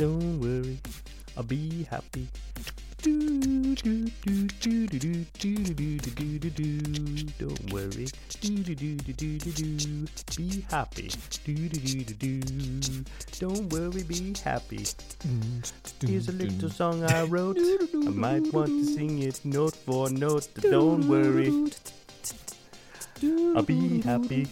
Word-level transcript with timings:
Don't 0.00 0.40
worry, 0.40 0.78
I'll 1.36 1.42
be 1.42 1.86
happy. 1.90 2.26
Don't 3.02 3.76
worry. 7.70 8.08
Be 10.34 10.64
happy. 10.70 11.10
Don't 13.38 13.68
worry, 13.70 14.02
be 14.04 14.34
happy. 14.42 14.86
Here's 16.00 16.28
a 16.28 16.32
little 16.32 16.70
song 16.70 17.04
I 17.04 17.24
wrote. 17.24 17.58
I 17.58 18.08
might 18.08 18.50
want 18.54 18.68
to 18.68 18.84
sing 18.86 19.22
it 19.22 19.44
note 19.44 19.76
for 19.76 20.08
note. 20.08 20.48
Don't 20.62 21.06
worry. 21.10 21.52
I'll 23.54 23.62
be 23.62 24.00
happy. 24.00 24.46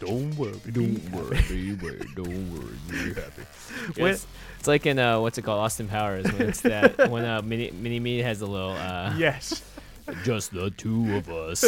Don't 0.00 0.34
worry. 0.36 0.52
Don't 0.72 1.12
worry. 1.12 1.40
Be 1.48 1.74
happy. 1.76 2.06
Don't 2.16 2.52
worry. 2.54 2.74
Be 2.90 3.14
happy. 3.14 3.42
Yeah, 3.96 4.06
it's, 4.06 4.26
it's 4.58 4.68
like 4.68 4.84
in 4.86 4.98
uh, 4.98 5.20
what's 5.20 5.38
it 5.38 5.42
called, 5.42 5.60
Austin 5.60 5.86
Powers, 5.88 6.24
when 6.32 6.48
it's 6.48 6.60
that 6.62 7.08
when 7.10 7.24
uh, 7.24 7.40
Mini 7.42 7.70
Mini 7.70 8.00
Me 8.00 8.18
has 8.18 8.40
a 8.40 8.46
little 8.46 8.72
uh, 8.72 9.14
Yes. 9.16 9.62
just 10.24 10.52
the 10.52 10.70
two 10.70 11.16
of 11.16 11.28
us. 11.30 11.60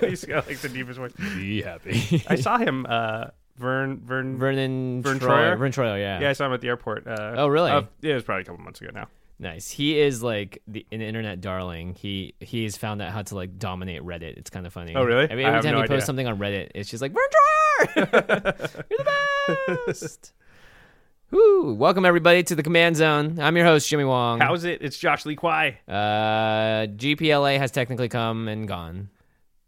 He's 0.00 0.24
got 0.24 0.46
like 0.46 0.58
the 0.58 0.68
deepest 0.68 0.98
voice. 0.98 1.12
Be 1.34 1.62
happy. 1.62 2.22
I 2.28 2.34
saw 2.36 2.58
him, 2.58 2.84
uh, 2.88 3.28
Verne, 3.56 3.98
Verne, 4.04 4.36
Vernon 4.38 5.02
Verne 5.02 5.18
Troyer. 5.18 5.58
Verne 5.58 5.72
Troyer, 5.72 5.98
yeah. 5.98 6.20
Yeah, 6.20 6.30
I 6.30 6.32
saw 6.34 6.46
him 6.46 6.52
at 6.52 6.60
the 6.60 6.68
airport. 6.68 7.06
Uh, 7.06 7.34
Oh, 7.38 7.48
really? 7.48 7.70
uh, 7.70 7.82
yeah, 8.02 8.12
it 8.12 8.14
was 8.14 8.22
probably 8.24 8.42
a 8.42 8.44
couple 8.44 8.62
months 8.62 8.80
ago 8.80 8.90
now. 8.94 9.08
Nice. 9.40 9.70
He 9.70 9.98
is 10.00 10.22
like 10.22 10.62
the 10.66 10.84
an 10.90 11.00
internet 11.00 11.40
darling. 11.40 11.94
He 11.94 12.34
he's 12.40 12.76
found 12.76 13.00
out 13.00 13.12
how 13.12 13.22
to 13.22 13.34
like 13.36 13.58
dominate 13.58 14.02
Reddit. 14.02 14.36
It's 14.36 14.50
kind 14.50 14.66
of 14.66 14.72
funny. 14.72 14.94
Oh, 14.96 15.04
really? 15.04 15.30
I 15.30 15.34
mean, 15.36 15.46
I 15.46 15.48
every 15.48 15.54
have 15.54 15.62
time 15.64 15.72
no 15.72 15.78
he 15.78 15.84
idea. 15.84 15.96
posts 15.96 16.06
something 16.06 16.26
on 16.26 16.38
Reddit, 16.38 16.70
it's 16.74 16.90
just 16.90 17.00
like 17.00 17.12
Troyer, 17.12 17.96
you're 18.90 18.98
the 18.98 19.78
best. 19.86 20.32
Woo! 21.30 21.74
Welcome 21.74 22.04
everybody 22.06 22.42
to 22.42 22.54
the 22.54 22.62
Command 22.62 22.96
Zone. 22.96 23.38
I'm 23.38 23.54
your 23.56 23.66
host 23.66 23.86
Jimmy 23.88 24.04
Wong. 24.04 24.40
How's 24.40 24.64
it? 24.64 24.80
It's 24.82 24.96
Josh 24.98 25.26
Lee 25.26 25.36
Kwai. 25.36 25.78
Uh, 25.86 26.86
GPLA 26.96 27.58
has 27.58 27.70
technically 27.70 28.08
come 28.08 28.48
and 28.48 28.66
gone. 28.66 29.10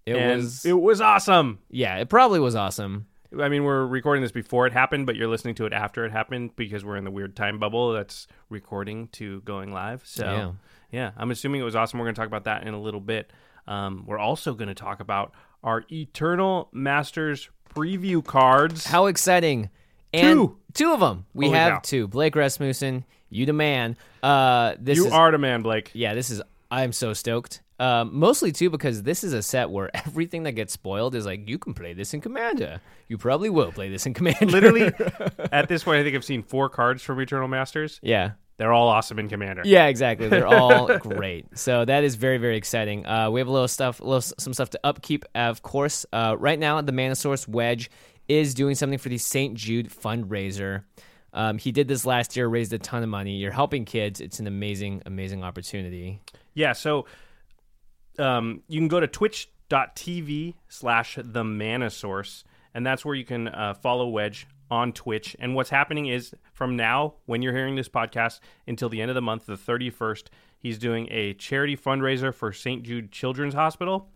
It 0.07 0.17
and 0.17 0.37
was 0.41 0.65
it 0.65 0.73
was 0.73 1.01
awesome. 1.01 1.59
yeah, 1.71 1.99
it 1.99 2.09
probably 2.09 2.41
was 2.41 2.57
awesome. 2.57 3.07
I 3.39 3.49
mean, 3.49 3.65
we're 3.65 3.87
recording 3.87 4.23
this 4.23 4.33
before 4.33 4.67
it 4.67 4.73
happened, 4.73 5.07
but 5.07 5.15
you're 5.17 5.29
listening 5.29 5.55
to 5.57 5.67
it 5.67 5.73
after 5.73 6.05
it 6.05 6.11
happened 6.13 6.57
because 6.57 6.85
we're 6.85 6.97
in 6.97 7.05
the 7.05 7.11
weird 7.11 7.37
time 7.37 7.59
bubble 7.59 7.93
that's 7.93 8.27
recording 8.49 9.09
to 9.13 9.41
going 9.43 9.73
live. 9.73 10.03
So, 10.05 10.25
Yeah. 10.25 10.53
yeah, 10.91 11.11
I'm 11.17 11.31
assuming 11.31 11.61
it 11.61 11.65
was 11.65 11.77
awesome. 11.77 11.99
We're 12.01 12.07
going 12.07 12.15
to 12.17 12.21
talk 12.21 12.27
about 12.29 12.45
that 12.45 12.65
in 12.67 12.75
a 12.75 12.81
little 12.81 13.01
bit. 13.01 13.33
Um, 13.69 14.05
we're 14.07 14.19
also 14.19 14.55
going 14.55 14.69
to 14.69 14.75
talk 14.75 14.99
about 15.01 15.33
our 15.63 15.85
Eternal 15.93 16.69
Masters 16.73 17.49
preview 17.75 18.25
cards. 18.25 18.87
How 18.87 19.07
exciting! 19.07 19.71
And 20.13 20.39
Two. 20.39 20.57
two 20.75 20.93
of 20.93 20.99
them. 20.99 21.27
We 21.35 21.47
Holy 21.47 21.59
have 21.59 21.73
cow. 21.75 21.81
two. 21.85 22.09
Blake 22.09 22.35
Rasmussen, 22.35 23.05
you 23.29 23.47
the 23.47 23.53
man. 23.53 23.97
Uh, 24.25 24.75
this 24.81 24.97
you 24.99 25.07
is 25.07 25.13
are 25.13 25.31
the 25.31 25.39
man, 25.39 25.63
Blake. 25.63 25.91
yeah. 25.95 26.15
This 26.15 26.31
is 26.31 26.43
I'm 26.69 26.93
so 26.93 27.13
stoked. 27.13 27.63
Um, 27.81 28.11
mostly 28.13 28.53
too 28.53 28.69
because 28.69 29.05
this 29.05 29.25
is 29.25 29.33
a 29.33 29.43
set 29.43 29.71
where 29.71 29.91
everything 30.07 30.43
that 30.43 30.53
gets 30.53 30.73
spoiled 30.73 31.15
is 31.15 31.25
like 31.25 31.49
you 31.49 31.59
can 31.59 31.73
play 31.73 31.95
this 31.95 32.13
in 32.13 32.21
Commander. 32.21 32.81
You 33.09 33.17
probably 33.17 33.49
will 33.49 33.73
play 33.73 33.89
this 33.89 34.05
in 34.05 34.13
Commander. 34.13 34.47
Literally, 34.47 34.93
at 35.53 35.69
this 35.69 35.83
point, 35.83 35.99
I 35.99 36.05
think 36.05 36.15
I've 36.15 36.25
seen 36.25 36.43
four 36.43 36.69
cards 36.69 37.03
from 37.03 37.19
Eternal 37.21 37.49
Masters. 37.49 37.99
yeah. 38.03 38.33
They're 38.59 38.75
all 38.75 38.89
awesome 38.89 39.19
in 39.19 39.31
Commander. 39.31 39.63
Yeah, 39.65 39.87
exactly. 39.87 40.29
They're 40.29 40.47
all 40.61 40.99
great. 40.99 41.47
So 41.57 41.87
that 41.87 42.05
is 42.05 42.17
very, 42.17 42.37
very 42.37 42.59
exciting. 42.59 43.07
Uh, 43.07 43.31
we 43.31 43.41
have 43.41 43.49
a 43.49 43.51
little 43.51 43.67
stuff, 43.67 44.01
a 44.01 44.05
little 44.05 44.21
some 44.21 44.53
stuff 44.53 44.69
to 44.71 44.81
upkeep. 44.85 45.25
Of 45.35 45.63
course, 45.63 46.05
uh, 46.13 46.37
right 46.39 46.59
now 46.59 46.79
the 46.83 46.93
Mana 46.93 47.15
Source 47.15 47.49
Wedge 47.49 47.91
is 48.29 48.53
doing 48.53 48.75
something 48.75 48.99
for 48.99 49.09
the 49.09 49.17
St. 49.17 49.55
Jude 49.55 49.89
fundraiser. 49.89 50.83
Um, 51.33 51.57
he 51.57 51.73
did 51.73 51.89
this 51.89 52.05
last 52.05 52.37
year, 52.37 52.49
raised 52.49 52.75
a 52.75 52.79
ton 52.79 53.03
of 53.03 53.09
money. 53.09 53.37
You're 53.37 53.51
helping 53.51 53.87
kids. 53.87 54.21
It's 54.21 54.41
an 54.41 54.47
amazing, 54.47 55.01
amazing 55.07 55.43
opportunity. 55.43 56.21
Yeah, 56.53 56.75
so 56.75 57.07
um, 58.19 58.63
you 58.69 58.81
can 58.81 58.89
go 58.89 59.01
to 59.01 59.07
twitch.tv 59.07 60.55
slash 60.69 61.19
the 61.23 61.45
mana 61.45 61.91
source, 61.91 62.45
and 62.75 62.87
that's 62.87 63.05
where 63.05 63.15
you 63.15 63.25
can 63.25 63.49
uh, 63.49 63.75
follow 63.75 64.09
Wedge 64.09 64.47
on 64.71 64.93
Twitch. 64.93 65.37
And 65.39 65.55
what's 65.55 65.71
happening 65.71 66.07
is 66.07 66.35
from 66.53 66.77
now, 66.77 67.15
when 67.27 67.43
you're 67.43 67.55
hearing 67.55 67.75
this 67.75 67.89
podcast, 67.89 68.41
until 68.67 68.89
the 68.89 69.01
end 69.01 69.11
of 69.11 69.15
the 69.15 69.23
month, 69.23 69.47
the 69.47 69.57
31st, 69.57 70.29
he's 70.59 70.79
doing 70.79 71.09
a 71.11 71.35
charity 71.35 71.77
fundraiser 71.77 72.33
for 72.33 72.53
St. 72.53 72.83
Jude 72.83 73.11
Children's 73.11 73.55
Hospital. 73.55 74.09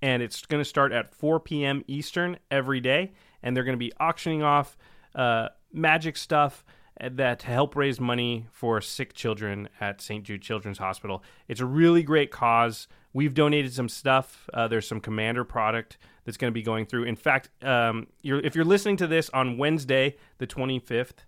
And 0.00 0.22
it's 0.22 0.46
going 0.46 0.60
to 0.60 0.68
start 0.68 0.92
at 0.92 1.12
4 1.12 1.40
p.m. 1.40 1.82
Eastern 1.88 2.38
every 2.50 2.80
day. 2.80 3.12
And 3.42 3.56
they're 3.56 3.64
going 3.64 3.76
to 3.76 3.78
be 3.78 3.92
auctioning 3.98 4.44
off 4.44 4.78
uh, 5.14 5.48
magic 5.72 6.16
stuff 6.16 6.64
that 7.00 7.40
to 7.40 7.46
help 7.46 7.76
raise 7.76 8.00
money 8.00 8.46
for 8.50 8.80
sick 8.80 9.14
children 9.14 9.68
at 9.80 10.00
St. 10.00 10.24
Jude 10.24 10.42
Children's 10.42 10.78
Hospital. 10.78 11.22
It's 11.46 11.60
a 11.60 11.66
really 11.66 12.02
great 12.02 12.30
cause. 12.30 12.88
We've 13.12 13.34
donated 13.34 13.72
some 13.72 13.88
stuff. 13.88 14.48
Uh, 14.52 14.68
there's 14.68 14.86
some 14.86 15.00
Commander 15.00 15.44
product 15.44 15.98
that's 16.24 16.36
going 16.36 16.50
to 16.50 16.54
be 16.54 16.62
going 16.62 16.86
through. 16.86 17.04
In 17.04 17.16
fact, 17.16 17.50
um, 17.62 18.06
you're, 18.22 18.40
if 18.40 18.54
you're 18.54 18.64
listening 18.64 18.96
to 18.98 19.06
this 19.06 19.30
on 19.30 19.58
Wednesday, 19.58 20.16
the 20.38 20.46
25th, 20.46 21.24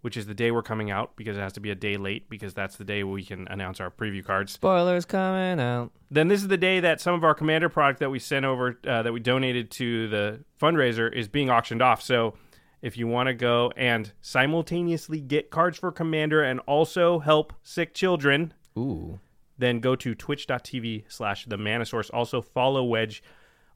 which 0.00 0.16
is 0.16 0.26
the 0.26 0.34
day 0.34 0.50
we're 0.50 0.62
coming 0.62 0.90
out 0.90 1.14
because 1.16 1.36
it 1.36 1.40
has 1.40 1.52
to 1.52 1.60
be 1.60 1.70
a 1.70 1.74
day 1.74 1.96
late 1.96 2.30
because 2.30 2.54
that's 2.54 2.76
the 2.76 2.84
day 2.84 3.04
we 3.04 3.22
can 3.22 3.46
announce 3.48 3.80
our 3.80 3.90
preview 3.90 4.24
cards. 4.24 4.52
Spoilers 4.52 5.04
coming 5.04 5.60
out. 5.60 5.92
Then 6.10 6.28
this 6.28 6.40
is 6.40 6.48
the 6.48 6.56
day 6.56 6.80
that 6.80 7.00
some 7.00 7.14
of 7.14 7.22
our 7.22 7.34
Commander 7.34 7.68
product 7.68 8.00
that 8.00 8.10
we 8.10 8.18
sent 8.18 8.46
over, 8.46 8.78
uh, 8.86 9.02
that 9.02 9.12
we 9.12 9.20
donated 9.20 9.70
to 9.72 10.08
the 10.08 10.40
fundraiser, 10.60 11.12
is 11.12 11.28
being 11.28 11.50
auctioned 11.50 11.82
off. 11.82 12.00
So 12.00 12.34
if 12.82 12.96
you 12.96 13.06
want 13.06 13.26
to 13.28 13.34
go 13.34 13.72
and 13.76 14.12
simultaneously 14.20 15.20
get 15.20 15.50
cards 15.50 15.78
for 15.78 15.92
Commander 15.92 16.42
and 16.42 16.60
also 16.60 17.18
help 17.18 17.52
sick 17.62 17.94
children, 17.94 18.54
Ooh. 18.76 19.20
then 19.58 19.80
go 19.80 19.94
to 19.96 20.14
twitch.tv 20.14 21.04
slash 21.08 21.44
the 21.46 21.58
mana 21.58 21.84
source. 21.84 22.10
Also 22.10 22.40
follow 22.40 22.84
Wedge 22.84 23.22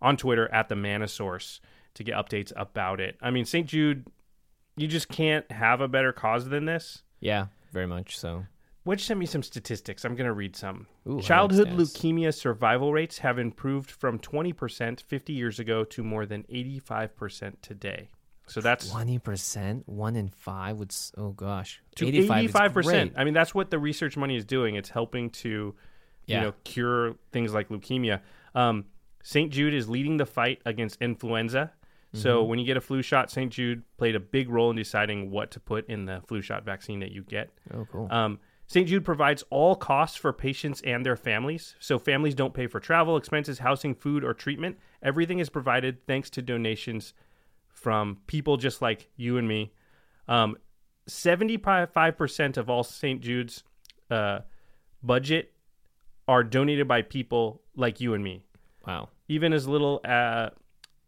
on 0.01 0.17
Twitter 0.17 0.53
at 0.53 0.69
the 0.69 0.77
mana 0.77 1.09
source 1.09 1.61
to 1.95 2.05
get 2.05 2.15
updates 2.15 2.53
about 2.57 3.01
it. 3.01 3.17
I 3.21 3.31
mean, 3.31 3.45
St. 3.45 3.67
Jude, 3.67 4.07
you 4.77 4.89
just 4.89 5.09
can't 5.09 5.51
have 5.53 5.81
a 5.81 5.89
better 5.89 6.13
cause 6.13 6.49
than 6.49 6.65
this. 6.65 7.03
Yeah, 7.21 7.47
very 7.73 7.87
much 7.87 8.19
so. 8.19 8.47
Wedge 8.85 9.05
sent 9.05 9.19
me 9.19 9.27
some 9.27 9.43
statistics. 9.43 10.05
I'm 10.05 10.15
going 10.15 10.27
to 10.27 10.35
read 10.35 10.55
some. 10.57 10.87
Ooh, 11.09 11.21
Childhood 11.21 11.69
leukemia 11.69 12.35
survival 12.35 12.93
rates 12.93 13.19
have 13.19 13.39
improved 13.39 13.91
from 13.91 14.19
20% 14.19 15.01
50 15.01 15.33
years 15.33 15.59
ago 15.59 15.85
to 15.85 16.03
more 16.03 16.27
than 16.27 16.43
85% 16.45 17.55
today. 17.63 18.11
So 18.47 18.61
that's 18.61 18.91
Twenty 18.91 19.19
percent, 19.19 19.89
one 19.89 20.17
in 20.17 20.29
five 20.29 20.77
would. 20.79 20.91
s- 20.91 21.13
Oh 21.17 21.31
gosh, 21.31 21.81
to 21.97 22.07
85 22.07 22.45
is 22.45 22.53
85%. 22.53 23.13
I 23.17 23.25
mean, 23.25 23.33
that's 23.35 23.55
what 23.55 23.71
the 23.71 23.79
research 23.79 24.17
money 24.17 24.37
is 24.37 24.45
doing. 24.45 24.75
It's 24.75 24.91
helping 24.91 25.31
to 25.31 25.75
Yeah. 26.27 26.37
you 26.39 26.43
know, 26.47 26.55
cure 26.65 27.15
things 27.33 27.55
like 27.55 27.69
leukemia. 27.71 28.21
Um, 28.55 28.85
St. 29.23 29.51
Jude 29.51 29.73
is 29.75 29.89
leading 29.89 30.19
the 30.19 30.27
fight 30.27 30.61
against 30.67 31.01
influenza. 31.01 31.73
So 32.13 32.41
Mm-hmm. 32.41 32.49
when 32.51 32.59
you 32.61 32.65
get 32.67 32.77
a 32.77 32.81
flu 32.81 33.03
shot, 33.03 33.31
St. 33.31 33.51
Jude 33.51 33.83
played 33.97 34.15
a 34.15 34.21
big 34.21 34.49
role 34.49 34.71
in 34.71 34.77
deciding 34.77 35.31
what 35.31 35.51
to 35.53 35.61
put 35.61 35.89
in 35.89 36.05
the 36.05 36.21
flu 36.29 36.41
shot 36.43 36.65
vaccine 36.65 37.01
that 37.01 37.11
you 37.13 37.23
get. 37.23 37.51
Oh, 37.73 37.87
cool. 37.91 38.07
Um, 38.11 38.39
St. 38.67 38.87
Jude 38.89 39.05
provides 39.05 39.43
all 39.51 39.75
costs 39.75 40.17
for 40.17 40.33
patients 40.33 40.81
and 40.83 41.05
their 41.05 41.17
families. 41.17 41.75
So 41.81 41.99
families 41.99 42.35
don't 42.35 42.55
pay 42.55 42.67
for 42.67 42.79
travel, 42.81 43.17
expenses, 43.17 43.59
housing, 43.59 43.95
food, 43.95 44.23
or 44.25 44.33
treatment. 44.33 44.79
Everything 45.03 45.39
is 45.41 45.49
provided 45.51 46.07
thanks 46.07 46.31
to 46.31 46.43
donations 46.43 47.13
from 47.85 48.17
people 48.27 48.57
just 48.57 48.81
like 48.81 49.11
you 49.15 49.37
and 49.37 49.47
me. 49.47 49.71
Um, 50.27 50.57
75% 51.07 52.57
of 52.57 52.71
all 52.71 52.83
St. 52.83 53.21
Jude's 53.21 53.63
uh, 54.11 54.39
budget 55.03 55.53
are 56.27 56.43
donated 56.43 56.89
by 56.89 57.03
people 57.03 57.61
like 57.77 58.01
you 58.01 58.15
and 58.15 58.25
me. 58.25 58.47
wow. 58.87 59.11
Even 59.29 59.53
as 59.53 59.69
little 59.69 60.01
uh, 60.03 60.49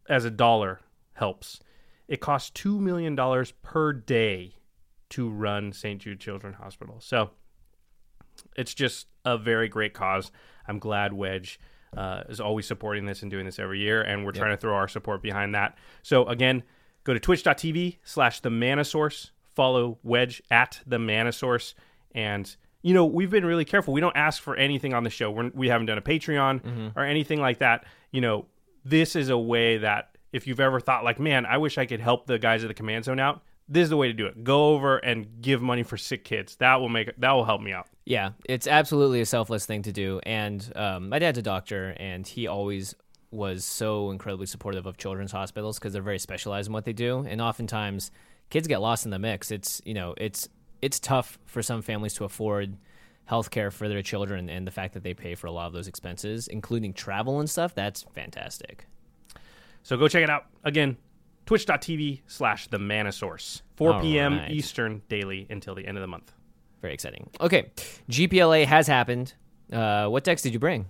as 0.07 0.23
a 0.23 0.29
dollar 0.29 0.79
helps. 1.13 1.59
It 2.07 2.21
costs 2.21 2.51
$2 2.61 2.79
million 2.79 3.17
per 3.63 3.91
day 3.91 4.53
to 5.09 5.29
run 5.29 5.73
St. 5.73 5.99
Jude 5.99 6.19
Children's 6.19 6.57
Hospital. 6.57 6.97
So 6.99 7.31
it's 8.55 8.75
just 8.75 9.07
a 9.25 9.35
very 9.35 9.67
great 9.67 9.95
cause. 9.95 10.31
I'm 10.67 10.77
glad 10.77 11.11
Wedge 11.11 11.59
uh, 11.95 12.23
is 12.29 12.39
always 12.39 12.65
supporting 12.65 13.05
this 13.05 13.21
and 13.21 13.31
doing 13.31 13.45
this 13.45 13.59
every 13.59 13.79
year, 13.79 14.01
and 14.01 14.25
we're 14.25 14.31
trying 14.31 14.51
to 14.51 14.57
throw 14.57 14.75
our 14.75 14.87
support 14.87 15.21
behind 15.21 15.55
that. 15.55 15.77
So 16.03 16.25
again, 16.25 16.63
go 17.03 17.13
to 17.13 17.19
twitch.tv 17.19 17.97
slash 18.03 18.41
the 18.41 18.49
mana 18.49 18.83
source, 18.83 19.31
follow 19.55 19.97
Wedge 20.03 20.41
at 20.51 20.81
the 20.85 20.99
mana 20.99 21.31
source, 21.31 21.75
and 22.13 22.53
you 22.81 22.93
know 22.93 23.05
we've 23.05 23.29
been 23.31 23.45
really 23.45 23.65
careful. 23.65 23.93
We 23.93 24.01
don't 24.01 24.17
ask 24.17 24.41
for 24.41 24.55
anything 24.55 24.93
on 24.93 25.03
the 25.03 25.09
show. 25.09 25.31
We're, 25.31 25.51
we 25.53 25.69
haven't 25.69 25.87
done 25.87 25.97
a 25.97 26.01
Patreon 26.01 26.93
or 26.95 27.03
anything 27.03 27.39
like 27.39 27.59
that. 27.59 27.85
You 28.11 28.21
know, 28.21 28.45
this 28.83 29.15
is 29.15 29.29
a 29.29 29.37
way 29.37 29.77
that 29.77 30.17
if 30.33 30.45
you've 30.47 30.59
ever 30.59 30.79
thought 30.79 31.03
like, 31.03 31.19
man, 31.19 31.45
I 31.45 31.57
wish 31.57 31.77
I 31.77 31.85
could 31.85 32.01
help 32.01 32.27
the 32.27 32.37
guys 32.37 32.63
at 32.63 32.67
the 32.67 32.73
command 32.73 33.05
zone 33.05 33.19
out. 33.19 33.43
This 33.69 33.83
is 33.83 33.89
the 33.89 33.97
way 33.97 34.07
to 34.07 34.13
do 34.13 34.25
it. 34.27 34.43
Go 34.43 34.69
over 34.69 34.97
and 34.97 35.41
give 35.41 35.61
money 35.61 35.83
for 35.83 35.97
sick 35.97 36.23
kids. 36.23 36.55
That 36.57 36.79
will 36.79 36.89
make 36.89 37.11
that 37.17 37.31
will 37.31 37.45
help 37.45 37.61
me 37.61 37.73
out. 37.73 37.87
Yeah, 38.07 38.31
it's 38.47 38.67
absolutely 38.67 39.19
a 39.19 39.25
selfless 39.25 39.65
thing 39.65 39.81
to 39.81 39.91
do. 39.91 40.21
And 40.23 40.71
um, 40.77 41.09
my 41.09 41.19
dad's 41.19 41.37
a 41.39 41.41
doctor, 41.41 41.93
and 41.99 42.25
he 42.25 42.47
always 42.47 42.95
was 43.31 43.65
so 43.65 44.11
incredibly 44.11 44.45
supportive 44.45 44.85
of 44.85 44.95
children's 44.95 45.33
hospitals 45.33 45.77
because 45.77 45.91
they're 45.91 46.01
very 46.01 46.17
specialized 46.17 46.67
in 46.67 46.73
what 46.73 46.85
they 46.85 46.93
do. 46.93 47.25
And 47.27 47.41
oftentimes, 47.41 48.11
kids 48.49 48.65
get 48.65 48.79
lost 48.79 49.03
in 49.03 49.11
the 49.11 49.19
mix. 49.19 49.51
It's 49.51 49.81
you 49.83 49.93
know, 49.93 50.13
it's 50.15 50.47
it's 50.81 51.01
tough 51.01 51.37
for 51.45 51.61
some 51.61 51.81
families 51.81 52.13
to 52.13 52.23
afford 52.23 52.77
health 53.25 53.51
care 53.51 53.71
for 53.71 53.89
their 53.89 54.01
children, 54.01 54.49
and 54.49 54.65
the 54.65 54.71
fact 54.71 54.93
that 54.93 55.03
they 55.03 55.13
pay 55.13 55.35
for 55.35 55.47
a 55.47 55.51
lot 55.51 55.67
of 55.67 55.73
those 55.73 55.89
expenses, 55.89 56.47
including 56.47 56.93
travel 56.93 57.41
and 57.41 57.49
stuff, 57.49 57.75
that's 57.75 58.03
fantastic. 58.13 58.87
So 59.83 59.97
go 59.97 60.07
check 60.07 60.23
it 60.23 60.29
out. 60.29 60.45
Again, 60.63 60.95
twitch.tv 61.45 62.21
slash 62.25 62.67
the 62.67 62.79
mana 62.79 63.11
source. 63.11 63.63
4 63.75 63.93
All 63.93 64.01
p.m. 64.01 64.37
right. 64.37 64.51
Eastern 64.51 65.01
daily 65.09 65.45
until 65.49 65.75
the 65.75 65.85
end 65.85 65.97
of 65.97 66.01
the 66.01 66.07
month. 66.07 66.31
Very 66.87 66.93
exciting. 66.93 67.29
Okay, 67.41 67.69
GPLA 68.09 68.63
has 68.63 68.87
happened. 68.87 69.33
Uh, 69.73 70.07
what 70.07 70.23
decks 70.23 70.41
did 70.41 70.53
you 70.53 70.59
bring? 70.59 70.85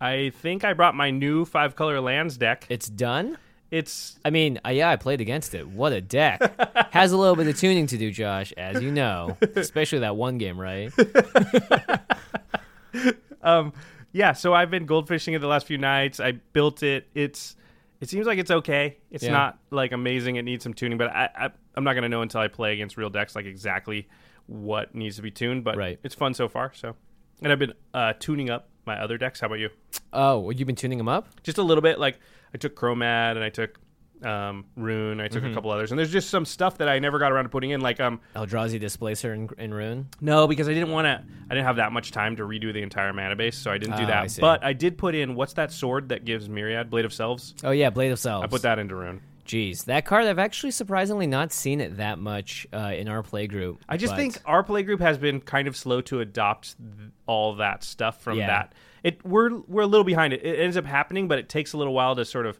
I 0.00 0.30
think 0.30 0.62
I 0.62 0.74
brought 0.74 0.94
my 0.94 1.10
new 1.10 1.44
five 1.44 1.74
color 1.74 2.00
lands 2.00 2.36
deck. 2.36 2.66
It's 2.68 2.88
done. 2.88 3.36
It's 3.72 4.16
I 4.24 4.30
mean, 4.30 4.60
uh, 4.64 4.68
yeah, 4.68 4.90
I 4.90 4.94
played 4.94 5.20
against 5.20 5.56
it. 5.56 5.66
What 5.66 5.92
a 5.92 6.00
deck. 6.00 6.40
Has 6.92 7.10
a 7.10 7.16
little 7.16 7.34
bit 7.34 7.48
of 7.48 7.58
tuning 7.58 7.88
to 7.88 7.98
do, 7.98 8.12
Josh, 8.12 8.52
as 8.52 8.80
you 8.80 8.92
know. 8.92 9.36
Especially 9.56 9.98
that 9.98 10.14
one 10.14 10.38
game, 10.38 10.56
right? 10.60 10.92
um 13.42 13.72
yeah, 14.12 14.34
so 14.34 14.54
I've 14.54 14.70
been 14.70 14.86
goldfishing 14.86 15.34
it 15.34 15.40
the 15.40 15.48
last 15.48 15.66
few 15.66 15.78
nights. 15.78 16.20
I 16.20 16.34
built 16.52 16.84
it. 16.84 17.08
It's 17.16 17.56
it 18.00 18.08
seems 18.08 18.28
like 18.28 18.38
it's 18.38 18.52
okay. 18.52 18.98
It's 19.10 19.24
Yeah. 19.24 19.32
not 19.32 19.58
like 19.72 19.90
amazing. 19.90 20.36
It 20.36 20.42
needs 20.44 20.62
some 20.62 20.74
tuning, 20.74 20.96
but 20.96 21.08
I, 21.10 21.28
I 21.36 21.50
I'm 21.74 21.82
not 21.82 21.94
gonna 21.94 22.08
know 22.08 22.22
until 22.22 22.40
I 22.40 22.46
play 22.46 22.72
against 22.72 22.96
real 22.96 23.10
decks 23.10 23.34
like 23.34 23.46
exactly 23.46 24.06
what 24.46 24.94
needs 24.94 25.16
to 25.16 25.22
be 25.22 25.30
tuned. 25.30 25.64
But 25.64 25.76
Right. 25.76 25.98
it's 26.02 26.14
fun 26.14 26.34
so 26.34 26.48
far. 26.48 26.72
So, 26.74 26.94
and 27.42 27.52
I've 27.52 27.58
been 27.58 27.74
uh, 27.92 28.14
tuning 28.18 28.50
up 28.50 28.68
my 28.86 29.00
other 29.00 29.16
decks. 29.18 29.40
How 29.40 29.46
about 29.46 29.58
you? 29.60 29.70
Oh, 30.12 30.38
well, 30.40 30.52
you've 30.52 30.66
been 30.66 30.76
tuning 30.76 30.98
them 30.98 31.08
up? 31.08 31.28
Just 31.42 31.58
a 31.58 31.62
little 31.62 31.82
bit. 31.82 31.98
Like 31.98 32.18
I 32.54 32.58
took 32.58 32.76
Chromad 32.76 33.32
and 33.32 33.42
I 33.44 33.48
took 33.50 33.78
um, 34.22 34.64
Rune. 34.76 35.20
I 35.20 35.28
took 35.28 35.42
Mm-hmm. 35.42 35.52
a 35.52 35.54
couple 35.54 35.70
others, 35.70 35.90
and 35.90 35.98
there's 35.98 36.12
just 36.12 36.30
some 36.30 36.44
stuff 36.46 36.78
that 36.78 36.88
I 36.88 36.98
never 36.98 37.18
got 37.18 37.30
around 37.32 37.44
to 37.44 37.50
putting 37.50 37.70
in. 37.70 37.80
Like 37.82 38.00
um 38.00 38.20
Eldrazi 38.36 38.78
Displacer 38.80 39.34
in, 39.34 39.48
in 39.58 39.74
Rune? 39.74 40.08
no, 40.20 40.46
because 40.46 40.68
I 40.68 40.72
didn't 40.74 40.90
want 40.90 41.06
to. 41.06 41.22
I 41.50 41.54
didn't 41.54 41.66
have 41.66 41.76
that 41.76 41.92
much 41.92 42.10
time 42.10 42.36
to 42.36 42.44
redo 42.44 42.72
the 42.72 42.80
entire 42.82 43.12
mana 43.12 43.36
base, 43.36 43.56
so 43.58 43.70
I 43.70 43.76
didn't 43.78 43.96
do 43.96 44.04
Oh, 44.04 44.06
that. 44.06 44.24
I 44.38 44.40
but 44.40 44.64
I 44.64 44.72
did 44.72 44.96
put 44.96 45.14
in 45.14 45.34
what's 45.34 45.54
that 45.54 45.72
sword 45.72 46.08
that 46.10 46.24
gives 46.24 46.48
Myriad 46.48 46.88
Blade 46.90 47.04
of 47.04 47.12
Selves? 47.12 47.54
Oh, 47.64 47.70
yeah, 47.72 47.90
Blade 47.90 48.12
of 48.12 48.18
Selves. 48.18 48.44
I 48.44 48.46
put 48.46 48.62
that 48.62 48.78
into 48.78 48.94
Rune. 48.94 49.20
Jeez, 49.44 49.84
that 49.84 50.06
card, 50.06 50.24
I've 50.24 50.38
actually 50.38 50.70
surprisingly 50.70 51.26
not 51.26 51.52
seen 51.52 51.80
it 51.80 51.98
that 51.98 52.18
much 52.18 52.66
uh, 52.72 52.92
in 52.96 53.08
our 53.08 53.22
play 53.22 53.46
group. 53.46 53.80
I 53.88 53.96
just 53.96 54.12
but- 54.12 54.16
think 54.16 54.38
our 54.46 54.62
play 54.62 54.82
group 54.82 55.00
has 55.00 55.18
been 55.18 55.40
kind 55.40 55.68
of 55.68 55.76
slow 55.76 56.00
to 56.02 56.20
adopt 56.20 56.76
th- 56.78 57.10
all 57.26 57.54
that 57.56 57.84
stuff 57.84 58.22
from 58.22 58.38
Yeah. 58.38 58.46
that. 58.46 58.72
It 59.02 59.24
we're 59.24 59.58
we're 59.68 59.82
a 59.82 59.86
little 59.86 60.04
behind 60.04 60.32
it. 60.32 60.42
It 60.42 60.58
ends 60.58 60.76
up 60.78 60.86
happening, 60.86 61.28
but 61.28 61.38
it 61.38 61.48
takes 61.50 61.74
a 61.74 61.76
little 61.76 61.92
while 61.92 62.16
to 62.16 62.24
sort 62.24 62.46
of. 62.46 62.58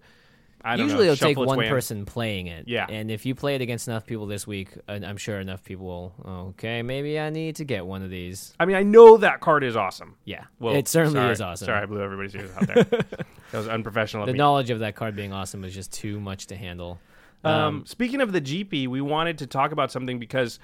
I 0.67 0.77
don't 0.77 0.87
Usually 0.87 1.07
know, 1.07 1.13
it'll 1.13 1.27
take 1.27 1.37
one 1.37 1.63
in. 1.63 1.69
person 1.69 2.07
playing 2.07 2.47
it. 2.47 2.67
Yeah. 2.67 2.87
And 2.89 3.11
if 3.11 3.27
you 3.27 3.35
play 3.35 3.55
it 3.55 3.61
against 3.61 3.87
enough 3.87 4.07
people 4.07 4.27
this 4.27 4.47
week, 4.47 4.71
I'm 4.89 5.19
sure 5.19 5.39
enough 5.39 5.63
people 5.63 5.85
will, 5.87 6.15
okay, 6.51 6.81
maybe 6.83 7.21
I 7.21 7.29
need 7.31 7.57
to 7.57 7.65
get 7.65 7.85
one 7.87 8.03
of 8.03 8.09
these. 8.11 8.55
I 8.59 8.65
mean, 8.65 8.77
I 8.77 8.83
know 8.83 9.19
that 9.19 9.41
card 9.41 9.63
is 9.63 9.77
awesome. 9.77 10.17
Yeah. 10.25 10.45
Well, 10.59 10.75
it 10.75 10.89
certainly 10.89 11.19
sorry- 11.21 11.33
is 11.33 11.41
awesome. 11.43 11.67
Sorry, 11.67 11.83
I 11.83 11.87
blew 11.87 12.01
everybody's 12.01 12.35
ears 12.35 12.51
out 12.57 12.67
there. 12.67 12.85
that 12.85 13.27
was 13.53 13.69
unprofessional 13.69 14.23
of 14.23 14.27
The 14.29 14.33
me. 14.33 14.39
knowledge 14.39 14.71
of 14.71 14.79
that 14.79 14.97
card 14.97 15.15
being 15.15 15.33
awesome 15.35 15.65
is 15.65 15.75
just 15.75 15.93
too 15.93 16.19
much 16.19 16.47
to 16.47 16.57
handle. 16.57 16.99
Um, 17.45 17.85
speaking 17.85 18.23
of 18.23 18.33
the 18.33 18.41
GP, 18.41 18.89
we 18.89 19.03
wanted 19.03 19.37
to 19.39 19.47
talk 19.47 19.71
about 19.73 19.93
something 19.93 20.19
because 20.19 20.59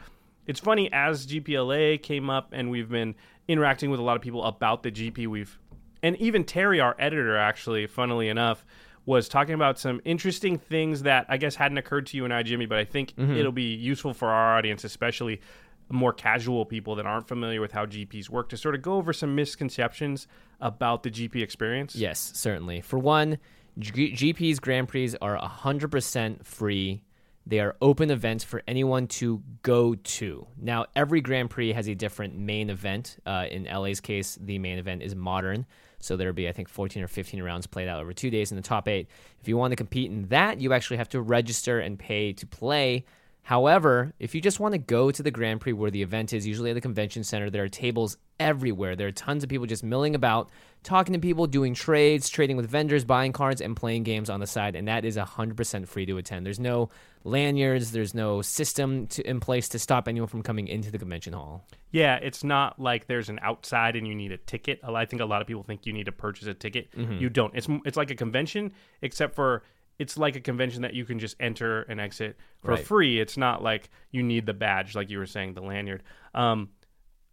it's 0.47 0.61
funny 0.61 0.91
as 0.93 1.27
GPLA 1.27 2.03
came 2.03 2.31
up 2.31 2.49
and 2.53 2.71
we've 2.71 2.89
been 2.89 3.15
interacting 3.49 3.91
with 3.91 4.01
a 4.01 4.03
lot 4.03 4.17
of 4.17 4.23
people 4.23 4.43
about 4.45 4.83
the 4.83 4.91
GP. 4.91 5.27
We've 5.27 5.59
and 6.03 6.17
even 6.17 6.45
Terry, 6.45 6.81
our 6.81 6.97
editor, 6.99 7.37
actually, 7.37 7.87
funnily 7.87 8.29
enough, 8.31 8.65
was 9.07 9.29
talking 9.29 9.55
about 9.55 9.79
some 9.79 10.01
interesting 10.05 10.59
things 10.59 11.03
that 11.03 11.27
I 11.29 11.37
guess 11.37 11.55
hadn't 11.57 11.79
occurred 11.79 12.07
to 12.09 12.17
you 12.17 12.25
and 12.25 12.33
I, 12.35 12.43
Jimmy, 12.43 12.67
but 12.67 12.79
I 12.79 12.85
think 12.85 13.15
it'll 13.19 13.51
be 13.53 13.75
useful 13.75 14.15
for 14.15 14.29
our 14.29 14.57
audience, 14.59 14.85
especially 14.85 15.41
more 15.89 16.13
casual 16.13 16.65
people 16.65 16.95
that 16.97 17.07
aren't 17.07 17.27
familiar 17.27 17.61
with 17.61 17.73
how 17.73 17.85
GPs 17.87 18.29
work, 18.31 18.49
to 18.51 18.57
sort 18.57 18.75
of 18.77 18.83
go 18.83 18.95
over 18.95 19.13
some 19.13 19.35
misconceptions 19.35 20.29
about 20.61 21.03
the 21.03 21.11
GP 21.11 21.43
experience. 21.43 21.97
Yes, 21.97 22.31
certainly. 22.35 22.81
For 22.81 22.99
one, 22.99 23.39
G- 23.79 24.13
GP's 24.13 24.61
Grand 24.61 24.87
Prix 24.89 25.15
are 25.21 25.37
100% 25.39 26.45
free. 26.45 27.03
They 27.47 27.59
are 27.61 27.75
open 27.81 28.11
events 28.11 28.45
for 28.45 28.63
anyone 28.69 29.07
to 29.09 29.43
go 29.63 29.95
to. 29.95 30.47
Now, 30.61 30.87
every 30.95 31.21
Grand 31.21 31.51
Prix 31.51 31.73
has 31.73 31.89
a 31.89 31.95
different 31.95 32.37
main 32.37 32.71
event. 32.71 33.17
Uh, 33.27 33.47
in 33.51 33.65
LA's 33.65 34.01
case, 34.01 34.39
the 34.41 34.59
main 34.59 34.79
event 34.79 35.03
is 35.03 35.17
modern. 35.17 35.67
So 36.01 36.17
there'll 36.17 36.35
be, 36.35 36.49
I 36.49 36.53
think, 36.53 36.69
14 36.69 37.03
or 37.03 37.09
15 37.09 37.43
rounds 37.43 37.67
played 37.67 37.89
out 37.89 38.01
over 38.01 38.13
two 38.13 38.31
days 38.31 38.51
in 38.51 38.57
the 38.57 38.63
top 38.63 38.89
eight. 38.89 39.09
If 39.41 39.49
you 39.49 39.57
want 39.57 39.73
to 39.73 39.77
compete 39.77 40.11
in 40.11 40.29
that, 40.29 40.61
you 40.61 40.73
actually 40.73 40.97
have 40.97 41.09
to 41.11 41.21
register 41.21 41.79
and 41.79 41.99
pay 41.99 42.33
to 42.33 42.47
play. 42.47 43.05
However, 43.43 44.13
if 44.19 44.35
you 44.35 44.41
just 44.41 44.61
want 44.61 44.73
to 44.73 44.79
go 44.79 45.11
to 45.11 45.23
the 45.23 45.31
Grand 45.31 45.61
Prix 45.61 45.73
where 45.73 45.91
the 45.91 46.03
event 46.03 46.33
is, 46.33 46.47
usually 46.47 46.71
at 46.71 46.75
the 46.75 46.81
convention 46.81 47.25
center, 47.25 47.51
there 47.51 47.65
are 47.65 47.69
tables 47.69 48.17
everywhere. 48.39 48.97
There 48.97 49.09
are 49.09 49.13
tons 49.13 49.43
of 49.43 49.49
people 49.49 49.67
just 49.67 49.83
milling 49.83 50.15
about, 50.15 50.51
talking 50.83 51.15
to 51.15 51.19
people, 51.19 51.47
doing 51.47 51.75
trades, 51.75 52.29
trading 52.29 52.57
with 52.57 52.69
vendors, 52.69 53.05
buying 53.05 53.33
cards, 53.33 53.61
and 53.61 53.77
playing 53.77 54.05
games 54.05 54.31
on 54.31 54.41
the 54.41 54.47
side. 54.47 54.77
And 54.77 54.89
that 54.89 55.05
is 55.05 55.17
100% 55.17 55.89
free 55.89 56.07
to 56.07 56.19
attend. 56.19 56.47
There's 56.47 56.61
no 56.61 56.91
lanyards, 57.25 57.93
there's 57.93 58.15
no 58.15 58.41
system 58.41 59.07
to, 59.09 59.29
in 59.29 59.41
place 59.41 59.69
to 59.71 59.79
stop 59.79 60.09
anyone 60.09 60.29
from 60.29 60.43
coming 60.43 60.69
into 60.69 60.91
the 60.91 60.99
convention 60.99 61.33
hall. 61.33 61.67
Yeah, 61.91 62.17
it's 62.17 62.45
not 62.45 62.79
like 62.79 63.07
there's 63.09 63.29
an 63.29 63.41
outside 63.43 63.97
and 63.97 64.07
you 64.07 64.15
need 64.15 64.33
a 64.33 64.39
ticket. 64.39 64.81
I 64.85 65.05
think 65.05 65.21
a 65.21 65.27
lot 65.27 65.43
of 65.43 65.49
people 65.49 65.63
think 65.63 65.87
you 65.87 65.93
need 65.93 66.07
to 66.07 66.13
purchase 66.13 66.47
a 66.47 66.55
ticket. 66.55 66.91
Mm-hmm. 66.93 67.19
You 67.19 67.29
don't. 67.29 67.55
It's 67.55 67.69
it's 67.85 67.97
like 67.97 68.11
a 68.11 68.15
convention, 68.15 68.73
except 69.03 69.35
for 69.35 69.65
it's 70.01 70.17
like 70.17 70.35
a 70.35 70.41
convention 70.41 70.83
that 70.83 70.95
you 70.95 71.05
can 71.05 71.19
just 71.19 71.37
enter 71.39 71.83
and 71.83 72.01
exit 72.01 72.37
for 72.63 72.73
Right. 72.73 72.85
free. 72.85 73.21
It's 73.21 73.37
not 73.37 73.63
like 73.63 73.91
you 74.11 74.23
need 74.23 74.47
the 74.47 74.55
badge, 74.55 74.97
like 74.97 75.11
you 75.11 75.19
were 75.19 75.27
saying, 75.27 75.55
the 75.55 75.61
lanyard. 75.61 76.03
Um, 76.35 76.71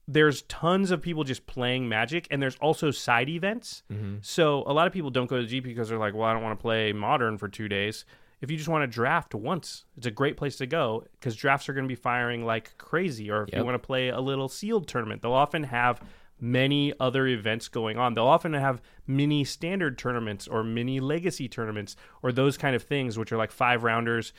there's 0.08 0.42
tons 0.44 0.92
of 0.92 1.02
people 1.02 1.24
just 1.24 1.48
playing 1.48 1.90
Magic, 1.90 2.28
and 2.30 2.42
there's 2.42 2.56
also 2.58 2.92
side 2.92 3.30
events. 3.30 3.84
Mm-hmm. 3.92 4.18
So 4.22 4.64
a 4.68 4.74
lot 4.74 4.86
of 4.88 4.94
people 4.94 5.10
don't 5.10 5.28
go 5.30 5.42
to 5.42 5.48
GP 5.48 5.64
because 5.64 5.90
they're 5.90 5.98
like, 5.98 6.14
well, 6.14 6.24
I 6.26 6.34
don't 6.34 6.44
want 6.44 6.58
to 6.60 6.62
play 6.62 6.94
Modern 6.94 7.38
for 7.38 7.48
two 7.48 7.68
days. 7.70 8.06
If 8.40 8.52
you 8.52 8.58
just 8.58 8.70
want 8.70 8.84
to 8.84 8.88
draft 8.88 9.34
once, 9.34 9.86
it's 9.98 10.06
a 10.06 10.12
great 10.12 10.38
place 10.38 10.58
to 10.58 10.68
go 10.68 11.04
because 11.14 11.36
drafts 11.36 11.68
are 11.70 11.74
going 11.74 11.86
to 11.86 11.90
be 11.90 11.96
firing 11.96 12.46
like 12.46 12.78
crazy. 12.78 13.32
Or 13.32 13.44
if 13.44 13.56
you 13.56 13.66
want 13.66 13.76
to 13.76 13.86
play 13.86 14.10
a 14.10 14.20
little 14.20 14.48
sealed 14.48 14.88
tournament, 14.88 15.22
they'll 15.24 15.32
often 15.32 15.64
have 15.64 16.00
many 16.40 16.94
other 17.00 17.28
events 17.28 17.68
going 17.68 17.98
on. 17.98 18.14
They'll 18.14 18.26
often 18.26 18.54
have 18.54 18.82
mini 19.06 19.44
standard 19.44 19.98
tournaments 19.98 20.48
or 20.48 20.64
mini 20.64 21.00
legacy 21.00 21.48
tournaments 21.48 21.96
or 22.22 22.32
those 22.32 22.58
kind 22.58 22.76
of 22.76 22.84
things, 22.84 23.18
which 23.18 23.32
are 23.32 23.38
like 23.38 23.52
five 23.52 23.84
rounders 23.84 24.34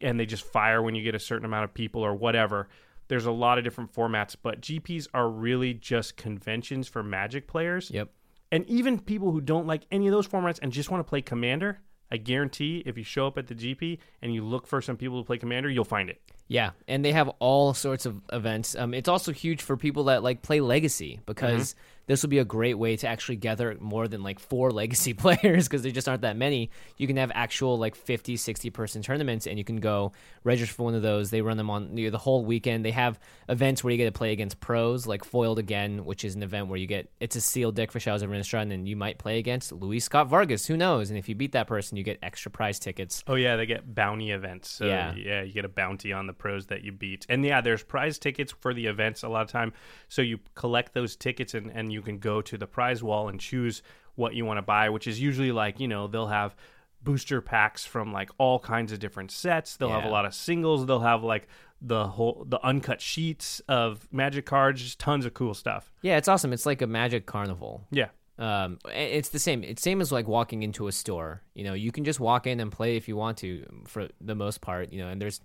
and 0.00 0.18
they 0.18 0.26
just 0.26 0.44
fire 0.44 0.82
when 0.82 0.94
you 0.94 1.02
get 1.02 1.14
a 1.14 1.20
certain 1.20 1.44
amount 1.44 1.64
of 1.64 1.74
people 1.74 2.02
or 2.02 2.14
whatever. 2.14 2.68
There's 3.08 3.26
a 3.26 3.32
lot 3.32 3.58
of 3.58 3.64
different 3.64 3.92
formats, 3.92 4.36
but 4.40 4.60
GPs 4.60 5.08
are 5.12 5.28
really 5.28 5.74
just 5.74 6.16
conventions 6.16 6.88
for 6.88 7.02
Magic 7.02 7.46
players. 7.46 7.90
Yep. 7.90 8.10
And 8.50 8.66
even 8.66 9.00
people 9.00 9.32
who 9.32 9.40
don't 9.40 9.66
like 9.66 9.86
any 9.90 10.06
of 10.06 10.12
those 10.12 10.28
formats 10.28 10.58
and 10.62 10.72
just 10.72 10.90
want 10.90 11.04
to 11.04 11.08
play 11.08 11.22
Commander, 11.22 11.80
I 12.10 12.18
guarantee 12.18 12.82
if 12.84 12.98
you 12.98 13.04
show 13.04 13.26
up 13.26 13.38
at 13.38 13.46
the 13.46 13.54
GP 13.54 13.98
and 14.20 14.34
you 14.34 14.44
look 14.44 14.66
for 14.66 14.80
some 14.82 14.96
people 14.96 15.20
to 15.22 15.26
play 15.26 15.38
Commander, 15.38 15.70
you'll 15.70 15.84
find 15.84 16.10
it. 16.10 16.20
Yeah, 16.48 16.70
and 16.86 17.04
they 17.04 17.12
have 17.12 17.28
all 17.38 17.72
sorts 17.74 18.04
of 18.06 18.20
events. 18.32 18.76
Um, 18.76 18.92
it's 18.94 19.08
also 19.08 19.32
huge 19.32 19.62
for 19.62 19.76
people 19.76 20.04
that 20.04 20.22
like 20.22 20.42
play 20.42 20.60
Legacy 20.60 21.20
because 21.24 21.74
this 22.08 22.20
will 22.22 22.30
be 22.30 22.40
a 22.40 22.44
great 22.44 22.74
way 22.74 22.96
to 22.96 23.06
actually 23.06 23.36
gather 23.36 23.76
more 23.80 24.08
than 24.08 24.22
like 24.22 24.38
four 24.40 24.70
Legacy 24.82 25.14
players 25.14 25.66
because 25.68 25.82
there 25.82 25.92
just 25.92 26.08
aren't 26.08 26.22
that 26.22 26.36
many. 26.36 26.68
You 26.98 27.06
can 27.06 27.16
have 27.16 27.30
actual 27.32 27.78
like 27.78 27.94
50, 27.94 28.36
60 28.36 28.70
person 28.70 29.02
tournaments 29.02 29.46
and 29.46 29.56
you 29.56 29.64
can 29.64 29.76
go 29.76 30.12
register 30.44 30.74
for 30.74 30.82
one 30.82 30.94
of 30.94 31.00
those. 31.02 31.30
They 31.30 31.40
run 31.42 31.56
them 31.56 31.70
on 31.70 31.96
you 31.96 32.06
know, 32.06 32.10
the 32.10 32.18
whole 32.18 32.44
weekend. 32.44 32.84
They 32.84 32.90
have 32.90 33.18
events 33.48 33.82
where 33.82 33.92
you 33.92 33.96
get 33.96 34.06
to 34.06 34.12
play 34.12 34.32
against 34.32 34.58
pros, 34.60 35.06
like 35.06 35.24
Foiled 35.24 35.60
Again, 35.60 36.04
which 36.04 36.24
is 36.24 36.34
an 36.34 36.42
event 36.42 36.66
where 36.66 36.76
you 36.76 36.88
get 36.88 37.08
it's 37.20 37.36
a 37.36 37.40
sealed 37.40 37.76
deck 37.76 37.92
for 37.92 38.00
Shadows 38.00 38.22
of 38.22 38.30
Innistrad 38.30 38.72
and 38.72 38.86
you 38.88 38.96
might 38.96 39.16
play 39.18 39.38
against 39.38 39.70
Luis 39.72 40.04
Scott 40.04 40.26
Vargas. 40.26 40.66
Who 40.66 40.76
knows? 40.76 41.08
And 41.08 41.18
if 41.18 41.28
you 41.28 41.34
beat 41.36 41.52
that 41.52 41.68
person, 41.68 41.96
you 41.96 42.02
get 42.02 42.18
extra 42.22 42.50
prize 42.50 42.78
tickets. 42.80 43.22
Oh 43.28 43.36
yeah, 43.36 43.56
they 43.56 43.64
get 43.64 43.94
bounty 43.94 44.32
events. 44.32 44.68
So 44.70 44.86
Yeah. 44.86 45.14
yeah, 45.14 45.42
you 45.42 45.52
get 45.52 45.64
a 45.64 45.68
bounty 45.68 46.12
on 46.12 46.26
the 46.26 46.31
pros 46.38 46.66
that 46.66 46.82
you 46.82 46.92
beat. 46.92 47.26
And 47.28 47.44
yeah, 47.44 47.60
there's 47.60 47.82
prize 47.82 48.18
tickets 48.18 48.52
for 48.60 48.72
the 48.74 48.86
events 48.86 49.22
a 49.22 49.28
lot 49.28 49.42
of 49.42 49.48
time. 49.50 49.72
So 50.08 50.22
you 50.22 50.38
collect 50.54 50.94
those 50.94 51.16
tickets 51.16 51.54
and, 51.54 51.70
and 51.70 51.92
you 51.92 52.02
can 52.02 52.18
go 52.18 52.42
to 52.42 52.56
the 52.58 52.66
prize 52.66 53.02
wall 53.02 53.28
and 53.28 53.38
choose 53.40 53.82
what 54.14 54.34
you 54.34 54.44
want 54.44 54.58
to 54.58 54.62
buy, 54.62 54.88
which 54.90 55.06
is 55.06 55.20
usually 55.20 55.52
like, 55.52 55.80
you 55.80 55.88
know, 55.88 56.06
they'll 56.06 56.26
have 56.26 56.54
booster 57.02 57.40
packs 57.40 57.84
from 57.84 58.12
like 58.12 58.30
all 58.38 58.58
kinds 58.58 58.92
of 58.92 58.98
different 58.98 59.30
sets. 59.30 59.76
They'll 59.76 59.90
have 59.90 60.04
a 60.04 60.08
lot 60.10 60.24
of 60.24 60.34
singles. 60.34 60.86
They'll 60.86 61.00
have 61.00 61.24
like 61.24 61.48
the 61.80 62.06
whole 62.06 62.44
the 62.48 62.64
uncut 62.64 63.00
sheets 63.00 63.60
of 63.68 64.06
magic 64.12 64.46
cards, 64.46 64.82
just 64.82 65.00
tons 65.00 65.26
of 65.26 65.34
cool 65.34 65.52
stuff. 65.54 65.90
Yeah, 66.02 66.16
it's 66.16 66.28
awesome. 66.28 66.52
It's 66.52 66.64
like 66.66 66.80
a 66.80 66.86
magic 66.86 67.26
carnival. 67.26 67.84
Yeah. 67.90 68.08
um 68.38 68.78
it's 68.94 69.30
the 69.30 69.38
same 69.38 69.62
it's 69.64 69.82
same 69.82 70.00
as 70.00 70.10
like 70.12 70.26
walking 70.28 70.62
into 70.62 70.86
a 70.86 70.92
store 70.92 71.42
you 71.54 71.64
know 71.64 71.74
you 71.74 71.92
can 71.92 72.02
just 72.04 72.18
walk 72.18 72.46
in 72.46 72.60
and 72.60 72.72
play 72.72 72.96
if 72.96 73.06
you 73.06 73.14
want 73.14 73.36
to 73.38 73.66
for 73.86 74.08
the 74.22 74.34
most 74.34 74.62
part 74.62 74.90
you 74.90 74.98
know 75.02 75.08
and 75.08 75.20
there's 75.20 75.40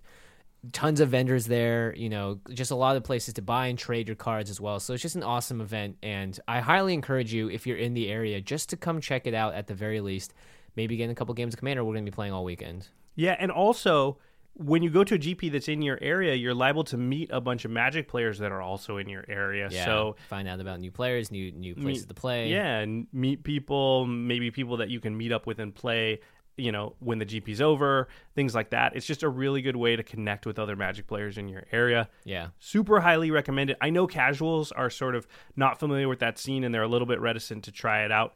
tons 0.72 1.00
of 1.00 1.10
vendors 1.10 1.46
there 1.46 1.94
you 1.96 2.10
know 2.10 2.40
just 2.54 2.72
a 2.72 2.76
lot 2.76 2.96
of 2.96 3.04
places 3.04 3.34
to 3.34 3.42
buy 3.42 3.68
and 3.68 3.78
trade 3.78 4.08
your 4.08 4.16
cards 4.16 4.50
as 4.50 4.60
well 4.60 4.80
so 4.80 4.94
it's 4.94 5.02
just 5.04 5.16
an 5.16 5.24
awesome 5.24 5.62
event 5.62 5.98
and 6.04 6.40
i 6.48 6.60
highly 6.60 6.94
encourage 6.94 7.34
you 7.34 7.50
if 7.50 7.68
you're 7.68 7.78
in 7.78 7.94
the 7.94 8.10
area 8.10 8.42
just 8.42 8.70
to 8.70 8.78
come 8.78 9.00
check 9.02 9.28
it 9.28 9.34
out 9.34 9.54
at 9.54 9.68
the 9.68 9.74
very 9.74 10.02
least 10.02 10.34
maybe 10.76 10.96
get 10.98 11.06
in 11.06 11.10
a 11.12 11.16
couple 11.16 11.34
games 11.34 11.54
of 11.54 11.60
commander 11.60 11.84
we're 11.84 11.94
going 11.94 12.06
to 12.06 12.12
be 12.12 12.16
playing 12.16 12.34
all 12.34 12.44
weekend 12.44 12.88
Yeah, 13.16 13.36
and 13.40 13.52
also 13.52 14.18
when 14.60 14.82
you 14.82 14.90
go 14.90 15.04
to 15.04 15.14
a 15.14 15.20
GP 15.20 15.52
that's 15.52 15.68
in 15.68 15.84
your 15.84 16.00
area, 16.02 16.34
you're 16.34 16.56
liable 16.56 16.84
to 16.86 16.98
meet 16.98 17.30
a 17.32 17.40
bunch 17.40 17.64
of 17.64 17.70
Magic 17.70 18.08
players 18.08 18.40
that 18.40 18.52
are 18.52 18.60
also 18.60 18.98
in 18.98 19.08
your 19.08 19.24
area. 19.28 19.70
yeah 19.72 19.86
So 19.86 20.16
find 20.30 20.48
out 20.48 20.60
about 20.60 20.80
new 20.80 20.90
players 20.90 21.30
new 21.30 21.52
new 21.52 21.76
places 21.76 22.04
meet- 22.04 22.08
to 22.10 22.16
play 22.16 22.50
Yeah, 22.50 22.80
and 22.80 23.06
meet 23.14 23.44
people, 23.44 24.08
maybe 24.08 24.50
people 24.50 24.78
that 24.78 24.90
you 24.90 25.00
can 25.00 25.16
meet 25.16 25.32
up 25.32 25.46
with 25.46 25.60
and 25.60 25.76
play. 25.76 26.22
You 26.58 26.72
know, 26.72 26.96
when 27.00 27.20
the 27.20 27.26
GP's 27.26 27.62
over, 27.62 28.08
things 28.34 28.56
like 28.56 28.72
that. 28.72 28.96
It's 28.96 29.06
just 29.06 29.22
a 29.22 29.30
really 29.30 29.62
good 29.62 29.76
way 29.76 29.96
to 29.96 30.02
connect 30.02 30.48
with 30.48 30.58
other 30.58 30.76
Magic 30.76 31.06
players 31.06 31.38
in 31.38 31.48
your 31.48 31.66
area. 31.72 32.10
yeah 32.24 32.48
Super 32.60 33.00
highly 33.00 33.30
recommended. 33.30 33.78
I 33.80 33.92
know 33.92 34.08
casuals 34.08 34.72
are 34.72 34.90
sort 34.90 35.16
of 35.16 35.28
not 35.56 35.80
familiar 35.80 36.10
with 36.10 36.20
that 36.20 36.40
scene 36.40 36.64
and 36.64 36.74
they're 36.74 36.82
a 36.82 36.88
little 36.88 37.06
bit 37.06 37.20
reticent 37.20 37.64
to 37.66 37.72
try 37.72 38.04
it 38.06 38.12
out. 38.12 38.34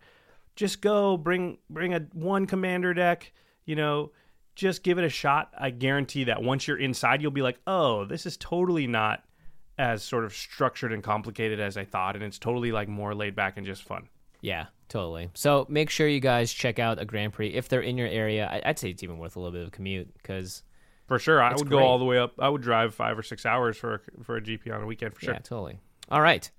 Just 0.55 0.81
go 0.81 1.17
bring 1.17 1.57
bring 1.69 1.95
a 1.95 2.01
one 2.13 2.45
commander 2.45 2.93
deck, 2.93 3.31
you 3.65 3.75
know, 3.75 4.11
just 4.53 4.83
give 4.83 4.99
it 4.99 5.03
a 5.03 5.09
shot. 5.09 5.51
I 5.57 5.71
guarantee 5.71 6.25
that 6.25 6.43
once 6.43 6.67
you're 6.67 6.77
inside 6.77 7.21
you'll 7.23 7.31
be 7.31 7.41
like, 7.41 7.59
"Oh, 7.65 8.05
this 8.05 8.27
is 8.27 8.37
totally 8.37 8.85
not 8.85 9.23
as 9.79 10.03
sort 10.03 10.25
of 10.25 10.33
structured 10.33 10.93
and 10.93 11.01
complicated 11.01 11.59
as 11.59 11.75
I 11.75 11.85
thought 11.85 12.15
and 12.15 12.23
it's 12.23 12.37
totally 12.37 12.71
like 12.71 12.87
more 12.87 13.15
laid 13.15 13.35
back 13.35 13.57
and 13.57 13.65
just 13.65 13.81
fun." 13.83 14.09
Yeah, 14.41 14.65
totally. 14.89 15.29
So 15.33 15.65
make 15.69 15.89
sure 15.89 16.07
you 16.07 16.19
guys 16.19 16.51
check 16.51 16.79
out 16.79 16.99
a 16.99 17.05
Grand 17.05 17.33
Prix 17.33 17.49
if 17.49 17.69
they're 17.69 17.81
in 17.81 17.97
your 17.97 18.07
area. 18.07 18.47
I- 18.47 18.69
I'd 18.69 18.79
say 18.79 18.89
it's 18.89 19.03
even 19.03 19.17
worth 19.19 19.35
a 19.35 19.39
little 19.39 19.51
bit 19.53 19.61
of 19.61 19.67
a 19.67 19.71
commute 19.71 20.13
because 20.17 20.63
For 21.07 21.19
sure, 21.19 21.41
I 21.41 21.53
would 21.55 21.69
go 21.69 21.79
all 21.79 21.99
the 21.99 22.05
way 22.05 22.17
up. 22.17 22.33
I 22.39 22.49
would 22.49 22.61
drive 22.61 22.95
5 22.95 23.17
or 23.19 23.23
6 23.23 23.45
hours 23.45 23.77
for 23.77 23.95
a, 24.19 24.23
for 24.23 24.37
a 24.37 24.41
GP 24.41 24.73
on 24.73 24.81
a 24.81 24.85
weekend 24.85 25.13
for 25.13 25.21
sure. 25.21 25.33
yeah, 25.35 25.39
totally. 25.39 25.79
All 26.09 26.21
right. 26.21 26.49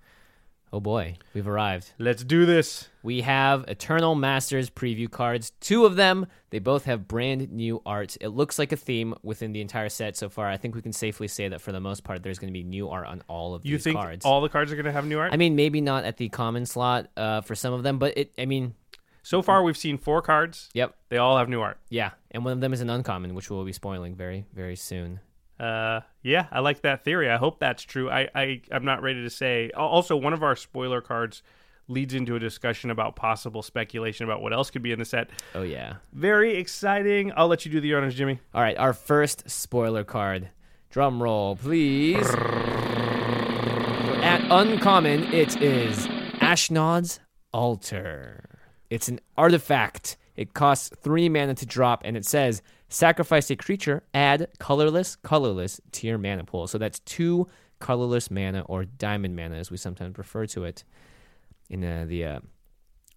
Oh 0.74 0.80
boy, 0.80 1.16
we've 1.34 1.46
arrived. 1.46 1.92
Let's 1.98 2.24
do 2.24 2.46
this. 2.46 2.88
We 3.02 3.20
have 3.20 3.66
Eternal 3.68 4.14
Masters 4.14 4.70
preview 4.70 5.10
cards. 5.10 5.52
Two 5.60 5.84
of 5.84 5.96
them. 5.96 6.26
They 6.48 6.60
both 6.60 6.84
have 6.86 7.06
brand 7.06 7.52
new 7.52 7.82
art. 7.84 8.16
It 8.22 8.28
looks 8.28 8.58
like 8.58 8.72
a 8.72 8.76
theme 8.76 9.14
within 9.22 9.52
the 9.52 9.60
entire 9.60 9.90
set 9.90 10.16
so 10.16 10.30
far. 10.30 10.48
I 10.48 10.56
think 10.56 10.74
we 10.74 10.80
can 10.80 10.94
safely 10.94 11.28
say 11.28 11.46
that 11.48 11.60
for 11.60 11.72
the 11.72 11.80
most 11.80 12.04
part, 12.04 12.22
there's 12.22 12.38
going 12.38 12.50
to 12.50 12.58
be 12.58 12.62
new 12.64 12.88
art 12.88 13.06
on 13.06 13.22
all 13.28 13.54
of 13.54 13.66
You 13.66 13.76
these 13.76 13.84
think 13.84 13.96
cards. 13.96 14.24
all 14.24 14.40
the 14.40 14.48
cards 14.48 14.72
are 14.72 14.76
going 14.76 14.86
to 14.86 14.92
have 14.92 15.04
new 15.06 15.18
art? 15.18 15.34
I 15.34 15.36
mean, 15.36 15.56
maybe 15.56 15.82
not 15.82 16.04
at 16.04 16.16
the 16.16 16.30
common 16.30 16.64
slot 16.64 17.08
uh, 17.18 17.42
for 17.42 17.54
some 17.54 17.74
of 17.74 17.82
them, 17.82 17.98
but 17.98 18.16
it. 18.16 18.32
I 18.38 18.46
mean, 18.46 18.74
so 19.22 19.42
far 19.42 19.62
we've 19.62 19.76
seen 19.76 19.98
4 19.98 20.22
cards. 20.22 20.70
yep, 20.72 20.94
They 21.10 21.18
all 21.18 21.36
have 21.36 21.50
new 21.50 21.60
art. 21.60 21.78
yeah, 21.90 22.12
and 22.30 22.44
one 22.46 22.52
of 22.54 22.60
them 22.60 22.72
is 22.72 22.80
an 22.80 22.88
uncommon, 22.88 23.34
which 23.34 23.50
we'll 23.50 23.64
be 23.64 23.72
spoiling 23.72 24.14
very, 24.14 24.46
very 24.54 24.76
soon. 24.76 25.20
Uh, 25.60 26.00
yeah, 26.22 26.46
I 26.50 26.60
like 26.60 26.82
that 26.82 27.04
theory. 27.04 27.30
I 27.30 27.36
hope 27.36 27.60
that's 27.60 27.82
true. 27.82 28.10
I, 28.10 28.28
I 28.34 28.62
I'm 28.70 28.84
not 28.84 29.02
ready 29.02 29.22
to 29.22 29.30
say. 29.30 29.70
Also, 29.76 30.16
one 30.16 30.32
of 30.32 30.42
our 30.42 30.56
spoiler 30.56 31.00
cards 31.00 31.42
leads 31.88 32.14
into 32.14 32.34
a 32.36 32.38
discussion 32.38 32.90
about 32.90 33.16
possible 33.16 33.62
speculation 33.62 34.24
about 34.24 34.40
what 34.40 34.52
else 34.52 34.70
could 34.70 34.82
be 34.82 34.92
in 34.92 34.98
the 34.98 35.04
set. 35.04 35.30
Oh 35.54 35.62
yeah. 35.62 35.96
Very 36.12 36.56
exciting. 36.56 37.32
I'll 37.36 37.48
let 37.48 37.64
you 37.64 37.72
do 37.72 37.80
the 37.80 37.94
honors, 37.94 38.14
Jimmy. 38.14 38.40
All 38.54 38.62
right, 38.62 38.76
our 38.78 38.92
first 38.92 39.48
spoiler 39.50 40.04
card. 40.04 40.50
Drum 40.90 41.22
roll, 41.22 41.56
please. 41.56 42.28
At 44.22 44.40
uncommon, 44.50 45.32
it 45.32 45.60
is 45.60 46.06
Ashnod's 46.40 47.20
Altar. 47.52 48.44
It's 48.90 49.08
an 49.08 49.20
artifact. 49.36 50.16
It 50.36 50.54
costs 50.54 50.90
three 51.02 51.28
mana 51.28 51.54
to 51.54 51.66
drop, 51.66 52.02
and 52.04 52.16
it 52.16 52.24
says 52.24 52.62
sacrifice 52.92 53.50
a 53.50 53.56
creature, 53.56 54.02
add 54.14 54.48
colorless, 54.58 55.16
colorless 55.16 55.80
to 55.92 56.06
your 56.06 56.18
mana 56.18 56.44
pool. 56.44 56.66
So 56.66 56.78
that's 56.78 57.00
two 57.00 57.48
colorless 57.78 58.30
mana 58.30 58.62
or 58.62 58.84
diamond 58.84 59.34
mana, 59.36 59.56
as 59.56 59.70
we 59.70 59.76
sometimes 59.76 60.18
refer 60.18 60.46
to 60.46 60.64
it 60.64 60.84
in 61.68 61.84
uh, 61.84 62.04
the 62.06 62.24
uh, 62.24 62.40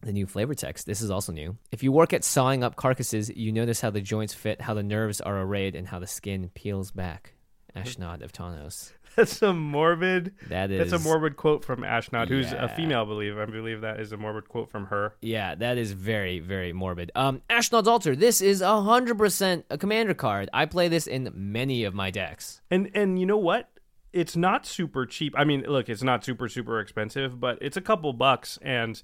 the 0.02 0.14
new 0.14 0.28
flavor 0.28 0.54
text. 0.54 0.86
This 0.86 1.02
is 1.02 1.12
also 1.12 1.32
new. 1.32 1.58
If 1.72 1.84
you 1.84 1.92
work 1.92 2.14
at 2.14 2.24
sawing 2.24 2.64
up 2.64 2.76
carcasses, 2.76 3.30
you 3.30 3.52
notice 3.52 3.82
how 3.82 3.90
the 3.90 4.02
joints 4.02 4.34
fit, 4.34 4.62
how 4.62 4.74
the 4.74 4.84
nerves 4.84 5.22
are 5.22 5.40
arrayed, 5.42 5.76
and 5.76 5.88
how 5.88 6.00
the 6.00 6.08
skin 6.08 6.50
peels 6.54 6.92
back. 6.92 7.34
Ashnod 7.76 8.24
of 8.24 8.32
Tanos. 8.32 8.94
That's 9.18 9.42
a 9.42 9.54
morbid. 9.54 10.34
That 10.50 10.72
is 10.72 10.92
That's 10.92 11.02
a 11.02 11.08
morbid 11.08 11.38
quote 11.38 11.64
from 11.64 11.82
Ashnod, 11.82 12.28
who's 12.28 12.52
a 12.52 12.68
female, 12.76 13.04
I 13.04 13.06
believe. 13.06 13.38
I 13.38 13.46
believe 13.46 13.82
that 13.82 14.00
is 14.00 14.12
a 14.12 14.18
morbid 14.18 14.50
quote 14.50 14.70
from 14.70 14.88
her. 14.88 15.16
Yeah, 15.22 15.56
that 15.56 15.78
is 15.78 15.94
very, 15.94 16.40
very 16.40 16.74
morbid. 16.74 17.12
Um, 17.16 17.42
Ashnod's 17.50 17.88
Altar. 17.88 18.16
This 18.16 18.42
is 18.42 18.62
a 18.62 18.82
hundred 18.82 19.18
percent 19.18 19.66
a 19.70 19.78
commander 19.78 20.14
card. 20.14 20.50
I 20.54 20.66
play 20.66 20.88
this 20.88 21.08
in 21.08 21.32
many 21.34 21.86
of 21.86 21.94
my 21.94 22.12
decks. 22.12 22.62
And 22.70 22.92
and 22.94 23.18
you 23.20 23.26
know 23.26 23.38
what? 23.38 23.70
It's 24.12 24.36
not 24.36 24.66
super 24.66 25.06
cheap. 25.06 25.34
I 25.38 25.44
mean, 25.44 25.64
look, 25.68 25.90
it's 25.90 26.04
not 26.04 26.24
super 26.26 26.50
super 26.50 26.80
expensive, 26.80 27.40
but 27.40 27.58
it's 27.62 27.78
a 27.78 27.82
couple 27.82 28.12
bucks. 28.14 28.60
And 28.62 29.02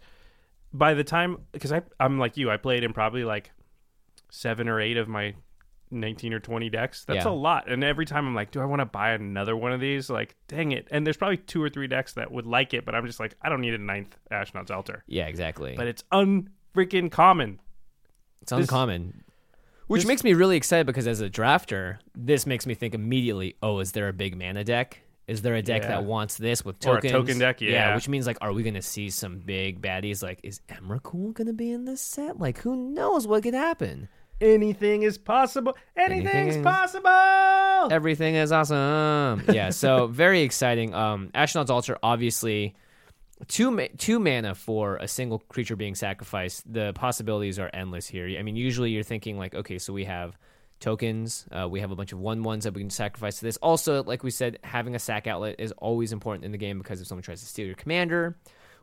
by 0.74 0.94
the 0.94 1.04
time, 1.04 1.38
because 1.52 1.72
I 1.72 1.84
I'm 2.00 2.20
like 2.20 2.36
you, 2.38 2.52
I 2.52 2.58
played 2.58 2.84
in 2.84 2.92
probably 2.94 3.24
like 3.24 3.52
seven 4.30 4.68
or 4.68 4.80
eight 4.80 4.98
of 4.98 5.08
my 5.08 5.36
19 5.92 6.34
or 6.34 6.40
20 6.40 6.70
decks. 6.70 7.06
That's 7.06 7.26
Yeah. 7.26 7.32
a 7.32 7.34
lot. 7.34 7.70
And 7.70 7.84
every 7.84 8.06
time 8.06 8.26
I'm 8.28 8.34
like, 8.36 8.52
do 8.52 8.62
I 8.62 8.66
want 8.66 8.80
to 8.80 8.86
buy 8.86 9.12
another 9.12 9.56
one 9.56 9.72
of 9.72 9.80
these? 9.80 10.10
Like, 10.10 10.36
dang 10.48 10.72
it. 10.72 10.88
And 10.92 11.06
there's 11.06 11.18
probably 11.18 11.38
two 11.38 11.62
or 11.62 11.70
three 11.70 11.88
decks 11.88 12.14
that 12.14 12.32
would 12.32 12.46
like 12.46 12.74
it, 12.74 12.86
but 12.86 12.96
I'm 12.96 13.06
just 13.06 13.20
like, 13.20 13.36
I 13.42 13.50
don't 13.50 13.62
need 13.62 13.74
a 13.74 13.78
ninth 13.78 14.18
Ashnod's 14.32 14.72
Altar. 14.72 15.04
Yeah, 15.08 15.28
exactly. 15.28 15.76
But 15.76 15.88
it's 15.88 16.04
unfreaking 16.12 17.12
common. 17.12 17.60
It's 18.42 18.52
uncommon. 18.52 19.24
Which 19.88 20.06
makes 20.06 20.24
me 20.24 20.34
really 20.34 20.56
excited 20.56 20.86
because 20.88 21.06
as 21.06 21.20
a 21.20 21.30
drafter, 21.30 21.98
this 22.16 22.46
makes 22.46 22.66
me 22.66 22.74
think 22.74 22.94
immediately, 22.96 23.56
oh, 23.62 23.80
is 23.80 23.92
there 23.92 24.08
a 24.08 24.14
big 24.14 24.38
mana 24.38 24.64
deck? 24.64 25.02
Is 25.28 25.42
there 25.44 25.54
a 25.56 25.62
deck 25.62 25.84
Yeah. 25.84 25.90
that 25.90 26.04
wants 26.06 26.38
this 26.38 26.64
with 26.66 26.86
Or 26.88 26.98
a 26.98 27.02
token 27.02 27.38
deck, 27.40 27.62
yeah. 27.62 27.94
which 27.96 28.08
means 28.10 28.26
like, 28.26 28.38
are 28.42 28.54
we 28.54 28.64
gonna 28.64 28.82
see 28.82 29.10
some 29.10 29.40
big 29.40 29.82
baddies? 29.82 30.24
Like, 30.24 30.40
is 30.44 30.62
Emrakul 30.70 31.34
gonna 31.34 31.54
be 31.54 31.72
in 31.72 31.86
this 31.86 32.02
set? 32.02 32.40
Like, 32.40 32.60
who 32.60 32.76
knows 32.94 33.28
what 33.28 33.44
could 33.44 33.54
happen? 33.54 34.08
Anything 34.42 35.04
is 35.04 35.18
possible. 35.18 35.78
Anything's 35.96 36.30
Anything 36.30 36.48
is- 36.60 36.64
possible. 36.64 37.92
Everything 37.92 38.36
is 38.36 38.52
awesome. 38.52 39.44
Yeah, 39.52 39.70
so 39.70 40.08
very 40.24 40.42
exciting. 40.42 40.94
Um, 40.94 41.30
Ashnod's 41.34 41.70
Altar, 41.70 41.98
obviously, 42.04 42.76
two 43.48 43.72
ma- 43.72 43.88
two 43.98 44.20
mana 44.20 44.56
for 44.56 44.98
a 44.98 45.08
single 45.08 45.40
creature 45.40 45.76
being 45.76 45.96
sacrificed. 45.96 46.72
The 46.72 46.94
possibilities 46.94 47.60
are 47.60 47.70
endless 47.74 48.08
here. 48.08 48.28
I 48.38 48.44
mean, 48.44 48.56
usually 48.56 48.92
you're 48.92 49.04
thinking 49.04 49.38
like, 49.38 49.56
okay, 49.56 49.78
so 49.80 49.94
we 49.94 50.06
have 50.06 50.38
tokens, 50.80 51.46
uh, 51.52 51.68
we 51.70 51.80
have 51.80 51.92
a 51.92 51.96
bunch 51.96 52.12
of 52.12 52.20
one 52.20 52.42
ones 52.44 52.64
that 52.64 52.74
we 52.74 52.82
can 52.82 52.90
sacrifice 52.90 53.38
to 53.40 53.46
this. 53.46 53.58
Also, 53.58 54.04
like 54.04 54.24
we 54.24 54.32
said, 54.32 54.58
having 54.64 54.96
a 54.96 55.00
sack 55.00 55.28
outlet 55.28 55.56
is 55.60 55.72
always 55.74 56.12
important 56.12 56.44
in 56.46 56.52
the 56.52 56.58
game 56.58 56.80
because 56.80 57.00
if 57.02 57.08
someone 57.08 57.22
tries 57.24 57.40
to 57.42 57.46
steal 57.48 57.68
your 57.68 57.76
commander, 57.76 58.36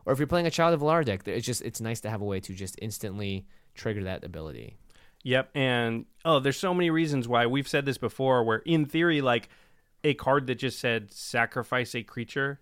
or 0.05 0.13
if 0.13 0.19
you're 0.19 0.27
playing 0.27 0.47
a 0.47 0.51
Child 0.51 0.73
of 0.73 0.79
Alara 0.81 1.03
deck, 1.05 1.27
it's 1.27 1.45
just 1.45 1.61
it's 1.61 1.81
nice 1.81 1.99
to 2.01 2.09
have 2.09 2.21
a 2.21 2.25
way 2.25 2.39
to 2.39 2.53
just 2.53 2.77
instantly 2.81 3.45
trigger 3.75 4.05
that 4.05 4.23
ability. 4.23 4.77
Yep, 5.23 5.49
and 5.55 6.05
oh, 6.23 6.39
there's 6.39 6.57
so 6.57 6.73
many 6.73 6.89
reasons 6.89 7.27
why 7.27 7.45
we've 7.45 7.67
said 7.67 7.85
this 7.85 7.97
before. 7.97 8.43
Where 8.43 8.59
in 8.59 8.85
theory, 8.85 9.21
like 9.21 9.49
a 10.03 10.13
card 10.13 10.47
that 10.47 10.55
just 10.55 10.79
said 10.79 11.11
sacrifice 11.11 11.93
a 11.95 12.03
creature, 12.03 12.59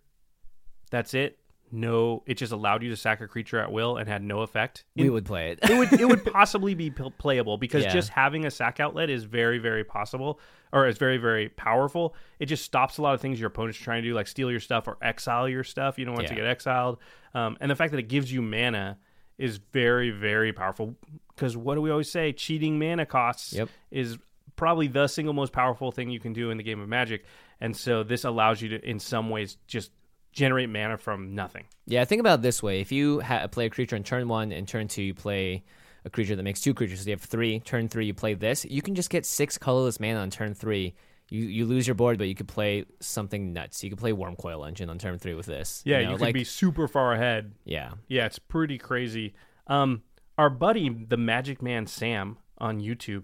that's 0.89 1.13
it. 1.13 1.37
No, 1.69 2.23
it 2.25 2.35
just 2.35 2.53
allowed 2.53 2.81
you 2.81 2.89
to 2.91 2.95
sack 2.95 3.19
a 3.19 3.27
creature 3.27 3.59
at 3.59 3.71
will 3.73 3.97
and 3.97 4.07
had 4.07 4.23
no 4.23 4.39
effect. 4.39 4.85
We 4.95 5.09
would 5.09 5.25
play 5.25 5.51
it. 5.51 5.59
it 5.69 5.77
would 5.77 5.99
it 5.99 6.07
would 6.07 6.23
possibly 6.33 6.73
be 6.75 6.89
p- 6.89 7.11
playable 7.17 7.57
because 7.57 7.83
Yeah. 7.83 7.91
just 7.91 8.09
having 8.09 8.45
a 8.45 8.51
sack 8.51 8.79
outlet 8.79 9.09
is 9.09 9.25
very 9.25 9.57
very 9.59 9.83
possible 9.83 10.39
or 10.71 10.87
is 10.87 10.97
very 10.97 11.17
very 11.17 11.49
powerful. 11.49 12.15
It 12.39 12.45
just 12.45 12.63
stops 12.63 12.97
a 12.99 13.01
lot 13.01 13.13
of 13.15 13.21
things 13.21 13.37
your 13.39 13.47
opponent's 13.49 13.77
trying 13.79 14.01
to 14.01 14.07
do, 14.09 14.15
like 14.15 14.27
steal 14.27 14.49
your 14.49 14.61
stuff 14.61 14.87
or 14.87 14.97
exile 15.01 15.49
your 15.49 15.65
stuff. 15.65 15.99
You 15.99 16.05
don't 16.05 16.13
want 16.15 16.25
it 16.27 16.29
to 16.29 16.35
get 16.35 16.45
exiled, 16.45 16.99
um, 17.33 17.57
and 17.59 17.69
the 17.69 17.75
fact 17.75 17.91
that 17.91 17.99
it 17.99 18.07
gives 18.07 18.31
you 18.31 18.41
mana 18.41 18.97
is 19.37 19.57
very 19.57 20.09
very 20.09 20.53
powerful. 20.53 20.95
Because 21.37 21.55
what 21.55 21.75
do 21.75 21.81
we 21.81 21.91
always 21.91 22.11
say? 22.11 22.33
Cheating 22.33 22.79
mana 22.79 23.05
costs 23.05 23.53
Yep. 23.53 23.69
is 23.91 24.17
probably 24.55 24.87
the 24.87 25.07
single 25.07 25.35
most 25.35 25.53
powerful 25.53 25.91
thing 25.91 26.09
you 26.09 26.19
can 26.19 26.33
do 26.33 26.49
in 26.49 26.57
the 26.57 26.63
game 26.63 26.81
of 26.81 26.89
Magic, 26.89 27.23
and 27.61 27.77
so 27.77 28.01
this 28.03 28.23
allows 28.23 28.59
you 28.61 28.69
to, 28.69 28.89
in 28.89 28.99
some 28.99 29.29
ways, 29.29 29.57
just 29.67 29.91
generate 30.31 30.67
mana 30.69 30.97
from 30.97 31.35
nothing. 31.35 31.65
Yeah, 31.85 32.03
think 32.05 32.19
about 32.19 32.39
it 32.39 32.41
this 32.41 32.61
way: 32.63 32.81
if 32.81 32.91
you 32.91 33.21
ha- 33.21 33.47
play 33.47 33.67
a 33.67 33.69
creature 33.69 33.95
in 33.95 34.03
turn 34.03 34.27
one 34.27 34.51
and 34.51 34.67
turn 34.67 34.87
two, 34.87 35.03
you 35.03 35.13
play 35.13 35.63
a 36.03 36.09
creature 36.09 36.35
that 36.35 36.43
makes 36.43 36.59
two 36.61 36.73
creatures. 36.73 37.01
So 37.01 37.05
you 37.05 37.11
have 37.11 37.21
three. 37.21 37.59
Turn 37.59 37.87
three, 37.87 38.07
you 38.07 38.13
play 38.15 38.33
this. 38.33 38.65
You 38.65 38.81
can 38.81 38.95
just 38.95 39.11
get 39.11 39.25
six 39.25 39.59
colorless 39.59 39.99
mana 39.99 40.19
on 40.19 40.31
turn 40.31 40.55
three. 40.55 40.95
You 41.29 41.43
you 41.43 41.65
lose 41.65 41.85
your 41.85 41.95
board, 41.95 42.17
but 42.17 42.27
you 42.27 42.35
could 42.35 42.47
play 42.47 42.85
something 42.99 43.53
nuts. 43.53 43.83
You 43.83 43.91
could 43.91 43.99
play 43.99 44.11
Wurmcoil 44.11 44.67
Engine 44.67 44.89
on 44.89 44.97
turn 44.97 45.19
three 45.19 45.35
with 45.35 45.45
this. 45.45 45.83
Yeah, 45.85 45.99
you, 45.99 46.05
know, 46.05 46.13
could 46.13 46.21
like 46.21 46.33
be 46.33 46.43
super 46.43 46.87
far 46.87 47.13
ahead 47.13 47.53
yeah. 47.63 47.91
Yeah, 48.07 48.25
it's 48.25 48.39
pretty 48.39 48.77
crazy. 48.79 49.35
Um, 49.67 50.01
our 50.37 50.49
buddy, 50.49 50.89
the 50.89 51.17
Magic 51.17 51.61
Man 51.61 51.87
Sam 51.87 52.37
on 52.57 52.79
YouTube, 52.79 53.23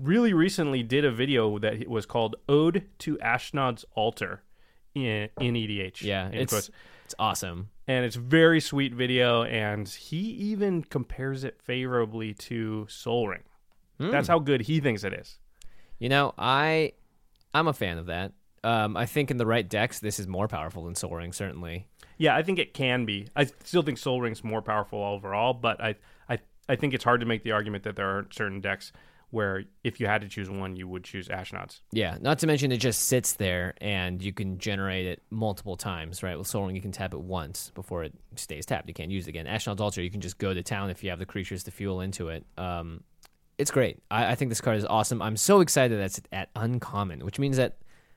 really 0.00 0.32
recently 0.32 0.82
did 0.82 1.04
a 1.04 1.10
video 1.10 1.58
that 1.58 1.88
was 1.88 2.06
called 2.06 2.36
"Ode 2.48 2.86
to 3.00 3.16
Ashnod's 3.18 3.84
Altar" 3.94 4.42
in 4.94 5.28
in 5.40 5.54
EDH. 5.54 6.02
Yeah, 6.02 6.28
in 6.28 6.34
it's 6.34 6.52
quotes. 6.52 6.70
it's 7.04 7.14
awesome. 7.18 7.70
and 7.86 8.04
it's 8.04 8.16
very 8.16 8.60
sweet 8.60 8.94
video, 8.94 9.42
and 9.44 9.88
he 9.88 10.18
even 10.18 10.82
compares 10.82 11.44
it 11.44 11.60
favorably 11.62 12.34
to 12.34 12.86
Sol 12.88 13.28
Ring. 13.28 13.42
Hmm. 13.98 14.10
That's 14.10 14.28
how 14.28 14.38
good 14.38 14.62
he 14.62 14.80
thinks 14.80 15.04
it 15.04 15.12
is. 15.12 15.38
You 15.98 16.08
know, 16.08 16.34
I 16.38 16.92
I'm 17.54 17.68
a 17.68 17.72
fan 17.72 17.98
of 17.98 18.06
that. 18.06 18.32
Um, 18.62 18.96
I 18.96 19.06
think 19.06 19.30
in 19.30 19.38
the 19.38 19.46
right 19.46 19.66
decks, 19.66 20.00
this 20.00 20.18
is 20.18 20.26
more 20.26 20.46
powerful 20.46 20.84
than 20.84 20.94
Sol 20.94 21.14
Ring, 21.14 21.32
certainly. 21.32 21.86
Yeah, 22.18 22.36
I 22.36 22.42
think 22.42 22.58
it 22.58 22.74
can 22.74 23.06
be. 23.06 23.28
I 23.34 23.46
still 23.64 23.80
think 23.80 23.96
Sol 23.96 24.20
Ring's 24.20 24.44
more 24.44 24.60
powerful 24.60 25.02
overall, 25.02 25.54
but 25.54 25.80
I, 25.82 25.94
I, 26.72 26.76
think 26.76 26.94
it's 26.94 27.04
hard 27.04 27.20
to 27.20 27.26
make 27.26 27.42
the 27.42 27.52
argument 27.52 27.84
that 27.84 27.96
there 27.96 28.08
are 28.08 28.26
certain 28.30 28.60
decks 28.60 28.92
where 29.30 29.64
if 29.84 30.00
you 30.00 30.06
had 30.06 30.22
to 30.22 30.28
choose 30.28 30.50
one, 30.50 30.76
you 30.76 30.88
would 30.88 31.04
choose 31.04 31.28
Ashnod's. 31.28 31.82
Yeah, 31.92 32.18
not 32.20 32.40
to 32.40 32.46
mention 32.46 32.72
it 32.72 32.78
just 32.78 33.02
sits 33.02 33.34
there 33.34 33.74
and 33.80 34.20
you 34.22 34.32
can 34.32 34.58
generate 34.58 35.06
it 35.06 35.22
multiple 35.30 35.76
times, 35.76 36.22
right? 36.22 36.36
With 36.36 36.48
Sol 36.48 36.66
Ring, 36.66 36.74
you 36.74 36.82
can 36.82 36.92
tap 36.92 37.14
it 37.14 37.20
once 37.20 37.70
before 37.74 38.02
it 38.02 38.12
stays 38.34 38.66
tapped. 38.66 38.88
You 38.88 38.94
can't 38.94 39.10
use 39.10 39.26
it 39.26 39.30
again. 39.30 39.46
Ashnod's 39.46 39.80
Altar, 39.80 40.02
you 40.02 40.10
can 40.10 40.20
just 40.20 40.38
go 40.38 40.52
to 40.52 40.62
town 40.62 40.90
if 40.90 41.04
you 41.04 41.10
have 41.10 41.20
the 41.20 41.26
creatures 41.26 41.62
to 41.64 41.70
fuel 41.70 42.00
into 42.00 42.28
it. 42.28 42.44
Um, 42.58 43.04
it's 43.56 43.70
great. 43.70 44.02
I, 44.10 44.32
I 44.32 44.34
think 44.34 44.48
this 44.48 44.60
card 44.60 44.78
is 44.78 44.84
awesome. 44.84 45.22
I'm 45.22 45.36
so 45.36 45.60
excited 45.60 45.98
that 45.98 46.04
it's 46.04 46.20
at 46.32 46.50
uncommon, 46.56 47.24
which 47.24 47.38
means 47.38 47.56
that 47.56 47.76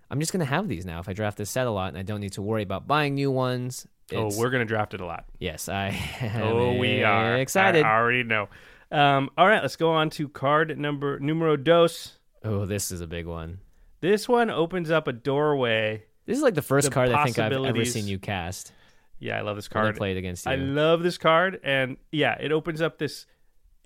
I'm 0.09 0.19
just 0.19 0.31
going 0.31 0.39
to 0.39 0.45
have 0.45 0.67
these 0.67 0.85
now 0.85 0.99
if 0.99 1.09
I 1.09 1.13
draft 1.13 1.37
this 1.37 1.49
set 1.49 1.67
a 1.67 1.71
lot 1.71 1.89
and 1.89 1.97
I 1.97 2.03
don't 2.03 2.21
need 2.21 2.33
to 2.33 2.41
worry 2.41 2.63
about 2.63 2.87
buying 2.87 3.13
new 3.15 3.29
ones. 3.29 3.87
Oh, 4.13 4.29
we're 4.37 4.49
gonna 4.49 4.65
draft 4.65 4.93
it 4.93 5.01
a 5.01 5.05
lot. 5.05 5.25
Yes, 5.39 5.69
I 5.69 5.87
am 6.19 6.41
Oh, 6.43 6.73
we 6.77 7.03
are 7.03 7.37
excited. 7.37 7.83
I 7.83 7.95
already 7.95 8.23
know. 8.23 8.49
Um, 8.91 9.29
all 9.37 9.47
right, 9.47 9.61
let's 9.61 9.75
go 9.75 9.91
on 9.91 10.09
to 10.11 10.29
card 10.29 10.77
number 10.77 11.19
numero 11.19 11.55
dos. 11.55 12.17
Oh, 12.43 12.65
this 12.65 12.91
is 12.91 13.01
a 13.01 13.07
big 13.07 13.25
one. 13.25 13.59
This 14.01 14.27
one 14.27 14.49
opens 14.49 14.91
up 14.91 15.07
a 15.07 15.13
doorway. 15.13 16.03
This 16.25 16.37
is 16.37 16.43
like 16.43 16.55
the 16.55 16.61
first 16.61 16.89
The 16.89 16.93
card 16.93 17.09
I 17.09 17.23
think 17.23 17.39
I've 17.39 17.53
ever 17.53 17.85
seen 17.85 18.05
you 18.07 18.19
cast 18.19 18.73
Yeah, 19.19 19.37
I 19.37 19.41
love 19.41 19.55
this 19.55 19.67
card. 19.67 19.95
played 19.95 20.17
against 20.17 20.45
you. 20.45 20.51
I 20.51 20.55
love 20.55 21.01
this 21.03 21.17
card, 21.17 21.59
and 21.63 21.97
yeah, 22.11 22.37
it 22.39 22.51
opens 22.51 22.81
up 22.81 22.97
this 22.97 23.25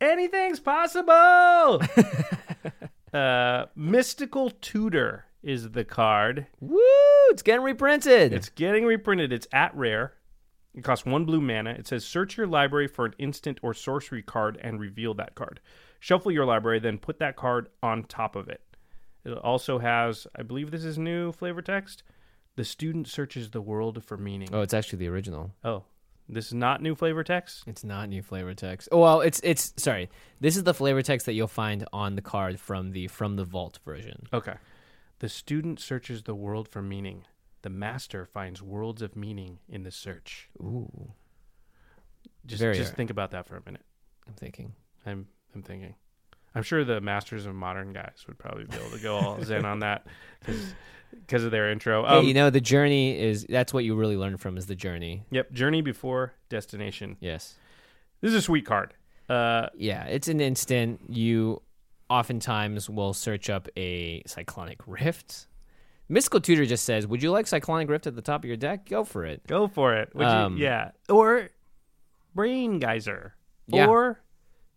anything's 0.01 0.59
possible. 0.59 1.81
uh, 3.13 3.65
Mystical 3.75 4.50
Tutor 4.50 5.25
is 5.48 5.72
the 5.72 5.86
card. 5.86 6.46
Woo! 6.60 6.77
It's 7.29 7.42
getting 7.42 7.64
reprinted. 7.64 8.33
It's 8.33 8.50
getting 8.50 8.86
reprinted. 8.86 9.31
It's 9.31 9.48
at 9.53 9.75
rare. 9.75 10.14
It 10.75 10.83
costs 10.83 11.05
one 11.05 11.25
blue 11.25 11.42
mana. 11.42 11.72
It 11.72 11.88
says 11.88 12.05
search 12.05 12.38
your 12.38 12.48
library 12.48 12.88
for 12.88 13.05
an 13.05 13.16
instant 13.18 13.60
or 13.64 13.74
sorcery 13.74 14.22
card 14.22 14.60
and 14.62 14.79
reveal 14.79 15.14
that 15.16 15.36
card. 15.36 15.60
Shuffle 16.00 16.31
your 16.31 16.46
library, 16.46 16.79
then 16.79 16.98
put 16.98 17.20
that 17.20 17.36
card 17.36 17.70
on 17.81 18.03
top 18.03 18.36
of 18.36 18.50
it. 18.50 18.62
It 19.25 19.38
also 19.38 19.79
has, 19.79 20.27
I 20.36 20.44
believe 20.44 20.70
this 20.70 20.83
is 20.83 20.98
new 20.98 21.31
flavor 21.31 21.62
text. 21.62 22.03
The 22.55 22.64
student 22.64 23.07
searches 23.07 23.51
the 23.51 23.62
world 23.62 24.03
for 24.03 24.18
meaning. 24.18 24.50
oh, 24.51 24.62
it's 24.62 24.74
actually 24.74 25.00
the 25.00 25.07
original. 25.07 25.51
Oh, 25.64 25.83
this 26.29 26.48
is 26.48 26.53
not 26.53 26.81
new 26.81 26.94
flavor 26.94 27.24
text. 27.24 27.64
It's 27.68 27.83
not 27.83 28.10
new 28.10 28.22
flavor 28.22 28.53
text. 28.53 28.90
Oh 28.92 29.00
well, 29.00 29.22
it's 29.22 29.40
it's 29.44 29.74
sorry. 29.77 30.10
This 30.42 30.57
is 30.57 30.64
the 30.64 30.74
flavor 30.74 31.01
text 31.01 31.25
that 31.25 31.33
you'll 31.33 31.48
find 31.48 31.86
on 31.94 32.16
the 32.16 32.22
card 32.22 32.60
from 32.60 32.92
the 32.92 33.07
from 33.07 33.38
the 33.38 33.46
vault 33.46 33.79
version. 33.86 34.27
Okay. 34.33 34.55
The 35.20 35.30
student 35.30 35.80
searches 35.80 36.24
the 36.24 36.36
world 36.36 36.68
for 36.68 36.82
meaning. 36.82 37.24
The 37.64 37.70
master 37.70 38.25
finds 38.25 38.62
worlds 38.62 39.01
of 39.01 39.16
meaning 39.16 39.60
in 39.68 39.84
the 39.84 39.92
search. 39.92 40.50
Ooh, 40.62 41.12
Just, 42.46 42.62
Very 42.62 42.75
just 42.75 42.94
think 42.94 43.10
about 43.10 43.32
that 43.32 43.48
for 43.48 43.58
a 43.58 43.62
minute. 43.66 43.82
I'm 44.27 44.34
thinking. 44.34 44.74
I'm, 45.06 45.27
I'm 45.56 45.64
thinking. 45.64 45.96
I'm 46.56 46.64
sure 46.64 46.84
the 46.84 47.01
masters 47.01 47.46
of 47.46 47.56
modern 47.56 47.94
guys 47.94 48.24
would 48.27 48.38
probably 48.38 48.66
be 48.66 48.75
able 48.77 48.90
to 48.92 49.00
go 49.03 49.16
all 49.18 49.44
zen 49.44 49.66
on 49.66 49.80
that 49.80 50.06
because 51.12 51.44
of 51.44 51.51
their 51.51 51.72
intro. 51.72 52.06
Hey, 52.06 52.18
Um, 52.18 52.25
you 52.25 52.34
know 52.34 52.50
the 52.50 52.62
journey 52.62 53.20
is 53.20 53.46
that's 53.50 53.74
what 53.74 53.84
you 53.84 53.96
really 53.96 54.18
learn 54.18 54.38
from 54.38 54.58
is 54.58 54.66
the 54.68 54.75
journey. 54.75 55.24
Yep. 55.32 55.51
Journey 55.51 55.82
before 55.82 56.34
destination. 56.50 57.18
Yes. 57.20 57.56
This 58.22 58.30
is 58.30 58.36
a 58.36 58.42
sweet 58.42 58.66
card. 58.66 58.94
Uh, 59.30 59.68
Yeah, 59.75 60.06
it's 60.06 60.27
an 60.27 60.40
instant. 60.42 61.01
You 61.10 61.62
oftentimes 62.09 62.89
will 62.89 63.13
search 63.13 63.50
up 63.50 63.67
a 63.77 64.24
cyclonic 64.25 64.79
rift. 64.87 65.48
Mystical 66.09 66.39
Tutor 66.39 66.65
just 66.65 66.85
says, 66.85 67.05
"Would 67.05 67.22
you 67.22 67.31
like 67.31 67.48
cyclonic 67.48 67.89
rift 67.89 68.07
at 68.07 68.15
the 68.15 68.22
top 68.22 68.43
of 68.43 68.48
your 68.48 68.55
deck? 68.57 68.87
Go 68.89 69.03
for 69.03 69.25
it." 69.25 69.46
go 69.48 69.67
for 69.67 69.93
it. 69.96 70.13
Would 70.15 70.24
you- 70.24 70.29
Um, 70.33 70.57
yeah. 70.57 70.91
Or 71.09 71.50
brain 72.33 72.79
geyser. 72.79 73.35
Yeah. 73.67 73.87
Or 73.87 74.22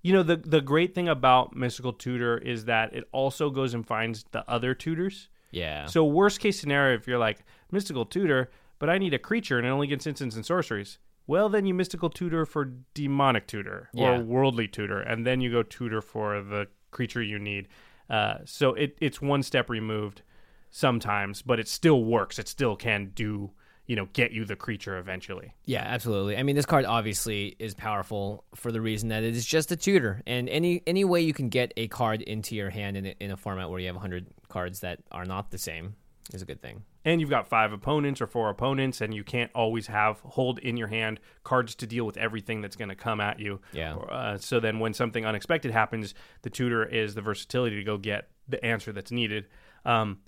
you 0.02 0.12
know 0.12 0.22
the 0.22 0.36
the 0.36 0.60
great 0.60 0.94
thing 0.94 1.08
about 1.08 1.54
mystical 1.54 1.92
tutor 1.92 2.38
is 2.38 2.64
that 2.64 2.94
it 2.94 3.04
also 3.12 3.50
goes 3.50 3.74
and 3.74 3.86
finds 3.86 4.24
the 4.32 4.48
other 4.50 4.74
tutors. 4.74 5.28
Yeah. 5.52 5.86
So 5.86 6.04
worst 6.04 6.40
case 6.40 6.58
scenario, 6.58 6.96
if 6.96 7.06
you're 7.06 7.18
like 7.18 7.44
mystical 7.70 8.04
tutor, 8.04 8.50
but 8.78 8.88
I 8.90 8.98
need 8.98 9.14
a 9.14 9.18
creature 9.18 9.58
and 9.58 9.66
it 9.66 9.70
only 9.70 9.86
gets 9.86 10.06
instants 10.06 10.34
and 10.36 10.44
sorceries. 10.46 10.98
Well, 11.26 11.48
then 11.48 11.64
you 11.66 11.74
mystical 11.74 12.10
tutor 12.10 12.44
for 12.44 12.72
demonic 12.94 13.46
tutor 13.46 13.88
or 13.94 14.00
Yeah. 14.16 14.18
worldly 14.20 14.66
tutor, 14.66 15.00
and 15.00 15.24
then 15.24 15.40
you 15.40 15.50
go 15.52 15.62
tutor 15.62 16.00
for 16.00 16.42
the 16.42 16.66
creature 16.90 17.22
you 17.22 17.38
need. 17.38 17.68
Uh, 18.08 18.38
so 18.44 18.74
it 18.74 18.96
it's 19.00 19.20
one 19.20 19.42
step 19.42 19.70
removed 19.70 20.22
sometimes, 20.70 21.42
but 21.42 21.58
it 21.60 21.68
still 21.68 22.04
works. 22.04 22.38
It 22.38 22.48
still 22.48 22.76
can 22.76 23.12
do 23.14 23.50
you 23.86 23.96
know 23.96 24.06
get 24.12 24.30
you 24.30 24.44
the 24.44 24.56
creature 24.56 24.98
eventually. 24.98 25.54
Yeah, 25.64 25.82
absolutely. 25.82 26.36
I 26.36 26.44
mean, 26.44 26.54
this 26.54 26.66
card 26.66 26.84
obviously 26.84 27.56
is 27.58 27.74
powerful 27.74 28.44
for 28.54 28.70
the 28.70 28.80
reason 28.80 29.08
that 29.08 29.24
it 29.24 29.34
is 29.34 29.44
just 29.44 29.72
a 29.72 29.76
tutor, 29.76 30.22
and 30.26 30.48
any 30.48 30.82
any 30.86 31.04
way 31.04 31.20
you 31.20 31.32
can 31.32 31.48
get 31.48 31.72
a 31.76 31.88
card 31.88 32.22
into 32.22 32.54
your 32.54 32.70
hand 32.70 32.96
in 32.96 33.06
a, 33.06 33.14
in 33.20 33.30
a 33.30 33.36
format 33.36 33.68
where 33.68 33.80
you 33.80 33.86
have 33.86 33.96
100 33.96 34.26
cards 34.48 34.80
that 34.80 35.00
are 35.10 35.24
not 35.24 35.50
the 35.50 35.58
same 35.58 35.96
is 36.32 36.42
a 36.42 36.44
good 36.44 36.60
thing. 36.62 36.82
and 37.04 37.20
you've 37.20 37.30
got 37.30 37.48
five 37.48 37.72
opponents 37.72 38.20
or 38.20 38.26
four 38.26 38.50
opponents 38.50 39.00
and 39.00 39.12
you 39.14 39.24
can't 39.24 39.50
always 39.54 39.86
have 39.88 40.20
hold 40.20 40.58
in 40.60 40.76
your 40.76 40.88
hand 40.88 41.18
cards 41.44 41.74
to 41.74 41.86
deal 41.86 42.04
with 42.04 42.16
everything 42.16 42.60
that's 42.60 42.76
going 42.76 42.88
to 42.88 42.94
come 42.94 43.20
at 43.20 43.40
you 43.40 43.60
Yeah. 43.72 43.96
uh, 43.96 44.38
so 44.38 44.60
then 44.60 44.78
when 44.78 44.94
something 44.94 45.24
unexpected 45.26 45.70
happens 45.72 46.14
the 46.42 46.50
tutor 46.50 46.84
is 46.84 47.14
the 47.14 47.22
versatility 47.22 47.76
to 47.76 47.84
go 47.84 47.96
get 47.98 48.28
the 48.48 48.64
answer 48.64 48.92
that's 48.92 49.10
needed 49.10 49.46
um, 49.84 50.18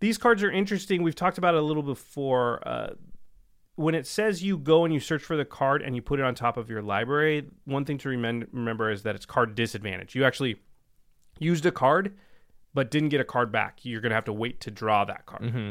these 0.00 0.18
cards 0.18 0.42
are 0.42 0.50
interesting 0.50 1.02
we've 1.02 1.14
talked 1.14 1.38
about 1.38 1.54
it 1.54 1.58
a 1.58 1.64
little 1.64 1.82
before 1.82 2.66
uh, 2.66 2.90
when 3.76 3.94
it 3.94 4.06
says 4.06 4.42
you 4.42 4.56
go 4.58 4.84
and 4.84 4.92
you 4.94 5.00
search 5.00 5.22
for 5.22 5.36
the 5.36 5.44
card 5.44 5.82
and 5.82 5.94
you 5.96 6.02
put 6.02 6.18
it 6.18 6.24
on 6.24 6.34
top 6.34 6.56
of 6.56 6.68
your 6.70 6.82
library 6.82 7.46
one 7.66 7.84
thing 7.84 7.98
to 7.98 8.08
remember 8.08 8.90
is 8.90 9.02
that 9.04 9.14
it's 9.14 9.26
card 9.26 9.54
disadvantage 9.54 10.14
you 10.14 10.24
actually 10.24 10.56
used 11.38 11.64
a 11.66 11.72
card 11.72 12.14
but 12.74 12.90
didn't 12.90 13.08
get 13.08 13.20
a 13.20 13.24
card 13.24 13.50
back 13.50 13.84
you're 13.84 14.00
going 14.00 14.10
to 14.10 14.16
have 14.16 14.24
to 14.24 14.32
wait 14.32 14.60
to 14.60 14.70
draw 14.70 15.04
that 15.04 15.24
card 15.24 15.42
mm-hmm. 15.42 15.70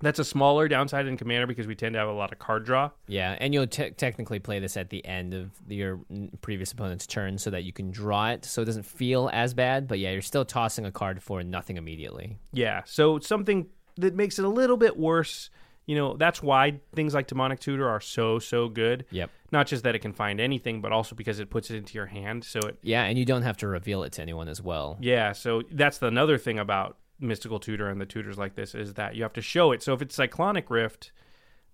that's 0.00 0.18
a 0.18 0.24
smaller 0.24 0.68
downside 0.68 1.06
in 1.06 1.16
Commander 1.16 1.46
because 1.46 1.66
we 1.66 1.74
tend 1.74 1.92
to 1.94 1.98
have 1.98 2.08
a 2.08 2.12
lot 2.12 2.32
of 2.32 2.38
card 2.38 2.64
draw. 2.64 2.90
Yeah, 3.06 3.36
and 3.40 3.54
you'll 3.54 3.66
te- 3.66 3.90
technically 3.90 4.38
play 4.38 4.58
this 4.58 4.76
at 4.76 4.90
the 4.90 5.04
end 5.06 5.32
of 5.34 5.50
your 5.68 6.00
previous 6.42 6.72
opponent's 6.72 7.06
turn 7.06 7.38
so 7.38 7.50
that 7.50 7.64
you 7.64 7.72
can 7.72 7.90
draw 7.90 8.30
it, 8.30 8.44
so 8.44 8.62
it 8.62 8.64
doesn't 8.66 8.84
feel 8.86 9.30
as 9.32 9.54
bad. 9.54 9.88
But 9.88 10.00
yeah, 10.00 10.10
you're 10.10 10.20
still 10.20 10.44
tossing 10.44 10.84
a 10.84 10.92
card 10.92 11.22
for 11.22 11.42
nothing 11.42 11.76
immediately. 11.76 12.36
Yeah, 12.52 12.82
so 12.84 13.18
something 13.18 13.66
that 13.96 14.14
makes 14.14 14.38
it 14.38 14.44
a 14.44 14.48
little 14.48 14.76
bit 14.76 14.96
worse. 14.98 15.50
You 15.86 15.96
know, 15.96 16.16
that's 16.16 16.42
why 16.42 16.80
things 16.94 17.12
like 17.12 17.26
Demonic 17.26 17.60
Tutor 17.60 17.88
are 17.88 18.00
so 18.00 18.38
so 18.38 18.68
good. 18.68 19.04
Yep. 19.10 19.30
Not 19.52 19.66
just 19.66 19.84
that 19.84 19.94
it 19.94 20.00
can 20.00 20.12
find 20.12 20.40
anything, 20.40 20.80
but 20.80 20.92
also 20.92 21.14
because 21.14 21.38
it 21.40 21.50
puts 21.50 21.70
it 21.70 21.76
into 21.76 21.94
your 21.94 22.06
hand. 22.06 22.44
So 22.44 22.58
it, 22.60 22.78
Yeah, 22.82 23.04
and 23.04 23.18
you 23.18 23.24
don't 23.24 23.42
have 23.42 23.56
to 23.58 23.68
reveal 23.68 24.02
it 24.02 24.12
to 24.14 24.22
anyone 24.22 24.48
as 24.48 24.62
well. 24.62 24.96
yeah. 25.00 25.32
So 25.32 25.62
that's 25.70 25.98
the 25.98 26.06
another 26.06 26.38
thing 26.38 26.58
about 26.58 26.96
mystical 27.20 27.60
tutor 27.60 27.88
and 27.88 28.00
the 28.00 28.06
tutors 28.06 28.36
like 28.36 28.54
this 28.54 28.74
is 28.74 28.94
that 28.94 29.14
you 29.14 29.22
have 29.22 29.32
to 29.34 29.42
show 29.42 29.72
it. 29.72 29.82
So 29.82 29.92
if 29.94 30.02
it's 30.02 30.14
cyclonic 30.16 30.68
rift, 30.70 31.12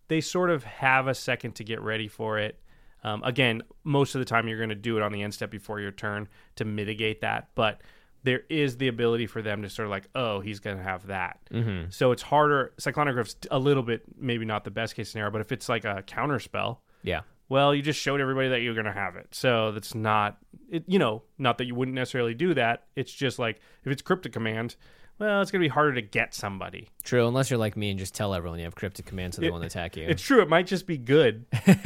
they 0.08 0.20
sort 0.20 0.50
of 0.50 0.64
have 0.64 1.06
a 1.06 1.14
second 1.14 1.54
to 1.56 1.64
get 1.64 1.80
ready 1.80 2.08
for 2.08 2.38
it. 2.38 2.60
Um, 3.02 3.22
again, 3.22 3.62
most 3.82 4.14
of 4.14 4.18
the 4.18 4.24
time 4.26 4.46
you're 4.48 4.58
going 4.58 4.68
to 4.68 4.74
do 4.74 4.96
it 4.98 5.02
on 5.02 5.12
the 5.12 5.22
end 5.22 5.32
step 5.32 5.50
before 5.50 5.80
your 5.80 5.92
turn 5.92 6.28
to 6.56 6.64
mitigate 6.66 7.22
that, 7.22 7.48
but 7.54 7.80
there 8.22 8.42
is 8.50 8.76
the 8.76 8.88
ability 8.88 9.26
for 9.26 9.40
them 9.42 9.62
to 9.62 9.70
sort 9.70 9.86
of 9.86 9.90
like, 9.90 10.08
oh, 10.14 10.40
he's 10.40 10.60
going 10.60 10.76
to 10.76 10.82
have 10.82 11.06
that. 11.06 11.38
Mm-hmm. 11.50 11.90
So 11.90 12.12
it's 12.12 12.22
harder. 12.22 12.72
Cyclonic 12.78 13.16
rift's 13.16 13.46
a 13.50 13.58
little 13.58 13.82
bit 13.82 14.02
maybe 14.18 14.44
not 14.44 14.64
the 14.64 14.70
best 14.70 14.94
case 14.94 15.10
scenario, 15.10 15.30
but 15.30 15.40
if 15.40 15.52
it's 15.52 15.68
like 15.68 15.84
a 15.84 16.02
counter 16.06 16.38
spell, 16.38 16.82
Yeah. 17.02 17.20
well, 17.48 17.74
you 17.74 17.80
just 17.82 17.98
showed 17.98 18.20
everybody 18.20 18.48
that 18.50 18.60
you're 18.60 18.74
going 18.74 18.86
to 18.86 18.92
have 18.92 19.16
it. 19.16 19.28
So 19.32 19.72
that's 19.72 19.94
not, 19.94 20.36
it, 20.70 20.84
you 20.86 20.98
know, 20.98 21.22
not 21.38 21.56
that 21.58 21.64
you 21.64 21.74
wouldn't 21.74 21.94
necessarily 21.94 22.34
do 22.34 22.52
that. 22.54 22.84
It's 22.94 23.12
just 23.12 23.38
like 23.38 23.60
if 23.84 23.90
it's 23.92 24.02
cryptic 24.02 24.32
command, 24.32 24.76
well, 25.18 25.40
it's 25.42 25.50
going 25.50 25.60
to 25.60 25.64
be 25.64 25.68
harder 25.72 25.94
to 25.94 26.02
get 26.02 26.34
somebody. 26.34 26.88
True, 27.02 27.26
unless 27.28 27.50
you're 27.50 27.58
like 27.58 27.76
me 27.76 27.90
and 27.90 27.98
just 27.98 28.14
tell 28.14 28.32
everyone 28.34 28.58
you 28.58 28.64
have 28.64 28.74
cryptic 28.74 29.04
command 29.06 29.34
so 29.34 29.40
they 29.40 29.48
It- 29.48 29.52
won't 29.52 29.64
attack 29.64 29.96
you. 29.96 30.06
It's 30.08 30.22
true. 30.22 30.40
It 30.42 30.48
might 30.48 30.66
just 30.66 30.86
be 30.86 30.96
good 30.98 31.44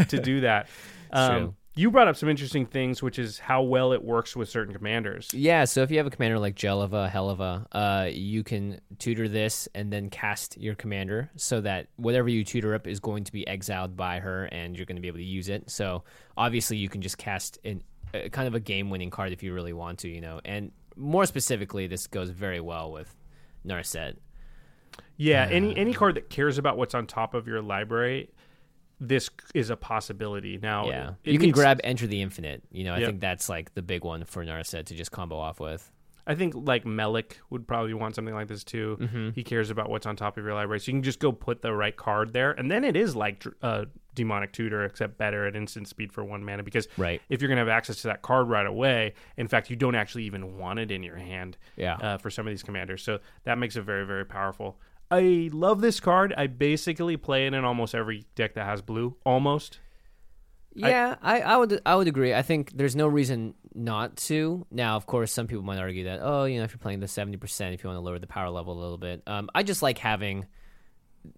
to 0.08 0.20
do 0.20 0.40
that. 0.40 0.68
Um, 1.12 1.30
true. 1.30 1.54
You 1.76 1.90
brought 1.90 2.06
up 2.06 2.14
some 2.14 2.28
interesting 2.28 2.66
things, 2.66 3.02
which 3.02 3.18
is 3.18 3.40
how 3.40 3.62
well 3.62 3.92
it 3.92 4.04
works 4.04 4.36
with 4.36 4.48
certain 4.48 4.72
commanders. 4.72 5.34
Yeah, 5.34 5.64
so 5.64 5.82
if 5.82 5.90
you 5.90 5.96
have 5.96 6.06
a 6.06 6.10
commander 6.10 6.38
like 6.38 6.54
Jeleva, 6.54 7.10
Helliva, 7.10 7.66
uh, 7.72 8.08
you 8.12 8.44
can 8.44 8.80
tutor 9.00 9.26
this 9.26 9.68
and 9.74 9.92
then 9.92 10.08
cast 10.08 10.56
your 10.56 10.76
commander 10.76 11.30
so 11.34 11.60
that 11.62 11.88
whatever 11.96 12.28
you 12.28 12.44
tutor 12.44 12.76
up 12.76 12.86
is 12.86 13.00
going 13.00 13.24
to 13.24 13.32
be 13.32 13.44
exiled 13.48 13.96
by 13.96 14.20
her 14.20 14.44
and 14.46 14.76
you're 14.76 14.86
going 14.86 14.94
to 14.96 15.02
be 15.02 15.08
able 15.08 15.18
to 15.18 15.24
use 15.24 15.48
it. 15.48 15.68
So 15.68 16.04
obviously 16.36 16.76
you 16.76 16.88
can 16.88 17.02
just 17.02 17.18
cast 17.18 17.58
an, 17.64 17.82
a 18.14 18.28
kind 18.28 18.46
of 18.46 18.54
a 18.54 18.60
game 18.60 18.88
winning 18.88 19.10
card 19.10 19.32
if 19.32 19.42
you 19.42 19.52
really 19.52 19.72
want 19.72 19.98
to, 20.00 20.08
you 20.08 20.20
know. 20.20 20.40
And 20.44 20.70
more 20.94 21.26
specifically, 21.26 21.88
this 21.88 22.06
goes 22.06 22.30
very 22.30 22.60
well 22.60 22.92
with 22.92 23.12
Narset. 23.66 24.14
Yeah, 25.16 25.48
any 25.50 25.76
any 25.76 25.92
card 25.92 26.14
that 26.16 26.30
cares 26.30 26.56
about 26.58 26.76
what's 26.76 26.94
on 26.94 27.06
top 27.06 27.34
of 27.34 27.46
your 27.48 27.62
library, 27.62 28.30
this 29.00 29.28
is 29.54 29.70
a 29.70 29.76
possibility. 29.76 30.58
Now, 30.62 30.88
Yeah, 30.88 31.10
you 31.24 31.38
can 31.38 31.46
needs- 31.48 31.58
grab 31.58 31.80
Enter 31.84 32.06
the 32.06 32.22
Infinite. 32.22 32.62
You 32.70 32.84
know, 32.84 32.94
I 32.94 32.98
Yep. 32.98 33.06
think 33.08 33.20
that's 33.20 33.48
like 33.48 33.74
the 33.74 33.82
big 33.82 34.04
one 34.04 34.24
for 34.24 34.44
Narset 34.44 34.86
to 34.86 34.94
just 34.94 35.10
combo 35.12 35.36
off 35.36 35.60
with. 35.60 35.90
I 36.26 36.34
think 36.34 36.54
like 36.56 36.86
Melek 36.86 37.38
would 37.50 37.68
probably 37.68 37.92
want 37.92 38.14
something 38.14 38.32
like 38.34 38.48
this 38.48 38.64
too. 38.64 38.96
Mm-hmm. 38.98 39.30
He 39.34 39.42
cares 39.44 39.68
about 39.68 39.90
what's 39.90 40.06
on 40.06 40.16
top 40.16 40.38
of 40.38 40.44
your 40.44 40.54
library, 40.54 40.80
so 40.80 40.86
you 40.90 40.94
can 40.94 41.02
just 41.02 41.18
go 41.18 41.32
put 41.32 41.60
the 41.60 41.74
right 41.74 41.94
card 41.94 42.32
there, 42.32 42.52
and 42.52 42.70
then 42.70 42.82
it 42.82 42.96
is 42.96 43.14
like 43.14 43.44
uh, 43.60 43.84
demonic 44.14 44.52
tutor, 44.52 44.84
except 44.86 45.18
better 45.18 45.44
at 45.46 45.54
instant 45.54 45.86
speed 45.86 46.14
for 46.14 46.24
one 46.24 46.42
mana. 46.42 46.62
Because 46.62 46.88
Right. 46.96 47.20
if 47.28 47.42
you're 47.42 47.48
gonna 47.50 47.60
have 47.60 47.68
access 47.68 48.00
to 48.02 48.08
that 48.08 48.22
card 48.22 48.48
right 48.48 48.64
away, 48.64 49.12
in 49.36 49.48
fact, 49.48 49.68
you 49.68 49.76
don't 49.76 49.96
actually 49.96 50.24
even 50.24 50.56
want 50.56 50.78
it 50.78 50.90
in 50.90 51.02
your 51.02 51.16
hand. 51.16 51.58
Yeah. 51.76 51.96
Uh, 51.96 52.16
for 52.16 52.30
some 52.30 52.46
of 52.46 52.52
these 52.52 52.62
commanders, 52.62 53.02
so 53.02 53.18
that 53.42 53.58
makes 53.58 53.76
it 53.76 53.82
very 53.82 54.06
very 54.06 54.24
powerful. 54.24 54.80
I 55.10 55.50
love 55.52 55.80
this 55.80 56.00
card. 56.00 56.34
I 56.36 56.46
basically 56.46 57.16
play 57.16 57.46
it 57.46 57.54
in 57.54 57.64
almost 57.64 57.94
every 57.94 58.24
deck 58.34 58.54
that 58.54 58.64
has 58.64 58.82
blue. 58.82 59.16
Almost. 59.24 59.78
Yeah, 60.74 61.14
I, 61.22 61.40
I 61.40 61.56
would 61.56 61.80
I 61.86 61.94
would 61.94 62.08
agree. 62.08 62.34
I 62.34 62.42
think 62.42 62.72
there's 62.76 62.96
no 62.96 63.06
reason 63.06 63.54
not 63.74 64.16
to. 64.16 64.66
Now, 64.70 64.96
of 64.96 65.06
course, 65.06 65.32
some 65.32 65.46
people 65.46 65.62
might 65.62 65.78
argue 65.78 66.04
that 66.04 66.20
oh, 66.20 66.44
you 66.44 66.58
know, 66.58 66.64
if 66.64 66.72
you're 66.72 66.78
playing 66.78 67.00
the 67.00 67.08
seventy 67.08 67.36
percent, 67.36 67.74
if 67.74 67.84
you 67.84 67.88
want 67.88 67.98
to 67.98 68.04
lower 68.04 68.18
the 68.18 68.26
power 68.26 68.50
level 68.50 68.76
a 68.76 68.80
little 68.80 68.98
bit, 68.98 69.22
um, 69.26 69.48
I 69.54 69.62
just 69.62 69.82
like 69.82 69.98
having 69.98 70.46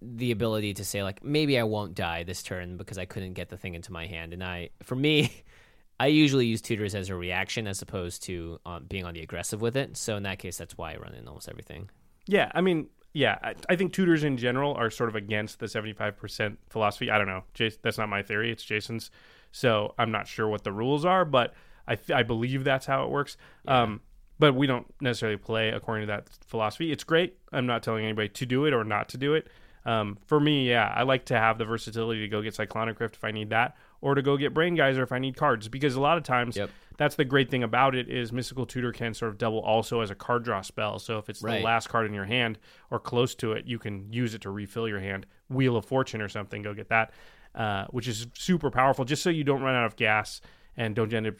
the 0.01 0.31
ability 0.31 0.73
to 0.73 0.83
say 0.83 1.03
like 1.03 1.23
maybe 1.23 1.57
I 1.57 1.63
won't 1.63 1.93
die 1.93 2.23
this 2.23 2.43
turn 2.43 2.77
because 2.77 2.97
I 2.97 3.05
couldn't 3.05 3.33
get 3.33 3.49
the 3.49 3.57
thing 3.57 3.75
into 3.75 3.91
my 3.91 4.07
hand, 4.07 4.33
and 4.33 4.43
I 4.43 4.69
for 4.83 4.95
me. 4.95 5.31
I 5.99 6.05
usually 6.07 6.45
use 6.45 6.61
tutors 6.61 6.93
as 6.93 7.09
a 7.09 7.15
reaction 7.15 7.65
as 7.65 7.81
opposed 7.81 8.21
to 8.25 8.59
um, 8.67 8.85
being 8.87 9.03
on 9.03 9.15
the 9.15 9.21
aggressive 9.21 9.61
with 9.61 9.75
it. 9.75 9.97
So 9.97 10.15
in 10.15 10.21
that 10.23 10.37
case, 10.37 10.55
that's 10.55 10.77
why 10.77 10.93
I 10.93 10.97
run 10.97 11.15
in 11.15 11.27
almost 11.27 11.49
everything. 11.49 11.89
Yeah, 12.27 12.51
I 12.53 12.61
mean, 12.61 12.89
yeah, 13.17 13.37
I, 13.41 13.55
I 13.69 13.75
think 13.75 13.93
tutors 13.93 14.23
in 14.23 14.37
general 14.37 14.73
are 14.75 14.91
sort 14.91 15.09
of 15.09 15.15
against 15.15 15.59
the 15.59 15.65
75% 15.65 16.57
philosophy. 16.69 17.09
I 17.09 17.17
don't 17.17 17.27
know. 17.27 17.43
Jas- 17.55 17.77
that's 17.81 17.97
not 17.97 18.09
my 18.09 18.21
theory. 18.21 18.51
It's 18.51 18.63
Jason's. 18.63 19.09
So 19.51 19.95
I'm 19.97 20.11
not 20.11 20.27
sure 20.27 20.47
what 20.47 20.63
the 20.63 20.71
rules 20.71 21.03
are, 21.03 21.25
but 21.25 21.53
I, 21.87 21.95
th- 21.95 22.11
I 22.11 22.21
believe 22.21 22.63
that's 22.63 22.85
how 22.85 23.03
it 23.05 23.09
works. 23.09 23.35
Um, 23.67 24.01
but 24.37 24.53
we 24.53 24.67
don't 24.67 24.85
necessarily 25.01 25.37
play 25.37 25.69
according 25.69 26.03
to 26.05 26.11
that 26.13 26.29
philosophy. 26.45 26.91
It's 26.91 27.03
great. 27.03 27.37
I'm 27.51 27.65
not 27.65 27.81
telling 27.81 28.03
anybody 28.05 28.29
to 28.29 28.45
do 28.45 28.65
it 28.65 28.73
or 28.73 28.83
not 28.83 29.09
to 29.09 29.17
do 29.17 29.33
it. 29.33 29.47
Um, 29.83 30.17
for 30.27 30.39
me, 30.39 30.69
yeah, 30.69 30.93
I 30.95 31.03
like 31.03 31.25
to 31.25 31.37
have 31.39 31.57
the 31.57 31.65
versatility 31.65 32.19
to 32.21 32.27
go 32.27 32.41
get 32.43 32.53
Cyclonic 32.53 32.99
Rift 32.99 33.15
if 33.15 33.23
I 33.23 33.31
need 33.31 33.49
that, 33.49 33.77
or 34.01 34.13
to 34.15 34.21
go 34.21 34.37
get 34.37 34.53
Brain 34.53 34.75
Geyser 34.75 35.01
if 35.01 35.11
I 35.11 35.17
need 35.17 35.35
cards. 35.37 35.69
Because 35.69 35.95
a 35.95 36.01
lot 36.01 36.17
of 36.17 36.23
times, 36.23 36.55
Yep. 36.57 36.69
That's 36.97 37.15
the 37.15 37.25
great 37.25 37.49
thing 37.49 37.63
about 37.63 37.95
it 37.95 38.09
is 38.09 38.33
Mystical 38.33 38.65
Tutor 38.65 38.91
can 38.91 39.13
sort 39.13 39.29
of 39.31 39.37
double 39.37 39.59
also 39.59 40.01
as 40.01 40.09
a 40.09 40.15
card 40.15 40.43
draw 40.43 40.61
spell. 40.61 40.99
So 40.99 41.17
if 41.19 41.29
it's 41.29 41.41
Right. 41.41 41.59
the 41.59 41.63
last 41.65 41.89
card 41.89 42.05
in 42.07 42.13
your 42.13 42.25
hand 42.25 42.57
or 42.89 42.99
close 42.99 43.35
to 43.35 43.53
it, 43.53 43.65
you 43.65 43.77
can 43.79 44.11
use 44.11 44.33
it 44.33 44.41
to 44.41 44.49
refill 44.49 44.87
your 44.87 44.99
hand. 44.99 45.25
Wheel 45.49 45.77
of 45.77 45.85
Fortune 45.85 46.21
or 46.21 46.27
something, 46.27 46.63
go 46.63 46.73
get 46.73 46.89
that, 46.89 47.13
uh, 47.55 47.85
which 47.91 48.07
is 48.07 48.27
super 48.33 48.71
powerful. 48.71 49.05
Just 49.05 49.21
so 49.23 49.29
you 49.29 49.43
don't 49.43 49.61
run 49.61 49.75
out 49.75 49.85
of 49.85 49.95
gas 49.95 50.41
and 50.75 50.95
don't 50.95 51.13
end 51.13 51.27
up 51.27 51.35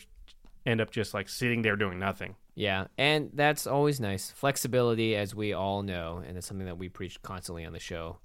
end 0.65 0.81
up 0.81 0.91
just 0.91 1.13
like 1.13 1.29
sitting 1.29 1.61
there 1.61 1.75
doing 1.77 1.97
nothing. 1.97 2.35
Yeah, 2.53 2.87
and 2.97 3.29
that's 3.33 3.65
always 3.67 3.99
nice. 4.01 4.31
Flexibility, 4.31 5.15
as 5.15 5.33
we 5.33 5.53
all 5.53 5.81
know, 5.81 6.21
and 6.27 6.37
it's 6.37 6.45
something 6.45 6.65
that 6.65 6.77
we 6.77 6.89
preach 6.89 7.21
constantly 7.21 7.63
on 7.63 7.71
the 7.71 7.79
show, 7.79 8.17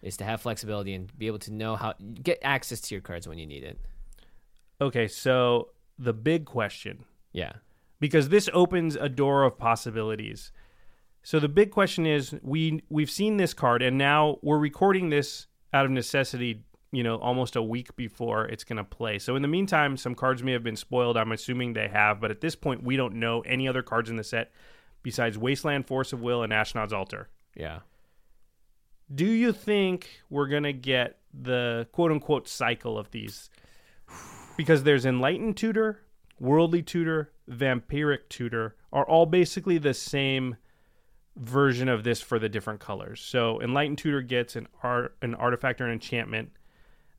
is 0.00 0.16
to 0.16 0.24
have 0.24 0.40
flexibility 0.40 0.94
and 0.94 1.16
be 1.18 1.26
able 1.26 1.40
to 1.40 1.52
know 1.52 1.76
how 1.76 1.92
get 2.22 2.38
access 2.42 2.80
to 2.80 2.94
your 2.94 3.02
cards 3.02 3.28
when 3.28 3.38
you 3.38 3.46
need 3.46 3.64
it. 3.64 3.78
Okay, 4.80 5.08
so 5.08 5.68
the 5.98 6.12
big 6.12 6.44
question 6.44 7.04
Yeah. 7.32 7.52
because 8.00 8.28
this 8.28 8.48
opens 8.52 8.96
a 8.96 9.08
door 9.08 9.44
of 9.44 9.56
possibilities. 9.58 10.52
So 11.22 11.40
the 11.40 11.48
big 11.48 11.70
question 11.70 12.04
is 12.06 12.34
we 12.42 12.82
we've 12.88 13.10
seen 13.10 13.36
this 13.38 13.54
card 13.54 13.80
and 13.82 13.96
now 13.96 14.38
we're 14.42 14.58
recording 14.58 15.08
this 15.10 15.46
out 15.72 15.84
of 15.86 15.90
necessity, 15.90 16.64
you 16.92 17.02
know, 17.02 17.16
almost 17.16 17.56
a 17.56 17.62
week 17.62 17.96
before 17.96 18.44
it's 18.46 18.62
going 18.64 18.76
to 18.76 18.84
play. 18.84 19.18
So 19.18 19.34
in 19.36 19.42
the 19.42 19.48
meantime, 19.48 19.96
some 19.96 20.14
cards 20.14 20.42
may 20.42 20.52
have 20.52 20.62
been 20.62 20.76
spoiled. 20.76 21.16
I'm 21.16 21.32
assuming 21.32 21.72
they 21.72 21.88
have, 21.88 22.20
but 22.20 22.30
at 22.30 22.40
this 22.40 22.54
point 22.56 22.82
we 22.84 22.96
don't 22.96 23.14
know 23.14 23.40
any 23.42 23.66
other 23.66 23.82
cards 23.82 24.10
in 24.10 24.16
the 24.16 24.24
set 24.24 24.52
besides 25.02 25.38
Wasteland 25.38 25.86
Force 25.86 26.12
of 26.12 26.20
Will 26.20 26.42
and 26.42 26.52
Ashnod's 26.52 26.92
Altar. 26.92 27.28
Yeah. 27.56 27.80
Do 29.14 29.26
you 29.26 29.52
think 29.52 30.08
we're 30.30 30.48
going 30.48 30.62
to 30.64 30.72
get 30.72 31.18
the 31.32 31.86
quote 31.92 32.10
unquote 32.10 32.48
cycle 32.48 32.98
of 32.98 33.10
these? 33.10 33.50
Because 34.56 34.82
there's 34.84 35.04
Enlightened 35.04 35.56
Tutor, 35.56 36.00
Worldly 36.38 36.82
Tutor, 36.82 37.32
Vampiric 37.50 38.28
Tutor 38.28 38.76
are 38.92 39.04
all 39.04 39.26
basically 39.26 39.78
the 39.78 39.94
same 39.94 40.56
version 41.36 41.88
of 41.88 42.04
this 42.04 42.20
for 42.20 42.38
the 42.38 42.48
different 42.48 42.80
colors. 42.80 43.20
So 43.20 43.60
Enlightened 43.60 43.98
Tutor 43.98 44.22
gets 44.22 44.56
an 44.56 44.68
art, 44.82 45.16
an 45.22 45.34
artifact 45.34 45.80
or 45.80 45.86
an 45.86 45.92
enchantment. 45.92 46.50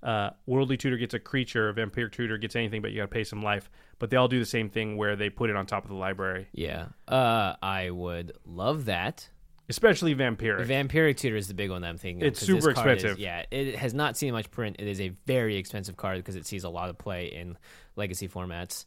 Uh, 0.01 0.29
Worldly 0.45 0.77
Tutor 0.77 0.97
gets 0.97 1.13
a 1.13 1.19
creature. 1.19 1.73
Vampiric 1.73 2.11
Tutor 2.11 2.37
gets 2.37 2.55
anything, 2.55 2.81
but 2.81 2.91
you 2.91 2.97
got 2.97 3.03
to 3.03 3.07
pay 3.07 3.23
some 3.23 3.41
life. 3.41 3.69
But 3.99 4.09
they 4.09 4.17
all 4.17 4.27
do 4.27 4.39
the 4.39 4.45
same 4.45 4.69
thing 4.69 4.97
where 4.97 5.15
they 5.15 5.29
put 5.29 5.49
it 5.49 5.55
on 5.55 5.65
top 5.65 5.83
of 5.83 5.89
the 5.89 5.95
library, 5.95 6.47
Yeah. 6.53 6.87
Uh, 7.07 7.55
I 7.61 7.89
would 7.89 8.33
love 8.45 8.85
that. 8.85 9.29
Especially 9.69 10.13
Vampiric. 10.15 10.65
Vampiric 10.67 11.17
Tutor 11.17 11.35
is 11.35 11.47
the 11.47 11.53
big 11.53 11.69
one 11.71 11.81
that 11.81 11.89
I'm 11.89 11.97
thinking. 11.97 12.23
of, 12.23 12.27
It's 12.27 12.39
super 12.41 12.73
card 12.73 12.87
is- 12.97 13.03
expensive. 13.03 13.19
yeah, 13.19 13.43
it 13.51 13.75
has 13.75 13.93
not 13.93 14.17
seen 14.17 14.31
much 14.33 14.49
print. 14.51 14.77
It 14.79 14.87
is 14.87 14.99
a 15.01 15.09
very 15.25 15.57
expensive 15.57 15.97
card 15.97 16.17
because 16.17 16.35
it 16.35 16.45
sees 16.45 16.63
a 16.63 16.69
lot 16.69 16.89
of 16.89 16.97
play 16.97 17.27
in 17.27 17.57
legacy 17.95 18.27
formats. 18.27 18.85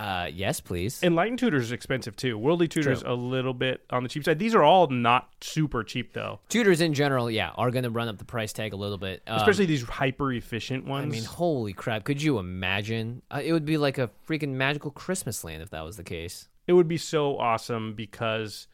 Uh, 0.00 0.28
yes, 0.32 0.60
please. 0.60 1.02
Enlightened 1.02 1.40
Tutor 1.40 1.56
is 1.56 1.72
expensive 1.72 2.14
too. 2.14 2.38
Worldly 2.38 2.68
Tutor 2.68 2.92
is 2.92 3.02
a 3.02 3.14
little 3.14 3.52
bit 3.52 3.80
on 3.90 4.04
the 4.04 4.08
cheap 4.08 4.22
side. 4.22 4.38
These 4.38 4.54
are 4.54 4.62
all 4.62 4.86
not 4.86 5.28
super 5.40 5.82
cheap 5.82 6.12
though, 6.12 6.38
Tutors 6.48 6.80
in 6.80 6.94
general, 6.94 7.28
yeah, 7.28 7.50
are 7.56 7.72
going 7.72 7.82
to 7.82 7.90
run 7.90 8.06
up 8.06 8.16
the 8.16 8.24
price 8.24 8.52
tag 8.52 8.72
a 8.72 8.76
little 8.76 8.96
bit. 8.98 9.22
Um, 9.26 9.38
especially 9.38 9.66
these 9.66 9.82
hyper 9.82 10.32
efficient 10.32 10.84
ones. 10.86 11.06
I 11.06 11.08
mean, 11.08 11.24
holy 11.24 11.72
crap! 11.72 12.04
Could 12.04 12.22
you 12.22 12.38
imagine? 12.38 13.22
Uh, 13.28 13.40
it 13.42 13.52
would 13.52 13.64
be 13.64 13.76
like 13.76 13.98
a 13.98 14.08
freaking 14.28 14.50
magical 14.50 14.92
Christmas 14.92 15.42
land 15.42 15.62
if 15.64 15.70
that 15.70 15.84
was 15.84 15.96
the 15.96 16.04
case. 16.04 16.48
it 16.68 16.74
would 16.74 16.86
be 16.86 16.98
so 16.98 17.36
awesome 17.36 17.94
because 17.94 18.68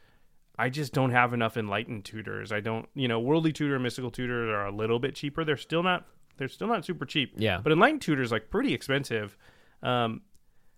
I 0.59 0.69
just 0.69 0.93
don't 0.93 1.11
have 1.11 1.33
enough 1.35 1.57
Enlightened 1.57 2.05
Tutors. 2.05 2.53
I 2.53 2.61
don't, 2.61 2.89
you 2.95 3.09
know, 3.09 3.19
Worldly 3.19 3.53
Tutor 3.53 3.75
and 3.75 3.83
Mystical 3.83 4.11
Tutor 4.11 4.55
are 4.55 4.67
a 4.67 4.73
little 4.75 4.99
bit 5.01 5.15
cheaper. 5.15 5.45
They're 5.45 5.57
still 5.57 5.83
not. 5.83 6.07
They're 6.37 6.49
still 6.49 6.69
not 6.69 6.85
super 6.85 7.05
cheap. 7.07 7.35
Yeah. 7.37 7.59
but 7.63 7.73
Enlightened 7.73 8.03
Tutor 8.03 8.23
is 8.23 8.31
like 8.33 8.51
pretty 8.51 8.73
expensive. 8.75 9.37
Um, 9.83 10.23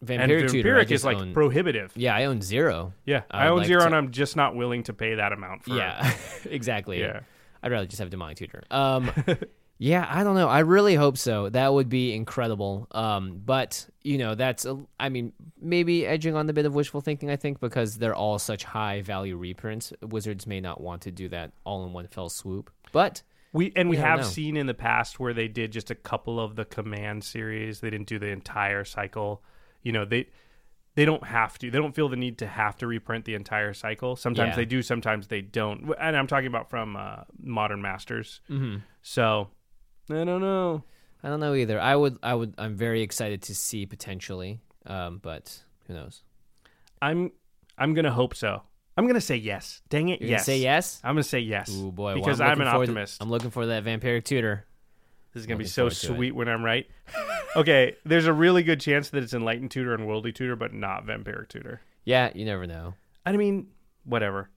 and 0.07 0.09
Vampiric 0.31 0.51
Tutor, 0.51 0.69
Vampiric 0.75 0.81
just 0.89 0.93
is 0.93 1.05
like 1.05 1.17
own- 1.17 1.33
prohibitive. 1.33 1.93
yeah, 1.97 2.15
I 2.15 2.25
own 2.27 2.43
zero. 2.43 2.93
Yeah, 3.07 3.23
I 3.31 3.45
I, 3.45 3.49
own 3.49 3.59
like 3.59 3.67
zero, 3.67 3.81
to- 3.81 3.87
and 3.87 3.95
I'm 3.95 4.11
just 4.11 4.37
not 4.37 4.55
willing 4.55 4.83
to 4.85 4.93
pay 4.93 5.15
that 5.15 5.33
amount 5.33 5.65
for. 5.65 5.75
Yeah, 5.75 6.13
exactly. 6.45 7.01
Yeah. 7.01 7.21
I'd 7.63 7.73
rather 7.73 7.87
just 7.87 7.99
have 8.01 8.11
demonic 8.11 8.37
tutor. 8.37 8.63
Um, 8.71 9.11
yeah, 9.79 10.07
I 10.09 10.25
don't 10.25 10.35
know. 10.37 10.49
I 10.49 10.61
really 10.61 10.95
hope 10.95 11.19
so. 11.19 11.49
That 11.51 11.73
would 11.75 11.89
be 11.89 12.15
incredible. 12.15 12.87
Um, 12.93 13.43
but 13.45 13.87
you 14.03 14.19
know, 14.19 14.35
that's 14.35 14.65
a, 14.65 14.79
I 14.99 15.09
mean, 15.09 15.33
maybe 15.61 16.07
edging 16.07 16.35
on 16.35 16.47
the 16.47 16.53
bit 16.53 16.65
of 16.67 16.75
wishful 16.75 17.01
thinking. 17.01 17.31
I 17.31 17.37
think 17.37 17.61
because 17.61 17.99
they're 17.99 18.15
all 18.15 18.39
such 18.39 18.65
high 18.65 19.03
value 19.03 19.37
reprints, 19.37 19.93
Wizards 20.03 20.47
may 20.47 20.61
not 20.61 20.81
want 20.81 21.03
to 21.03 21.11
do 21.11 21.29
that 21.31 21.53
all 21.65 21.85
in 21.87 21.93
one 21.93 22.07
fell 22.07 22.29
swoop. 22.29 22.71
But 22.93 23.23
We 23.53 23.73
and 23.77 23.91
we 23.91 23.97
have 23.97 24.21
know. 24.21 24.25
seen 24.27 24.57
in 24.57 24.67
the 24.67 24.75
past 24.75 25.21
where 25.21 25.35
they 25.35 25.49
did 25.49 25.73
just 25.73 25.91
a 25.91 25.95
couple 25.95 26.41
of 26.41 26.57
the 26.57 26.65
command 26.65 27.25
series. 27.25 27.81
They 27.81 27.91
didn't 27.91 28.07
do 28.09 28.19
the 28.19 28.29
entire 28.29 28.85
cycle. 28.85 29.43
You 29.83 29.93
know, 29.93 30.05
they 30.05 30.29
they 30.95 31.05
don't 31.05 31.25
have 31.27 31.59
to. 31.59 31.71
They 31.71 31.77
don't 31.79 31.95
feel 31.95 32.09
the 32.09 32.17
need 32.17 32.39
to 32.39 32.47
have 32.47 32.79
to 32.79 32.87
reprint 32.87 33.27
the 33.27 33.35
entire 33.35 33.75
cycle. 33.75 34.17
Sometimes 34.17 34.51
Yeah. 34.53 34.57
they 34.57 34.65
do, 34.65 34.81
sometimes 34.81 35.27
they 35.27 35.43
don't. 35.43 35.93
And 36.01 36.17
I'm 36.17 36.27
talking 36.27 36.47
about 36.47 36.71
from 36.71 36.97
uh, 36.97 37.25
Modern 37.39 37.83
Masters. 37.83 38.41
Mm-hmm. 38.49 38.77
So 39.03 39.49
I 40.11 40.25
don't 40.25 40.41
know. 40.41 40.85
I 41.23 41.29
don't 41.29 41.41
know 41.41 41.55
either. 41.55 41.81
I 41.81 41.97
would. 41.97 42.19
I 42.23 42.35
would. 42.35 42.55
I'm 42.59 42.77
very 42.77 43.03
excited 43.03 43.43
to 43.43 43.55
see 43.55 43.87
potentially, 43.87 44.61
um, 44.87 45.19
but 45.23 45.63
who 45.87 45.95
knows? 45.95 46.23
I'm 47.03 47.33
I'm 47.79 47.95
gonna 47.95 48.13
hope 48.13 48.35
so. 48.35 48.63
I'm 48.97 49.07
gonna 49.07 49.21
say 49.21 49.37
yes. 49.37 49.83
Dang 49.89 50.09
it, 50.09 50.21
You're 50.21 50.29
gonna 50.29 50.39
yes. 50.39 50.47
say 50.47 50.59
yes. 50.59 51.01
I'm 51.05 51.15
gonna 51.15 51.23
say 51.23 51.41
yes. 51.41 51.71
Oh 51.73 51.91
boy, 51.91 52.15
well, 52.15 52.15
because 52.17 52.41
I'm, 52.41 52.47
I'm, 52.47 52.51
looking 52.53 52.67
an 52.67 52.73
forward 52.73 52.87
to- 52.87 52.93
optimist. 52.93 53.23
I'm 53.23 53.31
looking 53.31 53.51
for 53.51 53.67
that 53.67 53.85
vampiric 53.85 54.25
tutor. 54.25 54.65
this 55.35 55.41
is 55.43 55.47
gonna 55.47 55.59
be 55.59 55.67
so 55.67 55.83
forward 55.83 55.93
to 55.95 56.13
it. 56.13 56.17
sweet 56.17 56.35
when 56.35 56.49
I'm 56.49 56.65
right. 56.65 56.87
okay, 57.57 57.97
there's 58.05 58.27
a 58.27 58.33
really 58.33 58.63
good 58.63 58.81
chance 58.81 59.11
that 59.11 59.23
it's 59.23 59.35
Enlightened 59.35 59.71
Tutor 59.71 59.95
and 59.95 60.07
Worldly 60.07 60.33
Tutor, 60.33 60.57
but 60.57 60.73
not 60.73 61.05
Vampiric 61.07 61.49
Tutor. 61.49 61.81
Yeah, 62.05 62.31
you 62.35 62.45
never 62.45 62.67
know. 62.67 62.95
I 63.27 63.33
mean, 63.33 63.69
whatever. 64.05 64.49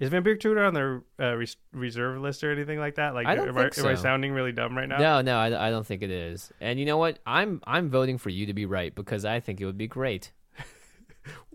Is 0.00 0.10
Vampiric 0.10 0.38
Tutor 0.38 0.64
on 0.64 0.74
the 0.74 1.02
uh, 1.18 1.34
res- 1.34 1.56
reserve 1.72 2.20
list 2.20 2.44
or 2.44 2.52
anything 2.52 2.78
like 2.78 2.94
that? 2.96 3.14
Like, 3.14 3.26
I 3.26 3.34
don't 3.34 3.48
am, 3.48 3.54
think 3.54 3.78
I, 3.78 3.80
am 3.80 3.86
I 3.88 3.94
sounding 3.94 4.32
really 4.32 4.52
dumb 4.52 4.76
right 4.76 4.88
now? 4.88 4.98
No, 4.98 5.20
no, 5.22 5.36
I, 5.36 5.68
I 5.68 5.70
don't 5.70 5.84
think 5.84 6.02
it 6.02 6.10
is. 6.10 6.52
And 6.60 6.78
you 6.78 6.86
know 6.86 6.98
what? 6.98 7.18
I'm 7.26 7.60
I'm 7.66 7.90
voting 7.90 8.16
for 8.18 8.30
you 8.30 8.46
to 8.46 8.54
be 8.54 8.64
right 8.64 8.94
because 8.94 9.24
I 9.24 9.40
think 9.40 9.60
it 9.60 9.66
would 9.66 9.78
be 9.78 9.88
great. 9.88 10.30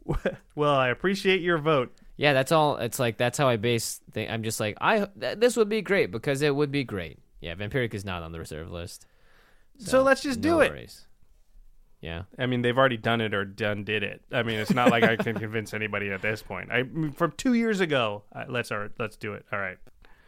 well, 0.56 0.76
I 0.76 0.90
appreciate 0.90 1.42
your 1.42 1.58
vote. 1.58 1.96
Yeah, 2.18 2.34
that's 2.34 2.52
all. 2.52 2.78
It's 2.78 3.00
like 3.00 3.18
that's 3.18 3.38
how 3.38 3.48
I 3.48 3.56
base. 3.56 4.02
Thing. 4.12 4.30
I'm 4.30 4.44
just 4.44 4.60
like 4.60 4.78
I. 4.82 5.08
Th- 5.20 5.38
this 5.38 5.56
would 5.56 5.70
be 5.70 5.82
great 5.82 6.12
because 6.12 6.42
it 6.42 6.54
would 6.54 6.72
be 6.72 6.84
great. 6.84 7.20
Yeah, 7.40 7.56
Vampiric 7.56 7.94
is 7.94 8.04
not 8.04 8.24
on 8.24 8.34
the 8.34 8.40
reserve 8.40 8.72
list. 8.72 9.06
So, 9.78 10.04
let's 10.04 10.22
just 10.22 10.40
no 10.40 10.44
do 10.44 10.62
it. 10.62 10.72
worries. 10.72 11.08
Yeah. 12.04 12.24
I 12.38 12.48
mean, 12.48 12.62
they've 12.62 12.78
already 12.78 12.98
done 12.98 13.22
it 13.22 13.34
or 13.34 13.46
done 13.46 13.86
did 13.86 14.04
it. 14.04 14.22
I 14.30 14.44
mean, 14.44 14.60
it's 14.60 14.74
not 14.74 14.92
like 14.92 15.06
I 15.06 15.16
can 15.16 15.36
convince 15.40 15.74
anybody 15.74 16.12
at 16.12 16.22
this 16.22 16.44
point. 16.44 16.70
I 16.70 16.84
from 17.16 17.32
two 17.38 17.54
years 17.54 17.80
ago. 17.80 18.24
Uh, 18.36 18.44
let's 18.50 18.74
all 18.74 18.80
right, 18.80 18.92
let's 19.00 19.16
do 19.16 19.34
it. 19.34 19.46
All 19.54 19.60
right. 19.60 19.78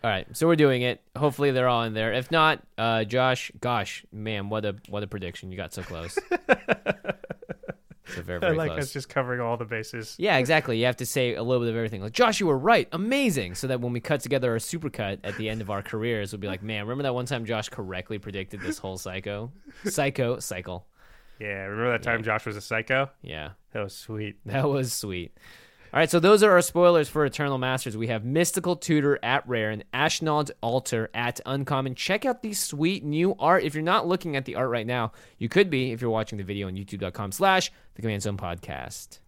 All 0.01 0.09
right, 0.09 0.25
so 0.33 0.47
we're 0.47 0.55
doing 0.55 0.83
it. 0.83 1.01
Hopefully 1.17 1.51
they're 1.51 1.67
all 1.67 1.83
in 1.83 1.93
there. 1.93 2.13
If 2.13 2.31
not, 2.31 2.61
uh, 2.77 3.03
Josh, 3.03 3.51
gosh, 3.59 4.05
man, 4.11 4.49
what 4.49 4.63
a 4.63 4.75
what 4.87 5.03
a 5.03 5.07
prediction! 5.07 5.51
You 5.51 5.57
got 5.57 5.73
so 5.73 5.81
close. 5.81 6.13
so 8.05 8.21
very 8.21 8.37
I 8.37 8.39
very 8.39 8.55
like 8.55 8.71
close. 8.71 8.83
us 8.83 8.93
just 8.93 9.09
covering 9.09 9.41
all 9.41 9.57
the 9.57 9.65
bases. 9.65 10.15
Yeah, 10.17 10.37
exactly. 10.37 10.77
You 10.77 10.85
have 10.85 10.97
to 10.97 11.05
say 11.05 11.33
a 11.33 11.43
little 11.43 11.61
bit 11.61 11.71
of 11.71 11.75
everything. 11.75 12.01
Like, 12.01 12.13
Josh, 12.13 12.39
you 12.39 12.45
were 12.45 12.57
right. 12.57 12.87
Amazing. 12.93 13.55
So 13.55 13.67
that 13.67 13.81
when 13.81 13.91
we 13.91 13.99
cut 13.99 14.21
together 14.21 14.51
our 14.51 14.59
supercut 14.59 15.19
at 15.23 15.35
the 15.37 15.49
end 15.49 15.59
of 15.59 15.69
our 15.69 15.81
careers, 15.81 16.31
we'll 16.31 16.39
be 16.39 16.47
like, 16.47 16.61
man, 16.63 16.83
remember 16.83 17.03
that 17.03 17.15
one 17.15 17.25
time 17.25 17.43
Josh 17.43 17.67
correctly 17.67 18.19
predicted 18.19 18.61
this 18.61 18.77
whole 18.77 18.97
psycho? 18.97 19.51
Psycho 19.85 20.39
cycle. 20.39 20.85
Yeah. 21.39 21.63
Remember 21.63 21.91
that 21.91 22.03
time 22.03 22.23
Josh 22.23 22.45
was 22.45 22.55
a 22.55 22.61
psycho? 22.61 23.09
Yeah. 23.21 23.51
That 23.73 23.83
was 23.83 23.93
sweet. 23.93 24.37
That 24.45 24.69
was 24.69 24.93
sweet. 24.93 25.37
All 25.93 25.99
right, 25.99 26.09
so 26.09 26.19
those 26.19 26.43
are 26.43 26.51
our 26.51 26.61
spoilers 26.61 27.07
for 27.07 27.25
Eternal 27.25 27.57
Masters. 27.57 27.95
We 27.95 28.07
have 28.07 28.25
Mystical 28.25 28.75
Tutor 28.75 29.17
at 29.23 29.47
Rare 29.47 29.69
and 29.69 29.85
Ashnod's 29.93 30.51
Altar 30.59 31.09
at 31.13 31.39
Uncommon. 31.45 31.95
Check 31.95 32.25
out 32.25 32.41
the 32.41 32.51
sweet 32.51 33.05
new 33.05 33.33
art. 33.39 33.63
If 33.63 33.75
you're 33.75 33.83
not 33.83 34.05
looking 34.05 34.35
at 34.35 34.43
the 34.43 34.55
art 34.55 34.69
right 34.69 34.85
now, 34.85 35.13
you 35.37 35.47
could 35.47 35.69
be 35.69 35.93
if 35.93 36.01
you're 36.01 36.09
watching 36.09 36.37
the 36.37 36.43
video 36.43 36.67
on 36.67 36.75
youtube.com 36.75 37.31
slash 37.31 37.71
the 37.93 38.01
Command 38.01 38.23
Zone 38.23 38.35
Podcast. 38.35 39.19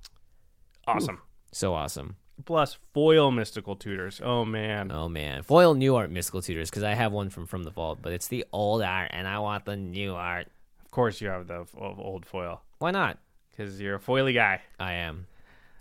Awesome. 0.85 1.21
So 1.53 1.73
awesome. 1.73 2.17
Plus 2.43 2.77
foil 2.93 3.31
mystical 3.31 3.77
tutors. 3.77 4.19
Oh 4.21 4.43
man. 4.43 4.91
Oh 4.91 5.07
man, 5.07 5.43
foil 5.43 5.73
new 5.73 5.95
art 5.95 6.11
mystical 6.11 6.41
tutors 6.41 6.69
because 6.69 6.83
I 6.83 6.95
have 6.95 7.13
one 7.13 7.29
from 7.29 7.45
from 7.45 7.63
the 7.63 7.71
vault, 7.71 7.99
but 8.01 8.11
it's 8.11 8.27
the 8.27 8.45
old 8.51 8.81
art 8.81 9.11
and 9.13 9.25
I 9.25 9.39
want 9.39 9.63
the 9.63 9.77
new 9.77 10.13
art. 10.15 10.47
Of 10.97 10.99
course 10.99 11.21
you 11.21 11.27
have 11.27 11.45
the 11.45 11.59
f- 11.61 11.75
old 11.77 12.25
foil 12.25 12.63
Why 12.79 12.89
not? 12.89 13.19
because 13.51 13.79
you're 13.79 13.97
a 13.97 13.99
foily 13.99 14.33
guy. 14.33 14.61
I 14.79 14.93
am 14.93 15.27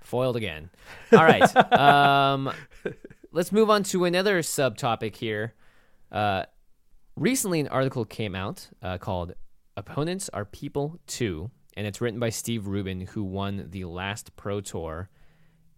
foiled 0.02 0.37
again. 0.37 0.68
All 1.11 1.24
right, 1.24 1.72
um, 1.72 2.52
let's 3.33 3.50
move 3.50 3.70
on 3.70 3.83
to 3.85 4.05
another 4.05 4.42
subtopic 4.42 5.16
here. 5.16 5.55
Uh, 6.12 6.44
recently, 7.16 7.61
an 7.61 7.68
article 7.68 8.05
came 8.05 8.35
out 8.35 8.68
uh, 8.83 8.98
called 8.98 9.33
"Opponents 9.79 10.29
Are 10.35 10.44
People 10.44 11.00
Too," 11.07 11.50
and 11.79 11.87
it's 11.87 12.02
written 12.02 12.20
by 12.20 12.29
Steve 12.29 12.66
Rubin, 12.66 13.00
who 13.00 13.24
won 13.24 13.68
the 13.70 13.87
last 13.87 14.37
Pro 14.37 14.61
Tour. 14.61 15.09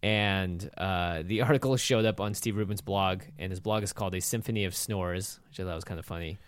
And 0.03 0.69
uh, 0.77 1.23
the 1.25 1.43
article 1.43 1.77
showed 1.77 2.05
up 2.05 2.21
on 2.21 2.35
Steve 2.35 2.57
Rubin's 2.57 2.81
blog, 2.81 3.23
and 3.39 3.53
his 3.53 3.61
blog 3.61 3.85
is 3.85 3.93
called 3.93 4.17
"A 4.17 4.21
Symphony 4.21 4.65
of 4.65 4.75
Snores," 4.75 5.39
which 5.47 5.61
I 5.61 5.63
thought 5.63 5.77
was 5.77 5.85
kind 5.85 6.01
of 6.01 6.07
funny. 6.07 6.39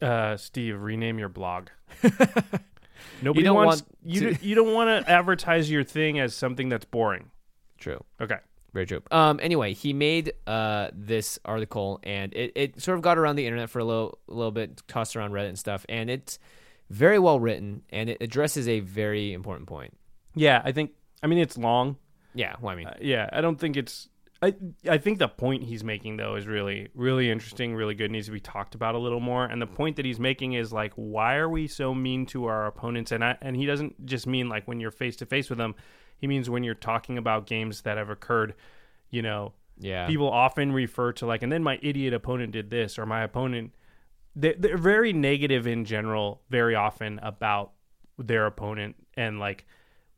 Uh, 0.00 0.36
Steve, 0.36 0.80
rename 0.80 1.18
your 1.18 1.28
blog. 1.28 1.68
Nobody 3.22 3.44
don't 3.44 3.56
wants 3.56 3.82
want 3.82 3.96
you. 4.04 4.20
to- 4.20 4.34
d- 4.34 4.46
you 4.48 4.54
don't 4.54 4.72
want 4.74 5.04
to 5.06 5.10
advertise 5.10 5.70
your 5.70 5.84
thing 5.84 6.18
as 6.18 6.34
something 6.34 6.68
that's 6.68 6.84
boring. 6.84 7.30
True. 7.78 8.02
Okay. 8.20 8.36
Very 8.72 8.86
true. 8.86 9.02
Um. 9.10 9.38
Anyway, 9.42 9.72
he 9.72 9.92
made 9.92 10.32
uh 10.46 10.88
this 10.92 11.38
article, 11.44 12.00
and 12.02 12.32
it, 12.34 12.52
it 12.56 12.82
sort 12.82 12.96
of 12.96 13.02
got 13.02 13.18
around 13.18 13.36
the 13.36 13.46
internet 13.46 13.70
for 13.70 13.78
a 13.78 13.84
little 13.84 14.18
little 14.26 14.50
bit, 14.50 14.82
tossed 14.88 15.14
around 15.16 15.30
Reddit 15.32 15.48
and 15.50 15.58
stuff, 15.58 15.86
and 15.88 16.10
it's 16.10 16.38
very 16.90 17.18
well 17.18 17.38
written, 17.38 17.82
and 17.90 18.10
it 18.10 18.18
addresses 18.20 18.66
a 18.68 18.80
very 18.80 19.32
important 19.32 19.68
point. 19.68 19.96
Yeah, 20.34 20.60
I 20.64 20.72
think. 20.72 20.90
I 21.22 21.28
mean, 21.28 21.38
it's 21.38 21.56
long. 21.56 21.96
Yeah. 22.34 22.56
Well, 22.60 22.72
I 22.72 22.76
mean, 22.76 22.86
Uh, 22.88 22.94
yeah, 23.00 23.28
I 23.32 23.40
don't 23.40 23.58
think 23.60 23.76
it's. 23.76 24.08
I 24.44 24.54
I 24.88 24.98
think 24.98 25.18
the 25.18 25.28
point 25.28 25.64
he's 25.64 25.82
making 25.82 26.16
though 26.16 26.36
is 26.36 26.46
really 26.46 26.88
really 26.94 27.30
interesting, 27.30 27.74
really 27.74 27.94
good. 27.94 28.10
Needs 28.10 28.26
to 28.26 28.32
be 28.32 28.40
talked 28.40 28.74
about 28.74 28.94
a 28.94 28.98
little 28.98 29.20
more. 29.20 29.44
And 29.44 29.60
the 29.60 29.66
mm-hmm. 29.66 29.74
point 29.74 29.96
that 29.96 30.04
he's 30.04 30.20
making 30.20 30.52
is 30.54 30.72
like, 30.72 30.92
why 30.94 31.36
are 31.36 31.48
we 31.48 31.66
so 31.66 31.94
mean 31.94 32.26
to 32.26 32.46
our 32.46 32.66
opponents? 32.66 33.12
And 33.12 33.24
I, 33.24 33.36
and 33.40 33.56
he 33.56 33.66
doesn't 33.66 34.04
just 34.06 34.26
mean 34.26 34.48
like 34.48 34.68
when 34.68 34.80
you're 34.80 34.90
face 34.90 35.16
to 35.16 35.26
face 35.26 35.48
with 35.48 35.58
them. 35.58 35.74
He 36.18 36.26
means 36.26 36.48
when 36.48 36.64
you're 36.64 36.74
talking 36.74 37.18
about 37.18 37.46
games 37.46 37.82
that 37.82 37.96
have 37.96 38.10
occurred. 38.10 38.54
You 39.10 39.22
know, 39.22 39.52
yeah. 39.78 40.06
people 40.06 40.30
often 40.30 40.72
refer 40.72 41.12
to 41.12 41.26
like, 41.26 41.42
and 41.42 41.52
then 41.52 41.62
my 41.62 41.78
idiot 41.82 42.14
opponent 42.14 42.52
did 42.52 42.70
this, 42.70 42.98
or 42.98 43.06
my 43.06 43.22
opponent. 43.22 43.72
They're, 44.36 44.54
they're 44.58 44.78
very 44.78 45.12
negative 45.12 45.66
in 45.66 45.84
general, 45.84 46.42
very 46.50 46.74
often 46.74 47.20
about 47.22 47.72
their 48.18 48.46
opponent 48.46 48.96
and 49.16 49.38
like 49.38 49.66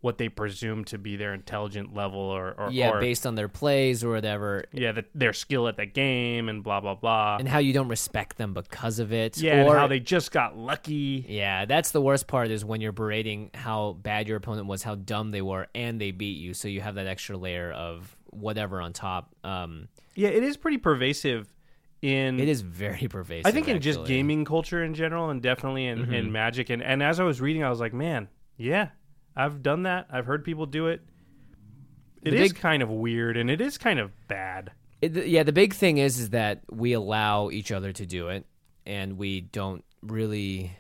what 0.01 0.19
they 0.19 0.29
presume 0.29 0.85
to 0.85 0.99
be 0.99 1.17
their 1.17 1.33
intelligent 1.35 1.95
level 1.95 2.21
or, 2.21 2.55
or 2.59 2.71
yeah, 2.71 2.91
or, 2.91 3.01
based 3.01 3.27
on 3.27 3.35
their 3.35 3.49
plays 3.49 4.05
or 4.05 4.11
whatever, 4.11 4.65
yeah, 4.73 4.93
the, 4.93 5.05
their 5.15 5.33
skill 5.33 5.69
at 5.69 5.77
the 5.77 5.87
game 5.87 6.49
and 6.49 6.63
blah 6.63 6.81
blah 6.81 6.95
blah. 6.95 7.37
and 7.39 7.49
how 7.49 7.59
you 7.59 7.73
don't 7.73 7.89
respect 7.89 8.37
them 8.37 8.53
because 8.53 8.99
of 8.99 9.13
it. 9.13 9.39
yeah, 9.39 9.65
or 9.65 9.71
and 9.71 9.79
how 9.79 9.87
they 9.87 9.99
just 10.01 10.31
got 10.31 10.57
lucky. 10.57 11.25
Yeah, 11.29 11.65
that's 11.65 11.91
the 11.91 12.01
worst 12.01 12.27
part 12.27 12.51
is 12.51 12.65
when 12.65 12.81
you're 12.81 12.93
berating 12.93 13.51
how 13.55 13.97
bad 14.03 14.29
your 14.29 14.37
opponent 14.37 14.67
was, 14.67 14.83
how 14.83 14.95
dumb 14.95 15.31
they 15.31 15.43
were, 15.43 15.67
and 15.75 16.01
they 16.01 16.11
beat 16.11 16.39
you. 16.39 16.55
So 16.55 16.69
you 16.69 16.81
have 16.83 16.97
that 16.97 17.07
extra 17.07 17.37
layer 17.37 17.73
of 17.73 18.17
whatever 18.31 18.81
on 18.81 18.93
top. 18.93 19.35
Um, 19.45 19.89
Yeah, 20.15 20.29
it 20.29 20.43
is 20.43 20.57
pretty 20.57 20.79
pervasive 20.79 21.49
in. 22.03 22.39
it 22.39 22.49
is 22.49 22.61
very 22.61 23.09
pervasive. 23.11 23.47
I 23.47 23.51
think 23.51 23.69
in 23.69 23.81
just 23.81 24.05
gaming 24.05 24.45
culture 24.45 24.85
in 24.85 24.95
general, 24.95 25.31
and 25.31 25.43
definitely 25.43 25.87
in, 25.87 26.13
in 26.13 26.31
Magic. 26.33 26.71
And 26.71 26.83
and 26.83 27.03
as 27.03 27.19
I 27.19 27.25
was 27.25 27.41
reading, 27.41 27.65
I 27.65 27.71
was 27.71 27.81
like, 27.81 27.95
man, 27.95 28.29
yeah, 28.57 28.91
I've 29.37 29.63
done 29.63 29.83
that. 29.85 30.07
I've 30.11 30.27
heard 30.27 30.45
people 30.45 30.67
do 30.67 30.87
it. 30.89 31.03
It 32.23 32.31
The 32.31 32.37
is 32.39 32.53
big- 32.53 32.61
kind 32.61 32.83
of 32.83 32.91
weird, 32.91 33.37
and 33.37 33.51
it 33.51 33.61
is 33.61 33.79
kind 33.79 33.99
of 33.99 34.11
bad. 34.29 34.73
It, 35.03 35.15
yeah, 35.27 35.43
the 35.43 35.53
big 35.53 35.75
thing 35.75 35.99
is 35.99 36.19
is 36.19 36.31
that 36.31 36.63
we 36.71 36.93
allow 36.95 37.51
each 37.51 37.71
other 37.71 37.93
to 37.93 38.07
do 38.07 38.29
it, 38.29 38.47
and 38.87 39.19
we 39.19 39.43
don't 39.43 39.85
really. 40.03 40.73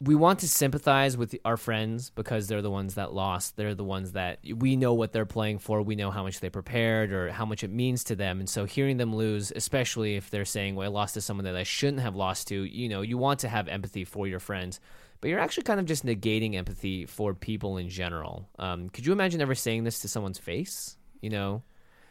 We 0.00 0.16
want 0.16 0.40
to 0.40 0.48
sympathize 0.48 1.16
with 1.16 1.36
our 1.44 1.56
friends 1.56 2.10
because 2.10 2.48
they're 2.48 2.60
the 2.60 2.72
ones 2.72 2.96
that 2.96 3.12
lost. 3.14 3.56
They're 3.56 3.76
the 3.76 3.84
ones 3.84 4.12
that 4.12 4.40
we 4.56 4.74
know 4.74 4.94
what 4.94 5.12
they're 5.12 5.24
playing 5.24 5.60
for. 5.60 5.80
We 5.80 5.94
know 5.94 6.10
how 6.10 6.24
much 6.24 6.40
they 6.40 6.50
prepared 6.50 7.12
or 7.12 7.30
how 7.30 7.44
much 7.46 7.62
it 7.62 7.70
means 7.70 8.02
to 8.04 8.16
them. 8.16 8.40
And 8.40 8.50
so 8.50 8.64
hearing 8.64 8.96
them 8.96 9.14
lose, 9.14 9.52
especially 9.54 10.16
if 10.16 10.28
they're 10.28 10.44
saying, 10.44 10.74
"Well, 10.74 10.86
I 10.86 10.92
lost 10.92 11.14
to 11.14 11.20
someone 11.20 11.44
that 11.44 11.54
I 11.54 11.62
shouldn't 11.62 12.02
have 12.02 12.16
lost 12.16 12.48
to," 12.48 12.64
you 12.64 12.88
know, 12.88 13.02
you 13.02 13.16
want 13.16 13.38
to 13.40 13.48
have 13.48 13.68
empathy 13.68 14.04
for 14.04 14.26
your 14.26 14.40
friends, 14.40 14.80
but 15.22 15.30
you're 15.30 15.38
actually 15.38 15.62
kind 15.62 15.78
of 15.78 15.86
just 15.86 16.04
negating 16.04 16.56
empathy 16.56 17.06
for 17.06 17.32
people 17.32 17.78
in 17.78 17.88
general. 17.88 18.50
Um, 18.58 18.90
could 18.90 19.06
you 19.06 19.12
imagine 19.12 19.40
ever 19.40 19.54
saying 19.54 19.84
this 19.84 20.00
to 20.00 20.08
someone's 20.08 20.36
face? 20.38 20.96
You 21.20 21.30
know, 21.30 21.62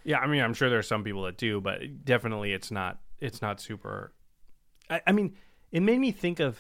Yeah, 0.05 0.19
I 0.19 0.27
mean, 0.27 0.41
I'm 0.41 0.53
sure 0.53 0.69
there 0.69 0.79
are 0.79 0.83
some 0.83 1.03
people 1.03 1.23
that 1.23 1.37
do, 1.37 1.59
but 1.59 2.05
definitely 2.05 2.53
it's 2.53 2.71
not. 2.71 2.99
It's 3.19 3.41
not 3.41 3.59
super. 3.59 4.13
I, 4.89 5.01
I 5.05 5.11
mean, 5.11 5.35
it 5.71 5.81
made 5.81 5.99
me 5.99 6.11
think 6.11 6.39
of 6.39 6.57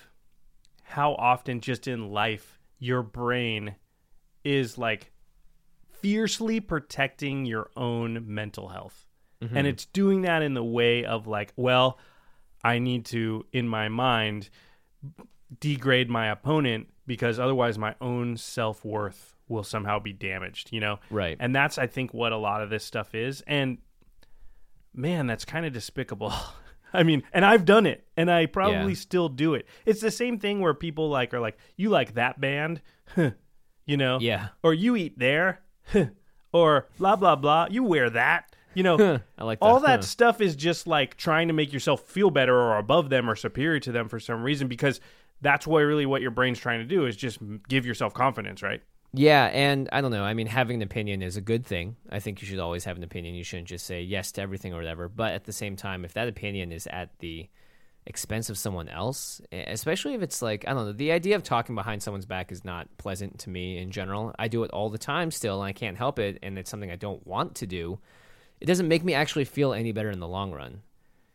how 0.83 1.13
often, 1.13 1.61
just 1.61 1.87
in 1.87 2.11
life, 2.11 2.59
your 2.79 3.01
brain 3.01 3.75
is 4.43 4.77
like 4.77 5.13
fiercely 6.01 6.59
protecting 6.59 7.45
your 7.45 7.69
own 7.77 8.25
mental 8.27 8.67
health, 8.67 9.07
and 9.55 9.65
it's 9.67 9.85
doing 9.85 10.23
that 10.23 10.43
in 10.43 10.53
the 10.53 10.63
way 10.63 11.05
of 11.05 11.27
like, 11.27 11.53
well, 11.55 11.97
I 12.63 12.79
need 12.79 13.05
to, 13.05 13.45
in 13.53 13.69
my 13.69 13.87
mind, 13.87 14.49
degrade 15.59 16.09
my 16.09 16.27
opponent 16.27 16.87
because 17.07 17.39
otherwise 17.39 17.77
my 17.77 17.95
own 17.99 18.37
self 18.37 18.85
worth 18.85 19.35
will 19.47 19.63
somehow 19.63 19.99
be 19.99 20.13
damaged. 20.13 20.69
You 20.71 20.79
know, 20.79 20.99
Right. 21.09 21.35
And 21.39 21.53
that's 21.55 21.77
I 21.77 21.87
think 21.87 22.13
what 22.13 22.31
a 22.31 22.37
lot 22.37 22.61
of 22.61 22.69
this 22.69 22.83
stuff 22.85 23.13
is. 23.15 23.41
And 23.47 23.79
man, 24.93 25.27
that's 25.27 25.45
kind 25.45 25.65
of 25.65 25.73
despicable. 25.73 26.33
I 26.93 27.03
mean, 27.03 27.23
and 27.31 27.45
I've 27.45 27.63
done 27.63 27.85
it, 27.85 28.05
and 28.17 28.29
I 28.29 28.45
probably 28.47 28.91
Yeah. 28.91 28.97
still 28.97 29.29
do 29.29 29.53
it. 29.53 29.65
It's 29.85 30.01
the 30.01 30.11
same 30.11 30.39
thing 30.39 30.59
where 30.59 30.73
people 30.73 31.09
like 31.09 31.33
are 31.33 31.39
like, 31.39 31.57
"You 31.77 31.89
like 31.89 32.15
that 32.15 32.41
band, 32.41 32.81
you 33.85 33.97
know? 33.97 34.19
Yeah. 34.19 34.49
Or 34.61 34.73
you 34.73 34.97
eat 34.97 35.17
there, 35.17 35.61
or 36.53 36.87
blah 36.97 37.15
blah 37.15 37.37
blah. 37.37 37.67
You 37.69 37.83
wear 37.83 38.09
that. 38.09 38.53
You 38.73 38.83
know, 38.83 39.19
I 39.37 39.43
like 39.43 39.59
that. 39.59 39.65
all 39.65 39.81
that 39.81 39.99
Huh. 39.99 40.05
stuff 40.05 40.39
is 40.41 40.55
just 40.55 40.87
like 40.87 41.15
trying 41.17 41.47
to 41.49 41.53
make 41.53 41.71
yourself 41.73 42.01
feel 42.03 42.29
better 42.29 42.55
or 42.57 42.77
above 42.77 43.09
them 43.09 43.29
or 43.29 43.35
superior 43.35 43.79
to 43.81 43.91
them 43.91 44.07
for 44.09 44.17
some 44.19 44.43
reason 44.43 44.67
because 44.69 45.01
that's 45.41 45.67
what 45.67 45.79
really 45.79 46.05
what 46.05 46.21
your 46.21 46.31
brain's 46.31 46.59
trying 46.59 46.79
to 46.79 46.85
do 46.85 47.05
is 47.05 47.15
just 47.15 47.39
give 47.67 47.85
yourself 47.85 48.13
confidence, 48.13 48.61
right? 48.61 48.81
Yeah, 49.13 49.47
and 49.47 49.89
I 49.91 49.99
don't 49.99 50.11
know. 50.11 50.23
I 50.23 50.33
mean, 50.33 50.47
having 50.47 50.77
an 50.77 50.81
opinion 50.83 51.21
is 51.21 51.35
a 51.35 51.41
good 51.41 51.65
thing. 51.65 51.97
I 52.09 52.19
think 52.19 52.41
you 52.41 52.47
should 52.47 52.59
always 52.59 52.85
have 52.85 52.95
an 52.95 53.03
opinion. 53.03 53.35
You 53.35 53.43
shouldn't 53.43 53.67
just 53.67 53.85
say 53.85 54.01
yes 54.01 54.31
to 54.33 54.41
everything 54.41 54.73
or 54.73 54.77
whatever. 54.77 55.09
But 55.09 55.33
at 55.33 55.43
the 55.43 55.51
same 55.51 55.75
time, 55.75 56.05
if 56.05 56.13
that 56.13 56.29
opinion 56.29 56.71
is 56.71 56.87
at 56.87 57.09
the 57.19 57.49
expense 58.05 58.49
of 58.49 58.57
someone 58.57 58.87
else, 58.87 59.41
especially 59.51 60.13
if 60.13 60.21
it's 60.21 60.41
like, 60.41 60.65
I 60.65 60.73
don't 60.73 60.85
know, 60.85 60.93
the 60.93 61.11
idea 61.11 61.35
of 61.35 61.43
talking 61.43 61.75
behind 61.75 62.01
someone's 62.01 62.25
back 62.25 62.51
is 62.51 62.63
not 62.63 62.87
pleasant 62.97 63.39
to 63.39 63.49
me 63.49 63.77
in 63.77 63.91
general. 63.91 64.33
I 64.39 64.47
do 64.47 64.63
it 64.63 64.71
all 64.71 64.89
the 64.89 64.97
time 64.97 65.29
still, 65.29 65.61
and 65.61 65.67
I 65.67 65.73
can't 65.73 65.97
help 65.97 66.17
it, 66.17 66.39
and 66.41 66.57
it's 66.57 66.69
something 66.69 66.89
I 66.89 66.95
don't 66.95 67.25
want 67.27 67.55
to 67.55 67.67
do. 67.67 67.99
It 68.61 68.65
doesn't 68.65 68.87
make 68.87 69.03
me 69.03 69.13
actually 69.13 69.45
feel 69.45 69.73
any 69.73 69.91
better 69.91 70.09
in 70.09 70.19
the 70.19 70.27
long 70.27 70.51
run. 70.51 70.83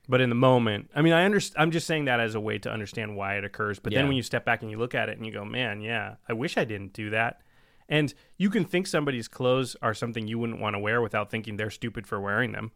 But 0.09 0.21
in 0.21 0.29
the 0.29 0.37
moment, 0.37 0.91
I 0.95 1.03
mean, 1.03 1.13
I 1.13 1.25
understand. 1.25 1.61
I'm 1.63 1.71
just 1.73 1.87
saying 1.87 2.05
that 2.05 2.21
as 2.21 2.35
a 2.35 2.41
way 2.41 2.59
to 2.59 2.71
understand 2.71 3.17
why 3.17 3.37
it 3.37 3.45
occurs. 3.45 3.79
But 3.79 3.93
then 3.93 4.05
Yeah. 4.05 4.09
when 4.09 4.17
you 4.17 4.23
step 4.23 4.45
back 4.45 4.63
and 4.63 4.71
you 4.71 4.79
look 4.79 4.95
at 4.95 5.09
it 5.09 5.17
and 5.17 5.27
you 5.27 5.33
go, 5.33 5.45
"Man, 5.45 5.81
yeah, 5.81 6.17
I 6.29 6.33
wish 6.33 6.57
I 6.57 6.65
didn't 6.65 6.93
do 6.93 7.11
that." 7.11 7.41
And 7.89 8.15
you 8.37 8.51
can 8.51 8.65
think 8.65 8.87
somebody's 8.87 9.29
clothes 9.29 9.77
are 9.83 9.95
something 9.95 10.27
you 10.29 10.39
wouldn't 10.39 10.61
want 10.61 10.75
to 10.75 10.79
wear 10.79 11.01
without 11.03 11.31
thinking 11.31 11.57
they're 11.57 11.71
stupid 11.71 12.07
for 12.07 12.21
wearing 12.21 12.53
them. 12.53 12.73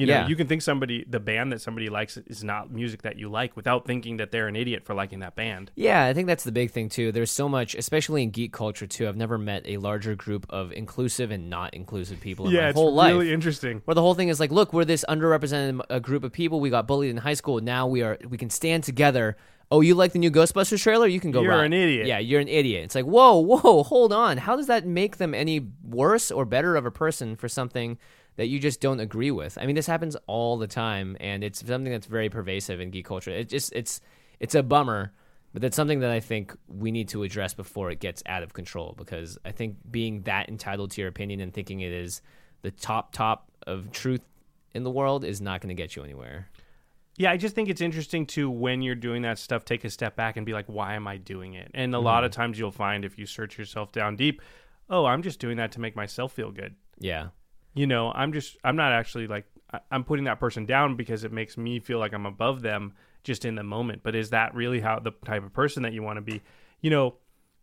You 0.00 0.06
know, 0.06 0.12
Yeah. 0.14 0.28
you 0.28 0.34
can 0.36 0.46
think 0.46 0.62
somebody, 0.62 1.04
the 1.08 1.20
band 1.20 1.52
that 1.52 1.60
somebody 1.60 1.88
likes, 1.90 2.16
is 2.16 2.42
not 2.42 2.70
music 2.72 3.02
that 3.02 3.18
you 3.18 3.28
like 3.28 3.54
without 3.56 3.86
thinking 3.86 4.16
that 4.16 4.30
they're 4.30 4.48
an 4.48 4.56
idiot 4.56 4.84
for 4.84 4.94
liking 4.94 5.20
that 5.20 5.36
band. 5.36 5.70
Yeah, 5.76 6.04
I 6.06 6.14
think 6.14 6.26
that's 6.26 6.44
the 6.44 6.52
big 6.52 6.70
thing 6.70 6.88
too. 6.88 7.12
There's 7.12 7.30
so 7.30 7.48
much, 7.48 7.74
especially 7.74 8.22
in 8.22 8.30
geek 8.30 8.52
culture 8.52 8.86
too. 8.86 9.06
I've 9.08 9.16
never 9.16 9.36
met 9.36 9.62
a 9.66 9.76
larger 9.76 10.14
group 10.14 10.46
of 10.48 10.72
inclusive 10.72 11.30
and 11.30 11.50
not 11.50 11.74
inclusive 11.74 12.18
people 12.20 12.46
in 12.46 12.52
yeah, 12.54 12.62
my 12.62 12.68
it's 12.70 12.76
whole 12.78 12.94
life. 12.94 13.12
really 13.12 13.32
interesting. 13.32 13.82
where 13.84 13.94
the 13.94 14.00
whole 14.02 14.14
thing 14.14 14.28
is 14.28 14.40
like, 14.40 14.50
look, 14.50 14.72
we're 14.72 14.84
this 14.86 15.04
underrepresented 15.08 16.02
group 16.02 16.24
of 16.24 16.32
people. 16.32 16.60
We 16.60 16.70
got 16.70 16.86
bullied 16.86 17.10
in 17.10 17.18
high 17.18 17.34
school. 17.34 17.60
Now 17.60 17.86
we 17.86 18.02
are 18.02 18.18
we 18.28 18.38
can 18.38 18.50
stand 18.50 18.84
together. 18.84 19.36
Oh, 19.72 19.82
you 19.82 19.94
like 19.94 20.10
the 20.12 20.18
new 20.18 20.32
Ghostbusters 20.32 20.82
trailer? 20.82 21.06
You 21.06 21.20
can 21.20 21.30
go. 21.30 21.42
You're 21.42 21.52
run. 21.52 21.66
an 21.66 21.72
idiot. 21.72 22.06
Yeah, 22.08 22.18
you're 22.18 22.40
an 22.40 22.48
idiot. 22.48 22.82
It's 22.84 22.94
like, 22.96 23.04
whoa, 23.04 23.38
whoa, 23.38 23.82
hold 23.84 24.12
on. 24.12 24.38
How 24.38 24.56
does 24.56 24.66
that 24.66 24.84
make 24.86 25.18
them 25.18 25.32
any 25.34 25.68
worse 25.84 26.30
or 26.32 26.44
better 26.44 26.74
of 26.74 26.86
a 26.86 26.90
person 26.90 27.36
for 27.36 27.48
something 27.48 27.96
that 28.36 28.46
you 28.46 28.58
just 28.58 28.80
don't 28.80 29.00
agree 29.00 29.30
with? 29.30 29.58
I 29.60 29.66
mean, 29.66 29.76
this 29.76 29.86
happens 29.86 30.16
all 30.26 30.56
the 30.56 30.66
time, 30.66 31.16
and 31.20 31.44
it's 31.44 31.66
something 31.66 31.92
that's 31.92 32.06
very 32.06 32.28
pervasive 32.28 32.80
in 32.80 32.90
geek 32.90 33.06
culture. 33.06 33.30
It 33.30 33.48
just 33.48 33.72
it's 33.72 34.00
it's 34.38 34.54
a 34.54 34.62
bummer. 34.62 35.12
But 35.52 35.62
that's 35.62 35.74
something 35.74 35.98
that 36.00 36.10
I 36.10 36.20
think 36.20 36.56
we 36.68 36.92
need 36.92 37.08
to 37.08 37.24
address 37.24 37.54
before 37.54 37.90
it 37.90 37.98
gets 37.98 38.22
out 38.26 38.44
of 38.44 38.52
control 38.52 38.94
because 38.96 39.36
I 39.44 39.50
think 39.50 39.78
being 39.90 40.22
that 40.22 40.48
entitled 40.48 40.92
to 40.92 41.00
your 41.00 41.08
opinion 41.08 41.40
and 41.40 41.52
thinking 41.52 41.80
it 41.80 41.92
is 41.92 42.22
the 42.62 42.70
top 42.70 43.12
top 43.12 43.50
of 43.66 43.90
truth 43.90 44.22
in 44.74 44.84
the 44.84 44.90
world 44.90 45.24
is 45.24 45.40
not 45.40 45.60
going 45.60 45.68
to 45.68 45.74
get 45.74 45.96
you 45.96 46.04
anywhere. 46.04 46.48
Yeah, 47.16 47.32
I 47.32 47.36
just 47.36 47.54
think 47.54 47.68
it's 47.68 47.80
interesting 47.80 48.26
to 48.28 48.48
when 48.48 48.80
you're 48.80 48.94
doing 48.94 49.22
that 49.22 49.38
stuff, 49.38 49.64
take 49.64 49.84
a 49.84 49.90
step 49.90 50.16
back 50.16 50.36
and 50.36 50.46
be 50.46 50.52
like, 50.52 50.66
why 50.66 50.94
am 50.94 51.06
I 51.06 51.16
doing 51.16 51.54
it? 51.54 51.70
And 51.74 51.94
a 51.94 51.98
lot 51.98 52.24
of 52.24 52.30
mm-hmm. 52.30 52.40
times 52.40 52.58
you'll 52.58 52.70
find 52.70 53.04
if 53.04 53.18
you 53.18 53.26
search 53.26 53.58
yourself 53.58 53.92
down 53.92 54.16
deep, 54.16 54.40
oh, 54.88 55.04
I'm 55.04 55.22
just 55.22 55.38
doing 55.38 55.56
that 55.58 55.72
to 55.72 55.80
make 55.80 55.96
myself 55.96 56.32
feel 56.32 56.50
good. 56.50 56.76
Yeah. 56.98 57.28
You 57.74 57.86
know, 57.86 58.10
I'm 58.12 58.32
just, 58.32 58.56
I'm 58.64 58.76
not 58.76 58.92
actually 58.92 59.26
like, 59.26 59.46
I'm 59.90 60.04
putting 60.04 60.24
that 60.24 60.40
person 60.40 60.66
down 60.66 60.96
because 60.96 61.24
it 61.24 61.32
makes 61.32 61.56
me 61.56 61.78
feel 61.78 61.98
like 61.98 62.12
I'm 62.12 62.26
above 62.26 62.62
them 62.62 62.94
just 63.22 63.44
in 63.44 63.54
the 63.54 63.62
moment. 63.62 64.02
But 64.02 64.14
is 64.14 64.30
that 64.30 64.54
really 64.54 64.80
how 64.80 64.98
the 64.98 65.12
type 65.24 65.44
of 65.44 65.52
person 65.52 65.84
that 65.84 65.92
you 65.92 66.02
want 66.02 66.16
to 66.16 66.22
be? 66.22 66.42
You 66.80 66.90
know, 66.90 67.14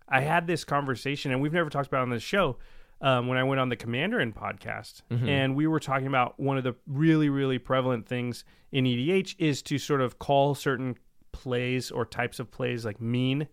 I 0.07 0.21
had 0.21 0.47
this 0.47 0.63
conversation, 0.63 1.31
and 1.31 1.41
we've 1.41 1.51
never 1.53 1.69
talked 1.69 1.87
about 1.87 1.99
it 1.99 2.03
on 2.03 2.09
this 2.11 2.23
show. 2.23 2.57
Um, 2.99 3.27
when 3.27 3.37
I 3.37 3.43
went 3.43 3.59
on 3.59 3.69
the 3.69 3.75
Commanderin 3.75 4.33
podcast, 4.33 5.01
and 5.11 5.55
we 5.55 5.67
were 5.67 5.79
talking 5.79 6.07
about 6.07 6.39
one 6.39 6.57
of 6.57 6.63
the 6.63 6.73
really, 6.87 7.29
really 7.29 7.59
prevalent 7.59 8.07
things 8.07 8.43
in 8.71 8.85
EDH 8.85 9.35
is 9.37 9.61
to 9.63 9.77
sort 9.77 10.01
of 10.01 10.17
call 10.17 10.55
certain 10.55 10.95
plays 11.31 11.91
or 11.91 12.05
types 12.05 12.39
of 12.39 12.49
plays 12.49 12.85
like 12.85 12.99
mean, 12.99 13.47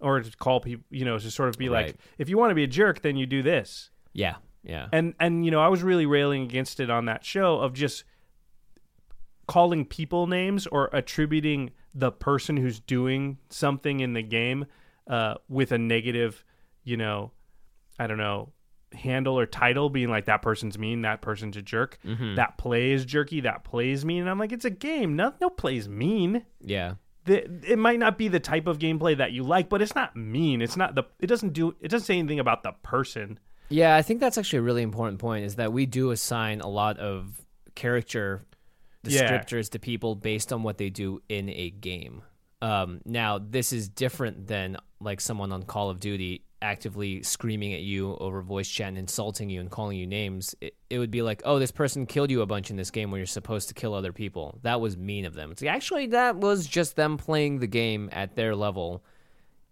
or 0.00 0.20
to 0.20 0.36
call 0.36 0.60
people, 0.60 0.84
you 0.90 1.06
know, 1.06 1.16
to 1.18 1.30
sort 1.30 1.48
of 1.48 1.56
be 1.56 1.70
like, 1.70 1.96
if 2.18 2.28
you 2.28 2.36
want 2.36 2.50
to 2.50 2.54
be 2.54 2.64
a 2.64 2.66
jerk, 2.66 3.00
then 3.00 3.16
you 3.16 3.24
do 3.24 3.42
this 3.42 3.90
Yeah. 4.12 4.36
Yeah. 4.62 4.88
and 4.92 5.14
and 5.18 5.44
you 5.44 5.50
know 5.50 5.60
i 5.60 5.68
was 5.68 5.82
really 5.82 6.06
railing 6.06 6.42
against 6.42 6.80
it 6.80 6.90
on 6.90 7.06
that 7.06 7.24
show 7.24 7.58
of 7.58 7.72
just 7.72 8.04
calling 9.46 9.84
people 9.84 10.26
names 10.26 10.66
or 10.66 10.88
attributing 10.92 11.70
the 11.94 12.12
person 12.12 12.56
who's 12.56 12.78
doing 12.78 13.38
something 13.48 14.00
in 14.00 14.12
the 14.12 14.22
game 14.22 14.66
uh, 15.08 15.34
with 15.48 15.72
a 15.72 15.78
negative 15.78 16.44
you 16.84 16.96
know 16.96 17.32
i 17.98 18.06
don't 18.06 18.18
know 18.18 18.52
handle 18.92 19.38
or 19.38 19.46
title 19.46 19.88
being 19.88 20.08
like 20.08 20.26
that 20.26 20.42
person's 20.42 20.76
mean 20.78 21.02
that 21.02 21.22
person's 21.22 21.56
a 21.56 21.62
jerk. 21.62 21.96
That 22.34 22.58
play 22.58 22.90
is 22.90 23.04
jerky 23.04 23.40
that 23.42 23.62
play 23.62 23.90
is 23.90 24.04
mean. 24.04 24.20
And 24.22 24.28
i'm 24.28 24.36
like 24.38 24.50
it's 24.50 24.64
a 24.64 24.70
game. 24.70 25.14
No, 25.14 25.32
no 25.40 25.48
play's 25.48 25.88
mean. 25.88 26.44
Yeah. 26.60 26.94
the, 27.24 27.44
it 27.70 27.78
might 27.78 28.00
not 28.00 28.18
be 28.18 28.26
the 28.26 28.40
type 28.40 28.66
of 28.66 28.78
gameplay 28.80 29.16
that 29.16 29.30
you 29.30 29.44
like 29.44 29.68
but 29.68 29.80
it's 29.80 29.94
not 29.94 30.16
mean. 30.16 30.60
It's 30.60 30.76
not 30.76 30.96
the 30.96 31.04
it 31.20 31.28
doesn't 31.28 31.52
do 31.52 31.74
it 31.80 31.88
doesn't 31.88 32.06
say 32.06 32.18
anything 32.18 32.40
about 32.40 32.64
the 32.64 32.72
person 32.82 33.38
Yeah, 33.70 33.96
I 33.96 34.02
think 34.02 34.20
that's 34.20 34.36
actually 34.36 34.58
a 34.58 34.62
really 34.62 34.82
important 34.82 35.20
point 35.20 35.44
is 35.44 35.54
that 35.56 35.72
we 35.72 35.86
do 35.86 36.10
assign 36.10 36.60
a 36.60 36.68
lot 36.68 36.98
of 36.98 37.40
character 37.74 38.44
Yeah. 39.04 39.30
descriptors 39.30 39.70
to 39.70 39.78
people 39.78 40.14
based 40.16 40.52
on 40.52 40.62
what 40.62 40.76
they 40.76 40.90
do 40.90 41.22
in 41.28 41.48
a 41.48 41.70
game. 41.70 42.22
Um, 42.60 43.00
now, 43.06 43.38
this 43.38 43.72
is 43.72 43.88
different 43.88 44.46
than 44.48 44.76
like 45.00 45.20
someone 45.20 45.52
on 45.52 45.62
Call 45.62 45.88
of 45.88 45.98
Duty 46.00 46.42
actively 46.62 47.22
screaming 47.22 47.72
at 47.72 47.80
you 47.80 48.14
over 48.20 48.42
voice 48.42 48.68
chat 48.68 48.88
and 48.88 48.98
insulting 48.98 49.48
you 49.48 49.60
and 49.60 49.70
calling 49.70 49.96
you 49.96 50.06
names. 50.06 50.54
It, 50.60 50.74
it 50.90 50.98
would 50.98 51.10
be 51.10 51.22
like, 51.22 51.40
oh, 51.46 51.58
this 51.58 51.70
person 51.70 52.04
killed 52.04 52.30
you 52.30 52.42
a 52.42 52.46
bunch 52.46 52.70
in 52.70 52.76
this 52.76 52.90
game 52.90 53.10
where 53.10 53.18
you're 53.18 53.26
supposed 53.26 53.68
to 53.68 53.74
kill 53.74 53.94
other 53.94 54.12
people. 54.12 54.58
That 54.62 54.78
was 54.78 54.98
mean 54.98 55.24
of 55.24 55.32
them. 55.32 55.52
It's 55.52 55.62
like, 55.62 55.70
actually, 55.70 56.08
that 56.08 56.36
was 56.36 56.66
just 56.66 56.96
them 56.96 57.16
playing 57.16 57.60
the 57.60 57.66
game 57.66 58.10
at 58.12 58.36
their 58.36 58.54
level 58.54 59.02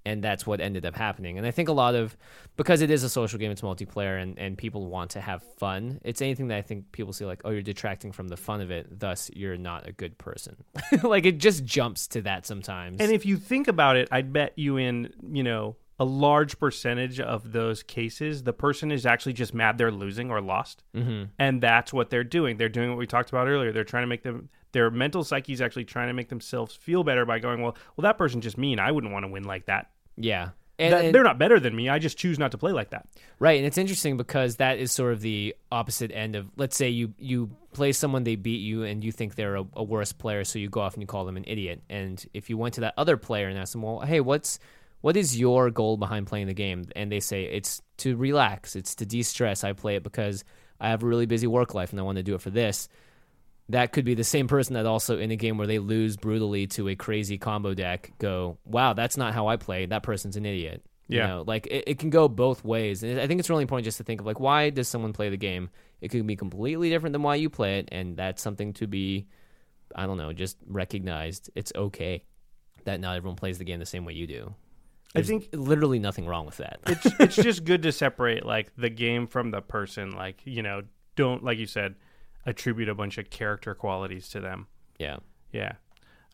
and 0.09 0.25
that's 0.25 0.47
what 0.47 0.61
ended 0.61 0.87
up 0.87 0.97
happening. 0.97 1.37
And 1.37 1.47
I 1.47 1.51
think 1.51 1.69
a 1.69 1.73
lot 1.73 1.95
of 1.95 2.17
because 2.57 2.81
it 2.81 2.91
is 2.91 3.05
a 3.05 3.09
social 3.11 3.39
game, 3.39 3.51
it's 3.51 3.61
multiplayer, 3.61 4.21
and 4.21 4.39
and 4.39 4.57
people 4.57 4.87
want 4.87 5.11
to 5.13 5.21
have 5.21 5.43
fun. 5.59 6.01
It's 6.03 6.23
anything 6.23 6.49
that 6.49 6.57
I 6.57 6.63
think 6.63 6.91
people 6.93 7.13
see 7.13 7.27
like, 7.27 7.43
oh, 7.45 7.51
you're 7.51 7.63
detracting 7.63 8.13
from 8.13 8.29
the 8.29 8.37
fun 8.37 8.61
of 8.61 8.71
it, 8.71 8.99
thus 8.99 9.31
you're 9.35 9.59
not 9.59 9.87
a 9.87 9.93
good 9.93 10.17
person. 10.17 10.57
like 11.03 11.27
it 11.27 11.39
just 11.39 11.65
jumps 11.65 12.09
to 12.09 12.23
that 12.23 12.47
sometimes. 12.47 13.01
And 13.01 13.13
if 13.13 13.27
you 13.27 13.37
think 13.37 13.69
about 13.69 13.97
it, 13.97 14.09
I'd 14.11 14.33
bet 14.33 14.55
you 14.57 14.79
in, 14.79 15.13
you 15.31 15.43
know, 15.43 15.77
a 16.01 16.05
large 16.05 16.59
percentage 16.59 17.19
of 17.19 17.53
those 17.53 17.83
cases, 17.83 18.45
the 18.45 18.53
person 18.53 18.93
is 18.93 19.05
actually 19.05 19.33
just 19.33 19.53
mad 19.53 19.79
they're 19.79 19.91
losing 19.91 20.31
or 20.31 20.41
lost. 20.41 20.85
Mm-hmm. 20.95 21.25
And 21.39 21.61
that's 21.61 21.93
what 21.93 22.11
they're 22.11 22.25
doing. 22.25 22.57
They're 22.57 22.69
doing 22.69 22.91
what 22.91 22.99
we 22.99 23.07
talked 23.07 23.31
about 23.31 23.49
earlier. 23.49 23.73
They're 23.73 23.85
trying 23.85 24.05
to 24.05 24.07
make 24.07 24.23
them, 24.23 24.49
their 24.73 24.91
mental 24.91 25.25
psyche 25.25 25.53
is 25.53 25.61
actually 25.61 25.87
trying 25.87 26.09
to 26.09 26.15
make 26.15 26.29
themselves 26.29 26.77
feel 26.77 27.03
better 27.03 27.25
by 27.25 27.41
going, 27.41 27.63
well, 27.63 27.77
well, 27.97 28.03
that 28.03 28.17
person's 28.17 28.45
just 28.45 28.59
mean. 28.59 28.79
I 28.79 28.93
wouldn't 28.93 29.13
want 29.13 29.25
to 29.25 29.31
win 29.31 29.43
like 29.43 29.67
that. 29.67 29.91
Yeah. 30.19 30.51
And, 30.81 30.93
That- 30.93 31.05
and- 31.07 31.15
they're 31.15 31.25
not 31.25 31.39
better 31.39 31.59
than 31.59 31.75
me. 31.75 31.89
I 31.89 31.99
just 31.99 32.17
choose 32.17 32.39
not 32.39 32.53
to 32.53 32.59
play 32.59 32.71
like 32.71 32.91
that. 32.91 33.09
Right, 33.41 33.57
and 33.59 33.67
it's 33.67 33.79
interesting 33.79 34.17
because 34.17 34.57
that 34.57 34.79
is 34.79 34.93
sort 34.93 35.13
of 35.13 35.21
the 35.21 35.57
opposite 35.73 36.13
end 36.13 36.37
of 36.37 36.47
let's 36.57 36.77
say 36.77 36.89
you 36.89 37.15
you 37.19 37.51
play 37.73 37.91
someone 37.93 38.23
they 38.25 38.37
beat 38.37 38.61
you 38.61 38.85
and 38.85 39.03
you 39.03 39.11
think 39.11 39.35
they're 39.35 39.57
a, 39.57 39.65
a 39.75 39.83
worse 39.83 40.13
player, 40.13 40.45
so 40.45 40.59
you 40.59 40.69
go 40.69 40.81
off 40.81 40.95
and 40.95 41.03
you 41.03 41.07
call 41.09 41.25
them 41.25 41.37
an 41.37 41.45
idiot. 41.49 41.83
And 41.91 42.25
if 42.33 42.49
you 42.49 42.57
went 42.57 42.75
to 42.75 42.81
that 42.83 42.95
other 42.97 43.17
player 43.17 43.49
and 43.49 43.59
asked 43.59 43.73
them, 43.73 43.83
well, 43.83 44.01
hey, 44.01 44.21
what's 44.21 44.61
what 45.01 45.17
is 45.17 45.39
your 45.39 45.71
goal 45.71 45.97
behind 45.97 46.27
playing 46.29 46.47
the 46.47 46.55
game? 46.55 46.85
And 46.95 47.11
they 47.11 47.21
say 47.21 47.45
it's 47.45 47.83
to 47.99 48.17
relax, 48.17 48.77
it's 48.77 48.95
to 48.97 49.07
de-stress. 49.07 49.65
I 49.65 49.73
play 49.73 49.97
it 49.97 50.03
because 50.05 50.45
I 50.81 50.91
have 50.91 51.03
a 51.03 51.07
really 51.07 51.27
busy 51.27 51.47
work 51.49 51.75
life 51.75 51.91
and 51.91 51.99
I 51.99 52.05
want 52.05 52.17
to 52.19 52.23
do 52.25 52.35
it 52.37 52.41
for 52.41 52.51
this. 52.51 52.89
That 53.71 53.93
could 53.93 54.05
be 54.05 54.15
the 54.15 54.25
same 54.25 54.49
person 54.49 54.75
that 54.75 54.87
also 54.87 55.19
in 55.19 55.31
a 55.31 55.37
game 55.37 55.59
where 55.59 55.67
they 55.67 55.79
lose 55.79 56.17
brutally 56.17 56.67
to 56.69 56.89
a 56.89 56.97
crazy 56.97 57.37
combo 57.37 57.75
deck 57.75 58.13
go, 58.19 58.57
wow, 58.65 58.95
that's 58.95 59.17
not 59.17 59.35
how 59.35 59.49
I 59.49 59.57
play. 59.57 59.85
That 59.87 60.03
person's 60.03 60.37
an 60.37 60.47
idiot. 60.47 60.83
You 61.09 61.19
Yeah. 61.19 61.27
know, 61.27 61.45
like 61.47 61.67
it, 61.67 61.85
it 61.87 61.99
can 61.99 62.11
go 62.11 62.29
both 62.29 62.65
ways. 62.65 63.03
And 63.03 63.21
I 63.21 63.27
think 63.27 63.41
it's 63.41 63.51
really 63.51 63.63
important 63.63 63.85
just 63.85 63.99
to 63.99 64.05
think 64.05 64.21
of 64.21 64.27
like 64.27 64.41
why 64.41 64.71
does 64.71 64.89
someone 64.89 65.13
play 65.13 65.29
the 65.29 65.37
game? 65.37 65.69
It 66.01 66.09
could 66.09 66.27
be 66.27 66.37
completely 66.37 66.89
different 66.91 67.13
than 67.13 67.23
why 67.23 67.35
you 67.35 67.51
play 67.51 67.79
it, 67.81 67.89
and 67.93 68.17
that's 68.17 68.41
something 68.43 68.73
to 68.75 68.87
be 68.87 69.27
I 69.95 70.07
don't 70.07 70.19
know, 70.19 70.33
just 70.33 70.57
recognized. 70.67 71.51
It's 71.55 71.73
okay 71.75 72.23
that 72.85 73.01
not 73.01 73.17
everyone 73.17 73.37
plays 73.37 73.59
the 73.59 73.65
game 73.65 73.81
the 73.81 73.87
same 73.87 74.05
way 74.05 74.13
you 74.15 74.27
do. 74.27 74.55
I 75.15 75.23
think 75.23 75.49
literally 75.53 75.99
nothing 75.99 76.27
wrong 76.27 76.45
with 76.47 76.59
that. 76.59 76.81
it's 76.87 77.07
it's 77.21 77.37
just 77.49 77.65
good 77.65 77.83
to 77.83 77.93
separate 77.93 78.45
like 78.47 78.71
the 78.77 78.91
game 78.91 79.27
from 79.27 79.51
the 79.51 79.61
person. 79.61 80.13
Like 80.13 80.41
you 80.45 80.63
know, 80.63 80.83
don't 81.17 81.43
like 81.43 81.59
you 81.59 81.67
said, 81.67 81.95
attribute 82.49 82.89
a 82.89 82.95
bunch 82.95 83.19
of 83.19 83.31
character 83.31 83.75
qualities 83.75 84.29
to 84.31 84.41
them. 84.41 84.67
yeah. 84.99 85.19
Yeah, 85.53 85.73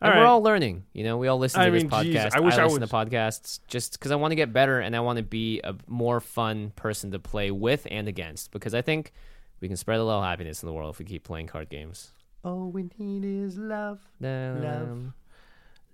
And 0.01 0.11
right. 0.11 0.19
we're 0.19 0.25
all 0.25 0.41
learning, 0.43 0.83
you 0.91 1.05
know. 1.05 1.17
We 1.17 1.29
all 1.29 1.37
listen 1.37 1.61
to 1.61 1.67
I 1.67 1.69
this 1.69 1.83
mean, 1.83 1.89
podcast. 1.89 2.03
geez, 2.25 2.35
I 2.35 2.39
wish 2.41 2.55
I 2.55 2.63
listen 2.65 2.81
was- 2.81 2.89
to 2.89 2.95
podcasts 2.95 3.59
just 3.67 3.93
because 3.93 4.11
I 4.11 4.15
want 4.15 4.31
to 4.33 4.35
get 4.35 4.51
better 4.51 4.81
and 4.81 4.93
I 4.93 4.99
want 4.99 5.17
to 5.17 5.23
be 5.23 5.61
a 5.63 5.73
more 5.87 6.19
fun 6.19 6.71
person 6.75 7.11
to 7.11 7.19
play 7.19 7.49
with 7.49 7.87
and 7.89 8.09
against. 8.09 8.51
Because 8.51 8.73
I 8.75 8.81
think 8.81 9.13
we 9.61 9.69
can 9.69 9.77
spread 9.77 9.99
a 9.99 10.03
little 10.03 10.21
happiness 10.21 10.61
in 10.61 10.67
the 10.67 10.73
world 10.73 10.93
if 10.93 10.99
we 10.99 11.05
keep 11.05 11.23
playing 11.23 11.47
card 11.47 11.69
games. 11.69 12.11
All 12.43 12.69
we 12.71 12.89
need 12.99 13.23
is 13.23 13.57
love. 13.57 13.99
Um, 14.21 15.13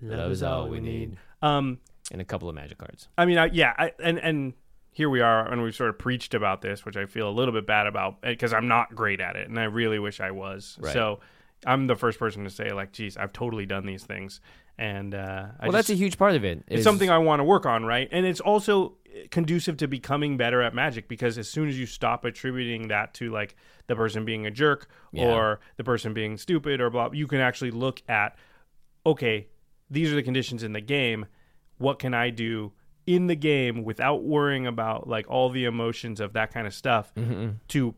Love 0.02 0.18
Love 0.20 0.32
is 0.32 0.42
all 0.42 0.68
we 0.68 0.80
need. 0.80 1.18
Um, 1.44 1.80
and 2.12 2.20
a 2.22 2.26
couple 2.26 2.50
of 2.50 2.56
magic 2.56 2.80
cards. 2.80 3.08
I 3.20 3.26
mean, 3.26 3.38
I, 3.38 3.46
yeah, 3.54 3.74
I, 3.78 3.92
and 4.04 4.18
and 4.18 4.54
here 4.92 5.10
we 5.10 5.22
are, 5.22 5.50
and 5.50 5.64
we've 5.64 5.76
sort 5.76 5.90
of 5.90 5.98
preached 5.98 6.34
about 6.34 6.62
this, 6.62 6.86
which 6.86 6.98
I 6.98 7.06
feel 7.06 7.30
a 7.30 7.32
little 7.32 7.54
bit 7.54 7.66
bad 7.66 7.88
about 7.88 8.22
because 8.22 8.54
I'm 8.54 8.68
not 8.68 8.94
great 8.94 9.20
at 9.22 9.36
it, 9.36 9.48
and 9.48 9.60
I 9.60 9.64
really 9.64 10.00
wish 10.00 10.20
I 10.20 10.32
was. 10.32 10.78
Right. 10.80 10.94
So 10.94 11.22
I'm 11.66 11.88
the 11.88 11.96
first 11.96 12.20
person 12.20 12.44
to 12.44 12.50
say, 12.50 12.72
like, 12.72 12.92
geez, 12.92 13.16
I've 13.18 13.32
totally 13.34 13.66
done 13.66 13.86
these 13.86 14.04
things, 14.04 14.42
and 14.78 15.16
uh, 15.16 15.18
I 15.60 15.68
well, 15.68 15.72
just, 15.72 15.88
that's 15.88 15.90
a 15.92 15.96
huge 15.96 16.18
part 16.18 16.36
of 16.36 16.44
it. 16.44 16.64
it's 16.68 16.80
is- 16.80 16.84
something 16.84 17.10
I 17.10 17.20
want 17.20 17.40
to 17.40 17.44
work 17.44 17.66
on, 17.66 17.86
right? 17.86 18.10
And 18.12 18.26
it's 18.26 18.42
also 18.42 18.98
conducive 19.30 19.78
to 19.78 19.88
becoming 19.88 20.38
better 20.38 20.62
at 20.62 20.74
magic 20.74 21.08
because 21.08 21.38
as 21.38 21.50
soon 21.50 21.68
as 21.68 21.78
you 21.78 21.86
stop 21.86 22.24
attributing 22.26 22.88
that 22.88 23.14
to 23.16 23.30
like 23.30 23.56
the 23.88 23.96
person 23.96 24.24
being 24.24 24.46
a 24.46 24.52
jerk 24.52 24.88
Yeah. 25.12 25.26
or 25.26 25.60
the 25.76 25.84
person 25.84 26.14
being 26.14 26.38
stupid 26.38 26.80
or 26.80 26.90
blah, 26.90 27.10
you 27.12 27.28
can 27.28 27.40
actually 27.42 27.72
look 27.72 28.02
at, 28.08 28.38
okay, 29.06 29.48
these 29.90 30.12
are 30.12 30.16
the 30.16 30.24
conditions 30.24 30.64
in 30.64 30.72
the 30.72 30.80
game. 30.82 31.26
What 31.78 32.00
can 32.00 32.14
I 32.14 32.30
do 32.30 32.72
in 33.08 33.28
the 33.28 33.36
game 33.36 33.84
without 33.84 34.24
worrying 34.24 34.68
about 34.68 35.08
like 35.08 35.30
all 35.30 35.50
the 35.50 35.66
emotions 35.66 36.20
of 36.20 36.34
that 36.34 36.54
kind 36.54 36.68
of 36.68 36.74
stuff 36.74 37.14
mm-hmm, 37.16 37.34
mm-hmm. 37.34 37.50
to 37.70 37.96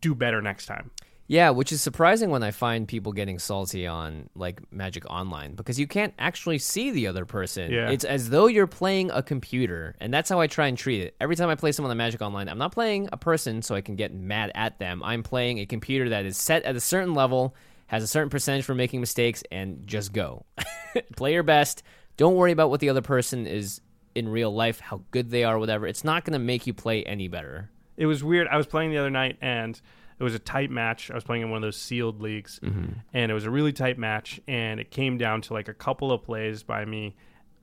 do 0.00 0.14
better 0.14 0.40
next 0.40 0.66
time? 0.66 0.90
Yeah, 1.26 1.50
which 1.50 1.72
is 1.72 1.80
surprising 1.80 2.28
when 2.28 2.42
I 2.42 2.50
find 2.50 2.86
people 2.86 3.12
getting 3.12 3.38
salty 3.38 3.86
on 3.86 4.28
like 4.34 4.60
Magic 4.70 5.06
Online 5.06 5.54
because 5.54 5.80
you 5.80 5.86
can't 5.86 6.12
actually 6.18 6.58
see 6.58 6.90
the 6.90 7.06
other 7.06 7.24
person. 7.24 7.72
Yeah. 7.72 7.90
It's 7.90 8.04
as 8.04 8.28
though 8.28 8.46
you're 8.46 8.66
playing 8.66 9.10
a 9.10 9.22
computer, 9.22 9.96
and 10.00 10.12
that's 10.12 10.28
how 10.28 10.40
I 10.40 10.48
try 10.48 10.66
and 10.66 10.76
treat 10.76 11.00
it. 11.00 11.16
Every 11.20 11.34
time 11.34 11.48
I 11.48 11.54
play 11.54 11.72
someone 11.72 11.90
on 11.90 11.96
Magic 11.96 12.20
Online, 12.20 12.48
I'm 12.48 12.58
not 12.58 12.72
playing 12.72 13.08
a 13.10 13.16
person 13.16 13.62
so 13.62 13.74
I 13.74 13.80
can 13.80 13.96
get 13.96 14.12
mad 14.12 14.52
at 14.54 14.78
them. 14.78 15.02
I'm 15.02 15.22
playing 15.22 15.60
a 15.60 15.66
computer 15.66 16.10
that 16.10 16.26
is 16.26 16.36
set 16.36 16.62
at 16.64 16.76
a 16.76 16.80
certain 16.80 17.14
level, 17.14 17.54
has 17.86 18.02
a 18.02 18.06
certain 18.06 18.28
percentage 18.28 18.66
for 18.66 18.74
making 18.74 19.00
mistakes, 19.00 19.42
and 19.50 19.86
just 19.86 20.12
go. 20.12 20.44
play 21.16 21.32
your 21.32 21.42
best. 21.42 21.82
Don't 22.18 22.36
worry 22.36 22.52
about 22.52 22.68
what 22.68 22.80
the 22.80 22.90
other 22.90 23.02
person 23.02 23.46
is 23.46 23.80
in 24.14 24.28
real 24.28 24.54
life, 24.54 24.80
how 24.80 25.02
good 25.10 25.30
they 25.30 25.44
are, 25.44 25.58
whatever. 25.58 25.86
It's 25.86 26.04
not 26.04 26.24
going 26.24 26.32
to 26.34 26.38
make 26.44 26.66
you 26.66 26.74
play 26.74 27.02
any 27.04 27.28
better. 27.28 27.70
it 27.96 28.06
was 28.06 28.22
weird. 28.24 28.48
I 28.48 28.56
was 28.56 28.66
playing 28.66 28.90
the 28.90 28.98
other 28.98 29.10
night 29.10 29.36
and 29.40 29.80
it 30.18 30.22
was 30.22 30.34
a 30.34 30.38
tight 30.38 30.70
match. 30.70 31.10
I 31.10 31.14
was 31.14 31.24
playing 31.24 31.42
in 31.42 31.50
one 31.50 31.58
of 31.58 31.62
those 31.62 31.76
sealed 31.76 32.20
leagues 32.20 32.60
and 32.62 33.30
it 33.30 33.34
was 33.34 33.44
a 33.44 33.50
really 33.50 33.72
tight 33.72 33.98
match 33.98 34.40
and 34.48 34.78
it 34.80 34.90
came 34.90 35.18
down 35.18 35.40
to 35.42 35.52
like 35.52 35.68
a 35.68 35.74
couple 35.74 36.12
of 36.12 36.22
plays 36.22 36.62
by 36.62 36.84
me 36.84 37.16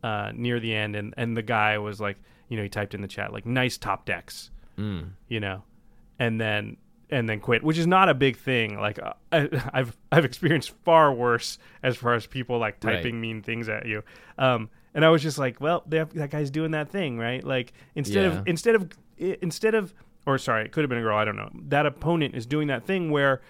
uh, 0.03 0.31
near 0.35 0.59
the 0.59 0.73
end 0.75 0.95
and, 0.95 1.13
and 1.17 1.35
the 1.37 1.41
guy 1.41 1.77
was 1.77 1.99
like, 2.01 2.17
you 2.49 2.57
know, 2.57 2.63
he 2.63 2.69
typed 2.69 2.93
in 2.93 3.01
the 3.01 3.07
chat 3.07 3.31
like 3.31 3.45
nice 3.45 3.77
top 3.77 4.05
decks, 4.05 4.51
you 4.77 5.39
know, 5.39 5.63
and 6.19 6.39
then 6.41 6.77
and 7.09 7.27
then 7.29 7.39
quit, 7.41 7.61
which 7.63 7.77
is 7.77 7.85
not 7.87 8.07
a 8.09 8.13
big 8.13 8.37
thing. 8.37 8.79
Like 8.79 8.97
uh, 8.99 9.13
I, 9.31 9.49
I've 9.73 9.95
I've 10.11 10.25
experienced 10.25 10.71
far 10.83 11.13
worse 11.13 11.57
as 11.83 11.97
far 11.97 12.13
as 12.15 12.25
people 12.25 12.57
like 12.57 12.83
Right. 12.83 12.95
typing 12.97 13.21
mean 13.21 13.41
things 13.41 13.69
at 13.69 13.85
you. 13.85 14.03
Um, 14.37 14.69
and 14.93 15.05
I 15.05 15.09
was 15.09 15.21
just 15.21 15.37
like, 15.37 15.61
well, 15.61 15.83
they 15.87 15.97
have, 15.97 16.13
that 16.15 16.29
guy's 16.31 16.51
doing 16.51 16.71
that 16.71 16.89
thing, 16.89 17.17
right? 17.17 17.43
Like 17.43 17.73
instead 17.95 18.23
Yeah. 18.31 18.39
of 18.39 18.47
instead 18.47 18.75
of 18.75 18.89
instead 19.17 19.75
of 19.75 19.93
or 20.25 20.37
sorry, 20.37 20.65
it 20.65 20.71
could 20.71 20.81
have 20.83 20.89
been 20.89 20.99
a 20.99 21.01
girl, 21.01 21.17
I 21.17 21.25
don't 21.25 21.35
know. 21.35 21.49
That 21.69 21.85
opponent 21.85 22.35
is 22.35 22.45
doing 22.45 22.67
that 22.67 22.85
thing 22.85 23.09
where 23.11 23.41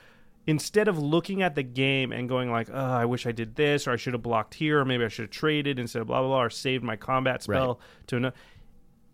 instead 0.47 0.87
of 0.87 0.97
looking 0.97 1.41
at 1.43 1.53
the 1.53 1.63
game 1.63 2.11
and 2.11 2.27
going 2.27 2.49
like, 2.51 2.67
"Oh, 2.71 2.75
I 2.75 3.05
wish 3.05 3.27
I 3.27 3.31
did 3.31 3.55
this 3.55 3.87
or 3.87 3.91
I 3.91 3.95
should 3.95 4.13
have 4.13 4.23
blocked 4.23 4.55
here 4.55 4.79
or 4.79 4.85
maybe 4.85 5.03
I 5.05 5.07
should 5.07 5.23
have 5.23 5.29
traded 5.31 5.77
instead 5.79 6.01
of 6.01 6.07
blah 6.07 6.19
blah 6.19 6.29
blah 6.29 6.41
or 6.43 6.49
saved 6.49 6.83
my 6.83 6.95
combat 6.95 7.43
spell 7.43 7.79
to 8.07 8.17
another." 8.17 8.35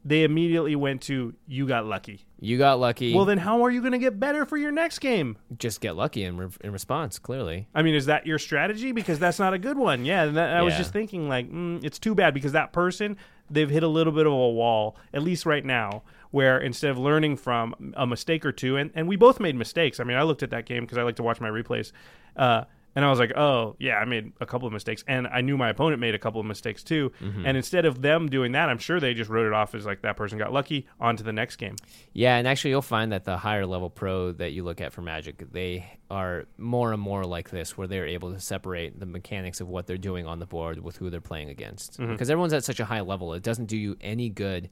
They 0.08 0.24
immediately 0.24 0.74
went 0.78 1.02
to 1.04 1.34
you 1.48 1.68
got 1.68 1.86
lucky. 1.86 2.26
You 2.40 2.58
got 2.58 2.80
lucky. 2.80 3.14
Well, 3.14 3.26
then 3.26 3.40
how 3.40 3.64
are 3.66 3.70
you 3.70 3.82
going 3.82 3.92
to 3.92 3.98
get 3.98 4.22
better 4.22 4.46
for 4.46 4.56
your 4.56 4.72
next 4.72 5.00
game? 5.00 5.38
just 5.58 5.82
get 5.82 5.98
lucky 5.98 6.24
in, 6.24 6.38
re- 6.38 6.48
in 6.64 6.72
response, 6.72 7.20
clearly. 7.20 7.68
I 7.76 7.82
mean, 7.82 7.94
is 7.94 8.06
that 8.06 8.26
your 8.26 8.40
strategy? 8.40 8.94
Because 8.94 9.20
that's 9.20 9.38
not 9.38 9.54
a 9.54 9.58
good 9.58 9.78
one. 9.78 10.06
Yeah, 10.06 10.24
and 10.24 10.38
that, 10.38 10.56
I 10.56 10.62
was 10.62 10.78
just 10.78 10.94
thinking, 10.94 11.28
like, 11.28 11.52
mm, 11.52 11.84
it's 11.84 12.00
too 12.00 12.16
bad 12.16 12.34
because 12.34 12.54
that 12.54 12.72
person, 12.72 13.18
they've 13.50 13.70
hit 13.70 13.84
a 13.84 13.88
little 13.90 14.14
bit 14.14 14.26
of 14.26 14.32
a 14.32 14.36
wall, 14.36 14.96
at 15.14 15.24
least 15.24 15.46
right 15.46 15.66
now, 15.66 16.04
where 16.32 16.58
instead 16.58 16.92
of 16.92 16.98
learning 16.98 17.36
from 17.36 17.94
a 17.98 18.08
mistake 18.08 18.46
or 18.46 18.54
two, 18.54 18.78
and, 18.78 18.92
and 18.96 19.10
we 19.10 19.18
both 19.18 19.42
made 19.42 19.56
mistakes. 19.58 20.00
I 20.00 20.06
mean, 20.06 20.16
I 20.16 20.24
looked 20.24 20.42
at 20.44 20.52
that 20.52 20.66
game 20.66 20.84
because 20.86 20.98
I 20.98 21.04
like 21.04 21.18
to 21.18 21.24
watch 21.24 21.42
my 21.42 21.50
replays, 21.50 21.92
uh, 22.38 22.64
and 22.98 23.06
I 23.06 23.12
was 23.12 23.20
like, 23.20 23.38
oh, 23.38 23.76
yeah, 23.78 23.98
I 23.98 24.06
made 24.06 24.34
a 24.42 24.48
couple 24.48 24.66
of 24.66 24.74
mistakes. 24.74 25.04
And 25.08 25.28
I 25.28 25.42
knew 25.42 25.56
my 25.56 25.70
opponent 25.70 26.02
made 26.02 26.16
a 26.16 26.18
couple 26.18 26.42
of 26.42 26.48
mistakes 26.48 26.82
too. 26.82 27.12
Mm-hmm. 27.22 27.46
And 27.46 27.56
instead 27.56 27.86
of 27.86 28.02
them 28.02 28.28
doing 28.28 28.54
that, 28.54 28.70
I'm 28.70 28.80
sure 28.80 29.00
they 29.00 29.14
just 29.14 29.30
wrote 29.30 29.46
it 29.46 29.54
off 29.54 29.76
as 29.76 29.86
like 29.86 30.02
that 30.02 30.18
person 30.18 30.40
got 30.40 30.52
lucky, 30.52 30.88
on 31.00 31.16
to 31.18 31.22
the 31.22 31.32
next 31.32 31.58
game. 31.58 31.76
Yeah, 32.14 32.38
and 32.38 32.48
actually, 32.48 32.72
you'll 32.72 32.82
find 32.82 33.12
that 33.12 33.24
the 33.24 33.38
higher 33.38 33.68
level 33.68 33.92
pro 33.92 34.32
that 34.32 34.52
you 34.52 34.64
look 34.64 34.82
at 34.82 34.94
for 34.94 35.04
Magic, 35.04 35.52
they 35.52 35.86
are 36.10 36.48
more 36.58 36.92
and 36.92 37.00
more 37.00 37.24
like 37.24 37.52
this, 37.52 37.78
where 37.78 37.86
they're 37.86 38.08
able 38.08 38.34
to 38.34 38.40
separate 38.40 39.00
the 39.00 39.06
mechanics 39.06 39.62
of 39.62 39.68
what 39.68 39.86
they're 39.86 39.98
doing 39.98 40.26
on 40.26 40.40
the 40.40 40.48
board 40.48 40.84
with 40.84 40.98
who 40.98 41.12
they're 41.12 41.22
playing 41.22 41.52
against. 41.52 42.00
Mm-hmm. 42.00 42.14
Because 42.14 42.32
everyone's 42.32 42.54
at 42.54 42.64
such 42.64 42.80
a 42.80 42.86
high 42.86 43.02
level, 43.02 43.36
it 43.36 43.44
doesn't 43.44 43.66
do 43.66 43.78
you 43.78 43.96
any 44.02 44.30
good 44.30 44.72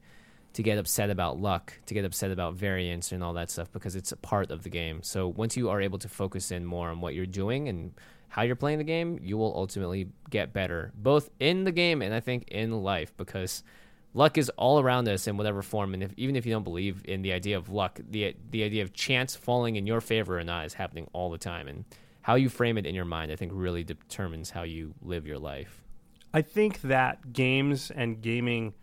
to 0.54 0.62
get 0.64 0.78
upset 0.78 1.10
about 1.10 1.38
luck, 1.38 1.74
to 1.84 1.94
get 1.94 2.04
upset 2.04 2.30
about 2.30 2.54
variance 2.54 3.12
and 3.12 3.22
all 3.22 3.34
that 3.34 3.50
stuff, 3.50 3.70
because 3.72 3.94
it's 3.94 4.10
a 4.10 4.16
part 4.16 4.50
of 4.50 4.64
the 4.64 4.70
game. 4.70 5.02
So 5.02 5.28
once 5.28 5.56
you 5.56 5.68
are 5.68 5.80
able 5.80 5.98
to 5.98 6.08
focus 6.08 6.50
in 6.50 6.64
more 6.64 6.88
on 6.88 7.00
what 7.00 7.14
you're 7.14 7.26
doing 7.26 7.68
and 7.68 7.92
how 8.28 8.42
you're 8.42 8.56
playing 8.56 8.78
the 8.78 8.84
game, 8.84 9.18
you 9.22 9.36
will 9.36 9.54
ultimately 9.56 10.08
get 10.30 10.52
better, 10.52 10.92
both 10.94 11.30
in 11.40 11.64
the 11.64 11.72
game 11.72 12.02
and 12.02 12.12
I 12.12 12.20
think 12.20 12.48
in 12.48 12.82
life, 12.82 13.16
because 13.16 13.62
luck 14.14 14.38
is 14.38 14.48
all 14.50 14.80
around 14.80 15.08
us 15.08 15.26
in 15.26 15.36
whatever 15.36 15.62
form. 15.62 15.94
And 15.94 16.02
if, 16.02 16.12
even 16.16 16.36
if 16.36 16.46
you 16.46 16.52
don't 16.52 16.64
believe 16.64 17.02
in 17.04 17.22
the 17.22 17.32
idea 17.32 17.56
of 17.56 17.68
luck, 17.68 18.00
the 18.10 18.34
the 18.50 18.62
idea 18.64 18.82
of 18.82 18.92
chance 18.92 19.36
falling 19.36 19.76
in 19.76 19.86
your 19.86 20.00
favor 20.00 20.38
or 20.38 20.44
not 20.44 20.66
is 20.66 20.74
happening 20.74 21.06
all 21.12 21.30
the 21.30 21.38
time. 21.38 21.68
And 21.68 21.84
how 22.22 22.34
you 22.34 22.48
frame 22.48 22.76
it 22.76 22.86
in 22.86 22.94
your 22.94 23.04
mind, 23.04 23.30
I 23.30 23.36
think, 23.36 23.52
really 23.54 23.84
determines 23.84 24.50
how 24.50 24.64
you 24.64 24.94
live 25.00 25.26
your 25.26 25.38
life. 25.38 25.84
I 26.34 26.42
think 26.42 26.80
that 26.82 27.32
games 27.32 27.90
and 27.90 28.20
gaming 28.20 28.74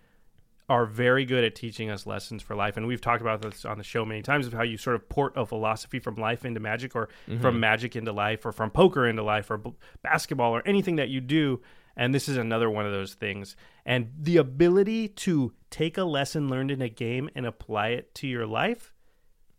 are 0.74 0.88
very 0.88 1.24
good 1.24 1.44
at 1.44 1.54
teaching 1.54 1.92
us 1.92 2.08
lessons 2.08 2.42
for 2.42 2.56
life. 2.56 2.78
And 2.78 2.88
we've 2.88 3.00
talked 3.00 3.22
about 3.22 3.44
this 3.44 3.64
on 3.64 3.78
the 3.78 3.84
show 3.84 4.04
many 4.06 4.24
times 4.24 4.48
of 4.48 4.54
how 4.54 4.64
you 4.64 4.76
sort 4.76 4.96
of 4.96 5.08
port 5.08 5.34
a 5.36 5.46
philosophy 5.46 6.00
from 6.00 6.16
life 6.16 6.46
into 6.46 6.60
magic 6.60 6.96
or 6.96 7.10
mm-hmm. 7.30 7.42
from 7.42 7.60
magic 7.60 7.96
into 7.96 8.12
life 8.12 8.44
or 8.44 8.52
from 8.52 8.72
poker 8.72 9.08
into 9.08 9.22
life 9.22 9.52
or 9.52 9.58
b- 9.58 9.76
basketball 10.02 10.52
or 10.52 10.64
anything 10.66 10.96
that 10.96 11.10
you 11.10 11.22
do. 11.22 11.62
And 11.96 12.12
this 12.12 12.28
is 12.28 12.38
another 12.38 12.72
one 12.72 12.88
of 12.88 12.92
those 12.92 13.14
things. 13.14 13.56
And 13.86 14.12
the 14.20 14.38
ability 14.38 15.10
to 15.10 15.54
take 15.70 16.00
a 16.00 16.04
lesson 16.04 16.50
learned 16.50 16.72
in 16.72 16.82
a 16.82 16.90
game 16.90 17.30
and 17.36 17.46
apply 17.46 17.90
it 17.90 18.16
to 18.16 18.28
your 18.28 18.48
life, 18.48 18.96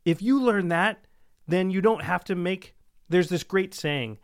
if 0.04 0.20
you 0.20 0.42
learn 0.42 0.66
that, 0.68 1.06
then 1.46 1.70
you 1.70 1.80
don't 1.80 2.02
have 2.02 2.24
to 2.24 2.34
make. 2.34 2.74
There's 3.08 3.28
this 3.28 3.44
great 3.44 3.72
saying 3.72 4.18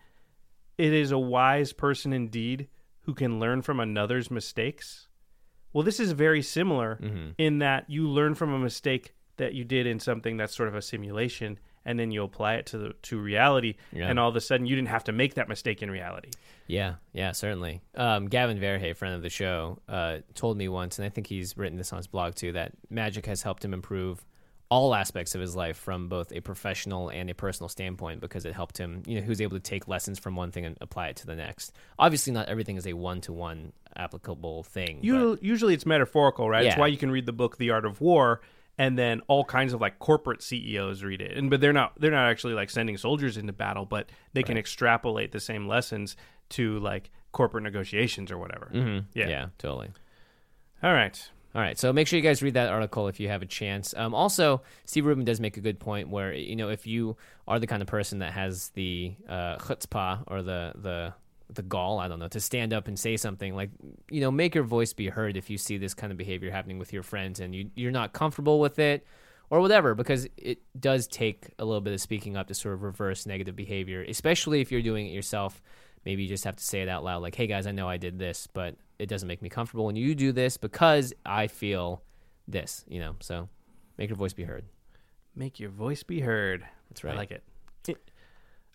it 0.77 0.93
is 0.93 1.13
a 1.13 1.19
wise 1.19 1.73
person 1.73 2.13
indeed 2.13 2.67
who 3.03 3.15
can 3.15 3.39
learn 3.39 3.63
from 3.63 3.79
another's 3.79 4.29
mistakes. 4.29 5.07
Well, 5.73 5.85
this 5.85 6.01
is 6.01 6.13
very 6.13 6.43
similar 6.43 6.99
in 7.39 7.59
that 7.59 7.89
you 7.89 8.09
learn 8.09 8.35
from 8.35 8.53
a 8.53 8.59
mistake 8.59 9.15
that 9.37 9.55
you 9.55 9.65
did 9.65 9.87
in 9.87 10.01
something 10.01 10.37
that's 10.37 10.55
sort 10.55 10.69
of 10.69 10.75
a 10.75 10.83
simulation 10.83 11.59
and 11.87 11.99
then 11.99 12.11
you 12.11 12.23
apply 12.23 12.55
it 12.57 12.67
to 12.67 12.77
the 12.79 12.93
to 13.03 13.19
reality 13.19 13.75
Yeah. 13.91 14.09
and 14.11 14.19
all 14.19 14.29
of 14.29 14.37
a 14.37 14.41
sudden 14.41 14.67
you 14.67 14.77
didn't 14.77 14.89
have 14.89 15.05
to 15.05 15.13
make 15.13 15.35
that 15.35 15.49
mistake 15.49 15.83
in 15.83 15.91
reality. 15.91 16.29
Yeah, 16.67 16.97
yeah, 17.15 17.33
certainly. 17.33 17.81
Um, 17.95 18.27
Gavin 18.29 18.59
Verhey, 18.61 18.95
friend 18.95 19.15
of 19.15 19.23
the 19.23 19.31
show, 19.31 19.79
uh, 19.89 20.19
told 20.35 20.59
me 20.59 20.69
once, 20.69 20.99
and 20.99 21.07
I 21.07 21.09
think 21.09 21.27
he's 21.27 21.57
written 21.57 21.79
this 21.79 21.93
on 21.93 21.97
his 21.97 22.07
blog 22.07 22.35
too, 22.35 22.53
that 22.53 22.73
magic 22.91 23.25
has 23.27 23.43
helped 23.43 23.65
him 23.65 23.73
improve 23.73 24.25
all 24.71 24.95
aspects 24.95 25.35
of 25.35 25.41
his 25.41 25.57
life 25.57 25.77
from 25.77 26.09
both 26.09 26.31
a 26.33 26.41
professional 26.41 27.09
and 27.09 27.29
a 27.29 27.35
personal 27.35 27.69
standpoint 27.69 28.21
because 28.21 28.45
it 28.45 28.55
helped 28.55 28.79
him, 28.79 29.03
you 29.05 29.17
know, 29.17 29.23
he 29.23 29.29
was 29.29 29.41
able 29.41 29.57
to 29.57 29.63
take 29.63 29.89
lessons 29.89 30.19
from 30.19 30.37
one 30.37 30.53
thing 30.53 30.65
and 30.65 30.79
apply 30.81 31.09
it 31.09 31.17
to 31.17 31.27
the 31.27 31.35
next. 31.35 31.73
Obviously, 31.99 32.33
not 32.33 32.49
everything 32.49 32.77
is 32.77 32.87
a 32.87 32.93
one 32.93 33.21
to 33.23 33.33
one 33.33 33.73
applicable 33.97 34.63
thing. 34.63 35.01
but- 35.33 35.43
usually 35.43 35.75
it's 35.75 35.85
metaphorical, 35.87 36.49
right? 36.49 36.65
It's 36.65 36.79
why 36.79 36.87
you 36.87 36.97
can 36.97 37.11
read 37.11 37.27
the 37.27 37.33
book 37.33 37.57
The 37.59 37.71
Art 37.71 37.85
of 37.85 38.01
War 38.01 38.41
and 38.79 38.97
then 38.97 39.21
all 39.27 39.45
kinds 39.45 39.73
of 39.73 39.81
like 39.81 39.99
corporate 39.99 40.41
CEOs 40.41 41.03
read 41.03 41.21
it. 41.21 41.37
And 41.37 41.51
but 41.51 41.61
they're 41.61 41.73
not 41.73 42.01
they're 42.01 42.13
not 42.13 42.31
actually 42.31 42.55
like 42.55 42.71
sending 42.71 42.97
soldiers 42.97 43.37
into 43.37 43.53
battle, 43.53 43.85
but 43.87 44.09
they 44.35 44.43
can 44.45 44.57
extrapolate 44.57 45.33
the 45.33 45.41
same 45.41 45.67
lessons 45.67 46.17
to 46.51 46.79
like 46.79 47.11
corporate 47.33 47.65
negotiations 47.65 48.31
or 48.31 48.39
whatever. 48.39 48.71
Mhm. 48.73 49.07
Yeah. 49.15 49.29
yeah, 49.29 49.47
totally. 49.59 49.91
All 50.83 50.93
right. 50.95 51.29
All 51.53 51.61
right, 51.61 51.77
so 51.77 51.93
make 51.93 52.07
sure 52.07 52.17
you 52.17 52.23
guys 52.23 52.43
read 52.43 52.55
that 52.55 52.69
article 52.69 53.09
if 53.09 53.19
you 53.19 53.29
have 53.29 53.43
a 53.43 53.47
chance. 53.47 53.93
Um, 53.97 54.15
also, 54.15 54.63
Steve 54.85 55.05
Rubin 55.05 55.25
does 55.25 55.41
make 55.41 55.57
a 55.57 55.61
good 55.61 55.81
point 55.81 56.09
where 56.09 56.33
you 56.33 56.55
know 56.55 56.69
if 56.69 56.87
you 56.87 57.17
are 57.49 57.59
the 57.59 57.67
kind 57.67 57.83
of 57.83 57.89
person 57.89 58.21
that 58.21 58.33
has 58.33 58.69
the 58.71 59.15
uh, 59.29 59.57
chutzpah 59.57 60.23
or 60.29 60.43
the 60.43 60.73
the 60.77 61.15
the 61.55 61.63
gall, 61.63 61.99
I 61.99 62.07
don't 62.07 62.21
know, 62.21 62.29
to 62.29 62.41
stand 62.41 62.73
up 62.73 62.87
and 62.87 62.99
say 62.99 63.17
something 63.17 63.57
like, 63.57 63.71
you 64.09 64.21
know, 64.21 64.31
make 64.31 64.55
your 64.55 64.63
voice 64.63 64.93
be 64.93 65.09
heard 65.09 65.37
if 65.37 65.51
you 65.51 65.59
see 65.59 65.79
this 65.79 65.95
kind 65.95 66.13
of 66.13 66.17
behavior 66.17 66.51
happening 66.53 66.79
with 66.79 66.93
your 66.93 67.03
friends 67.03 67.41
and 67.41 67.53
you 67.55 67.71
you're 67.75 67.91
not 67.91 68.13
comfortable 68.13 68.61
with 68.61 68.79
it 68.79 69.05
or 69.51 69.61
whatever, 69.61 69.97
because 69.97 70.29
it 70.37 70.61
does 70.79 71.09
take 71.09 71.49
a 71.59 71.65
little 71.65 71.81
bit 71.81 71.93
of 71.93 72.01
speaking 72.01 72.37
up 72.37 72.47
to 72.47 72.55
sort 72.55 72.75
of 72.75 72.85
reverse 72.85 73.27
negative 73.27 73.57
behavior, 73.57 74.05
especially 74.09 74.61
if 74.61 74.71
you're 74.71 74.83
doing 74.83 75.07
it 75.09 75.11
yourself. 75.11 75.61
Maybe 76.05 76.23
you 76.23 76.29
just 76.29 76.45
have 76.45 76.57
to 76.57 76.65
say 76.65 76.83
it 76.83 76.89
out 76.89 77.05
loud, 77.05 77.23
like, 77.23 77.35
"Hey 77.35 77.47
guys, 77.47 77.67
I 77.67 77.73
know 77.73 77.89
I 77.89 77.97
did 77.97 78.19
this, 78.19 78.47
but 78.47 78.77
it 78.99 79.07
doesn't 79.07 79.29
make 79.29 79.43
me 79.43 79.49
comfortable 79.49 79.87
when 79.87 79.97
you 79.97 80.15
do 80.15 80.33
this 80.33 80.57
because 80.57 81.13
I 81.25 81.47
feel 81.47 82.03
this." 82.49 82.85
You 82.89 83.01
know, 83.01 83.17
so 83.21 83.49
make 83.99 84.09
your 84.09 84.17
voice 84.17 84.33
be 84.33 84.45
heard. 84.45 84.65
Make 85.35 85.61
your 85.61 85.71
voice 85.71 86.03
be 86.03 86.21
heard. 86.21 86.65
That's 86.89 87.05
right. 87.05 87.15
I 87.15 87.19
like 87.19 87.31
it. 87.31 87.43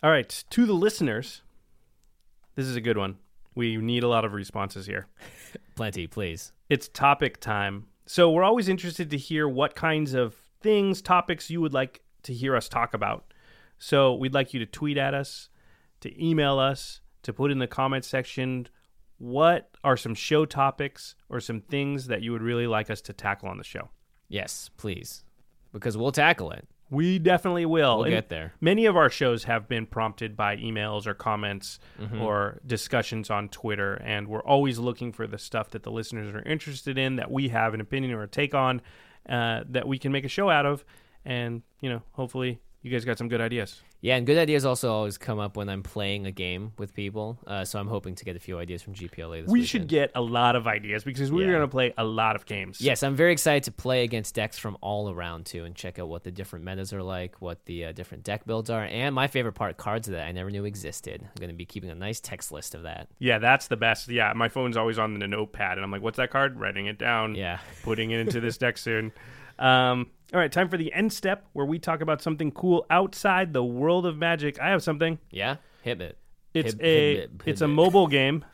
All 0.02 0.10
right, 0.10 0.44
to 0.50 0.66
the 0.66 0.74
listeners, 0.74 1.42
this 2.54 2.66
is 2.66 2.76
a 2.76 2.82
good 2.82 2.98
one. 2.98 3.16
We 3.54 3.78
need 3.78 4.02
a 4.02 4.08
lot 4.08 4.26
of 4.26 4.34
responses 4.34 4.86
here. 4.86 5.06
Plenty, 5.74 6.06
please. 6.06 6.52
It's 6.68 6.88
topic 6.88 7.40
time. 7.40 7.86
so 8.04 8.30
we're 8.30 8.44
always 8.44 8.68
interested 8.68 9.10
to 9.10 9.16
hear 9.16 9.48
what 9.48 9.74
kinds 9.74 10.12
of 10.12 10.34
things, 10.60 11.00
topics 11.00 11.50
you 11.50 11.62
would 11.62 11.72
like 11.72 12.02
to 12.24 12.34
hear 12.34 12.54
us 12.54 12.68
talk 12.68 12.92
about. 12.92 13.32
So 13.78 14.14
we'd 14.14 14.34
like 14.34 14.52
you 14.52 14.60
to 14.60 14.66
tweet 14.66 14.98
at 14.98 15.14
us, 15.14 15.48
to 16.00 16.24
email 16.24 16.58
us, 16.58 17.00
to 17.26 17.32
put 17.32 17.50
in 17.52 17.58
the 17.60 17.66
comments 17.68 18.08
section 18.08 18.66
what 19.18 19.70
are 19.84 19.96
some 19.96 20.14
show 20.14 20.44
topics 20.44 21.14
or 21.28 21.40
some 21.40 21.60
things 21.60 22.06
that 22.08 22.22
you 22.22 22.32
would 22.32 22.42
really 22.42 22.66
like 22.66 22.90
us 22.90 23.00
to 23.02 23.12
tackle 23.12 23.48
on 23.48 23.56
the 23.58 23.64
show. 23.64 23.88
Yes, 24.28 24.68
please, 24.76 25.24
because 25.72 25.96
we'll 25.96 26.12
tackle 26.12 26.50
it. 26.50 26.66
We 26.90 27.18
definitely 27.18 27.66
will. 27.66 27.96
We'll 27.96 28.04
And 28.04 28.14
get 28.14 28.28
there. 28.28 28.52
Many 28.60 28.84
of 28.86 28.96
our 28.96 29.08
shows 29.10 29.44
have 29.44 29.66
been 29.68 29.86
prompted 29.86 30.36
by 30.36 30.56
emails 30.56 31.06
or 31.06 31.14
comments 31.14 31.78
Mm-hmm. 32.00 32.20
or 32.20 32.60
discussions 32.66 33.30
on 33.30 33.48
Twitter, 33.48 33.94
and 34.04 34.28
we're 34.28 34.42
always 34.42 34.78
looking 34.78 35.12
for 35.12 35.26
the 35.26 35.38
stuff 35.38 35.70
that 35.70 35.82
the 35.82 35.90
listeners 35.90 36.32
are 36.34 36.42
interested 36.42 36.96
in, 36.98 37.16
that 37.16 37.30
we 37.30 37.48
have 37.48 37.74
an 37.74 37.80
opinion 37.80 38.12
or 38.12 38.22
a 38.22 38.28
take 38.28 38.54
on, 38.54 38.82
uh, 39.28 39.62
that 39.70 39.88
we 39.88 39.98
can 39.98 40.12
make 40.12 40.24
a 40.24 40.28
show 40.28 40.48
out 40.50 40.66
of. 40.66 40.84
And, 41.24 41.62
you 41.80 41.90
know, 41.90 42.02
hopefully 42.12 42.60
you 42.82 42.90
guys 42.90 43.04
got 43.04 43.18
some 43.18 43.28
good 43.28 43.40
ideas. 43.40 43.80
Yeah, 44.06 44.14
and 44.14 44.24
good 44.24 44.38
ideas 44.38 44.64
also 44.64 44.92
always 44.92 45.18
come 45.18 45.40
up 45.40 45.56
when 45.56 45.68
I'm 45.68 45.82
playing 45.82 46.26
a 46.26 46.30
game 46.30 46.70
with 46.78 46.94
people. 46.94 47.40
Uh, 47.44 47.64
so 47.64 47.80
I'm 47.80 47.88
hoping 47.88 48.14
to 48.14 48.24
get 48.24 48.36
a 48.36 48.38
few 48.38 48.56
ideas 48.56 48.80
from 48.80 48.94
GPLA 48.94 49.40
this 49.40 49.46
week. 49.46 49.46
we 49.48 49.52
weekend. 49.54 49.66
should 49.68 49.88
get 49.88 50.12
a 50.14 50.20
lot 50.20 50.54
of 50.54 50.68
ideas 50.68 51.02
because 51.02 51.32
we're 51.32 51.46
Yeah. 51.46 51.54
going 51.56 51.62
to 51.62 51.68
play 51.68 51.92
a 51.98 52.04
lot 52.04 52.36
of 52.36 52.46
games. 52.46 52.80
Yes, 52.80 53.02
I'm 53.02 53.16
very 53.16 53.32
excited 53.32 53.64
to 53.64 53.72
play 53.72 54.04
against 54.04 54.36
decks 54.36 54.58
from 54.60 54.76
all 54.80 55.10
around 55.10 55.46
too, 55.46 55.64
and 55.64 55.74
check 55.74 55.98
out 55.98 56.06
what 56.08 56.22
the 56.22 56.30
different 56.30 56.64
metas 56.64 56.92
are 56.92 57.02
like, 57.02 57.42
what 57.42 57.64
the 57.64 57.86
uh, 57.86 57.92
different 57.92 58.22
deck 58.22 58.46
builds 58.46 58.70
are, 58.70 58.84
and 58.84 59.12
my 59.12 59.26
favorite 59.26 59.54
part, 59.54 59.76
cards 59.76 60.06
that 60.06 60.24
I 60.24 60.30
never 60.30 60.52
knew 60.52 60.64
existed. 60.66 61.22
I'm 61.24 61.40
going 61.40 61.50
to 61.50 61.56
be 61.56 61.66
keeping 61.66 61.90
a 61.90 61.94
nice 61.96 62.20
text 62.20 62.52
list 62.52 62.76
of 62.76 62.84
that. 62.84 63.08
Yeah, 63.18 63.38
that's 63.40 63.66
the 63.66 63.76
best. 63.76 64.08
Yeah, 64.08 64.32
my 64.36 64.48
phone's 64.48 64.76
always 64.76 65.00
on 65.00 65.18
the 65.18 65.26
notepad, 65.26 65.78
and 65.78 65.84
I'm 65.84 65.90
like, 65.90 66.02
"What's 66.02 66.18
that 66.18 66.30
card?" 66.30 66.60
Writing 66.60 66.86
it 66.86 66.96
down. 66.98 67.34
Yeah. 67.34 67.58
putting 67.82 68.12
it 68.12 68.20
into 68.20 68.38
this 68.40 68.56
deck 68.66 68.78
soon. 68.78 69.10
Um, 69.58 70.10
all 70.34 70.40
right, 70.40 70.50
time 70.50 70.68
for 70.68 70.76
the 70.76 70.92
end 70.92 71.12
step, 71.12 71.46
where 71.52 71.66
we 71.66 71.78
talk 71.78 72.00
about 72.00 72.20
something 72.22 72.50
cool 72.50 72.84
outside 72.90 73.52
the 73.52 73.64
world 73.64 74.06
of 74.06 74.16
Magic. 74.18 74.60
I 74.60 74.70
have 74.70 74.82
something. 74.82 75.18
Yeah, 75.30 75.56
hit 75.82 76.00
it. 76.00 76.18
It's 76.54 76.74
a 76.80 77.16
hib- 77.16 77.42
it's 77.46 77.60
a 77.60 77.68
mobile 77.68 78.06
game. 78.18 78.44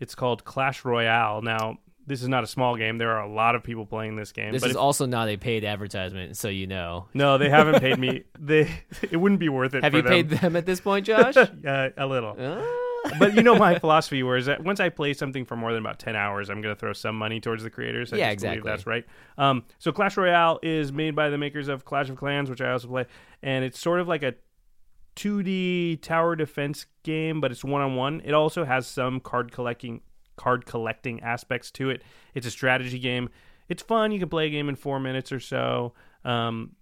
It's 0.00 0.14
called 0.14 0.44
Clash 0.44 0.84
Royale. 0.84 1.40
Now, 1.42 1.78
this 2.06 2.22
is 2.22 2.28
not 2.28 2.44
a 2.44 2.46
small 2.46 2.76
game. 2.76 2.98
There 2.98 3.12
are 3.12 3.22
a 3.22 3.32
lot 3.32 3.54
of 3.54 3.62
people 3.62 3.86
playing 3.86 4.16
this 4.16 4.30
game. 4.32 4.52
This 4.52 4.62
is 4.62 4.72
if- 4.72 4.76
also 4.76 5.06
not 5.06 5.28
a 5.28 5.36
paid 5.36 5.64
advertisement, 5.64 6.36
so 6.36 6.48
you 6.48 6.66
know. 6.66 7.06
no, 7.14 7.38
they 7.38 7.48
haven't 7.48 7.80
paid 7.80 7.98
me. 7.98 8.24
They 8.38 8.70
it 9.10 9.16
wouldn't 9.16 9.40
be 9.40 9.48
worth 9.48 9.74
it. 9.74 9.82
Have 9.84 9.94
you 9.94 10.02
them. 10.02 10.10
paid 10.12 10.28
them 10.30 10.54
at 10.56 10.66
this 10.66 10.80
point, 10.80 11.06
Josh? 11.06 11.36
Uh, 11.36 11.90
a 11.96 12.06
little. 12.06 12.36
Ah. 12.38 12.62
But 13.18 13.34
you 13.34 13.42
know 13.42 13.56
my 13.56 13.78
philosophy 13.78 14.22
whereas 14.22 14.46
that 14.46 14.62
once 14.62 14.80
i 14.80 14.88
play 14.88 15.12
something 15.12 15.44
for 15.44 15.56
more 15.56 15.72
than 15.72 15.80
about 15.80 15.98
10 15.98 16.16
hours 16.16 16.50
i'm 16.50 16.60
going 16.60 16.74
to 16.74 16.78
throw 16.78 16.92
some 16.92 17.16
money 17.16 17.40
towards 17.40 17.62
the 17.62 17.70
creators. 17.70 18.12
I 18.12 18.16
Yeah, 18.16 18.30
exactly. 18.30 18.68
that's 18.68 18.86
right. 18.86 19.04
Um, 19.38 19.64
so 19.78 19.92
clash 19.92 20.16
royale 20.16 20.58
is 20.62 20.92
made 20.92 21.14
by 21.14 21.30
the 21.30 21.38
makers 21.38 21.68
of 21.68 21.84
clash 21.84 22.08
of 22.08 22.16
clans 22.16 22.50
which 22.50 22.60
i 22.60 22.70
also 22.70 22.88
play 22.88 23.06
and 23.42 23.64
it's 23.64 23.78
sort 23.78 24.00
of 24.00 24.08
like 24.08 24.22
a 24.22 24.34
2d 25.16 26.02
tower 26.02 26.36
defense 26.36 26.86
game 27.02 27.40
but 27.40 27.50
it's 27.50 27.64
one-on-one. 27.64 28.22
It 28.24 28.34
also 28.34 28.64
has 28.64 28.86
some 28.86 29.18
card 29.18 29.50
collecting 29.50 30.02
card 30.36 30.66
collecting 30.66 31.20
aspects 31.22 31.70
to 31.72 31.88
it. 31.90 32.02
It's 32.34 32.46
a 32.46 32.50
strategy 32.50 32.98
game. 32.98 33.30
It's 33.68 33.82
fun. 33.82 34.12
You 34.12 34.18
can 34.18 34.28
play 34.28 34.46
a 34.46 34.50
game 34.50 34.68
in 34.68 34.76
four 34.76 35.00
minutes 35.00 35.32
or 35.32 35.40
so. 35.40 35.94
Um, 36.24 36.76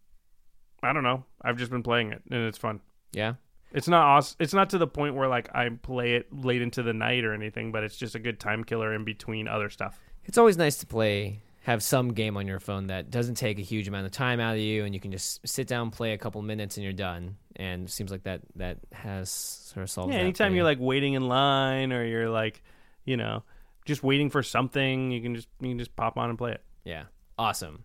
i 0.82 0.92
don't 0.92 1.04
know. 1.04 1.24
I've 1.40 1.56
just 1.56 1.70
been 1.70 1.82
playing 1.82 2.12
it 2.12 2.22
and 2.30 2.44
it's 2.46 2.58
fun. 2.58 2.80
Yeah. 3.12 3.34
It's 3.74 3.88
not 3.88 4.02
awesome. 4.04 4.36
It's 4.38 4.54
not 4.54 4.70
to 4.70 4.78
the 4.78 4.86
point 4.86 5.16
where 5.16 5.28
like 5.28 5.54
I 5.54 5.68
play 5.68 6.14
it 6.14 6.32
late 6.32 6.62
into 6.62 6.82
the 6.82 6.92
night 6.94 7.24
or 7.24 7.34
anything, 7.34 7.72
but 7.72 7.82
it's 7.82 7.96
just 7.96 8.14
a 8.14 8.20
good 8.20 8.38
time 8.38 8.64
killer 8.64 8.94
in 8.94 9.04
between 9.04 9.48
other 9.48 9.68
stuff. 9.68 9.98
It's 10.24 10.38
always 10.38 10.56
nice 10.56 10.78
to 10.78 10.86
play, 10.86 11.42
have 11.62 11.82
some 11.82 12.14
game 12.14 12.36
on 12.36 12.46
your 12.46 12.60
phone 12.60 12.86
that 12.86 13.10
doesn't 13.10 13.34
take 13.34 13.58
a 13.58 13.62
huge 13.62 13.88
amount 13.88 14.06
of 14.06 14.12
time 14.12 14.38
out 14.40 14.54
of 14.54 14.60
you, 14.60 14.84
and 14.84 14.94
you 14.94 15.00
can 15.00 15.10
just 15.10 15.46
sit 15.46 15.66
down, 15.66 15.90
play 15.90 16.12
a 16.12 16.18
couple 16.18 16.40
minutes, 16.40 16.76
and 16.76 16.84
you're 16.84 16.92
done. 16.92 17.36
And 17.56 17.88
it 17.88 17.90
seems 17.90 18.10
like 18.10 18.22
that 18.22 18.42
that 18.56 18.78
has 18.92 19.28
sort 19.30 19.82
of 19.82 19.90
solved. 19.90 20.12
Yeah, 20.12 20.20
anytime 20.20 20.54
you're 20.54 20.64
like 20.64 20.78
waiting 20.80 21.14
in 21.14 21.26
line 21.28 21.92
or 21.92 22.04
you're 22.04 22.30
like, 22.30 22.62
you 23.04 23.16
know, 23.16 23.42
just 23.84 24.02
waiting 24.02 24.30
for 24.30 24.42
something, 24.42 25.10
you 25.10 25.20
can 25.20 25.34
just 25.34 25.48
you 25.60 25.70
can 25.70 25.78
just 25.78 25.94
pop 25.96 26.16
on 26.16 26.30
and 26.30 26.38
play 26.38 26.52
it. 26.52 26.62
yeah, 26.84 27.04
awesome, 27.36 27.82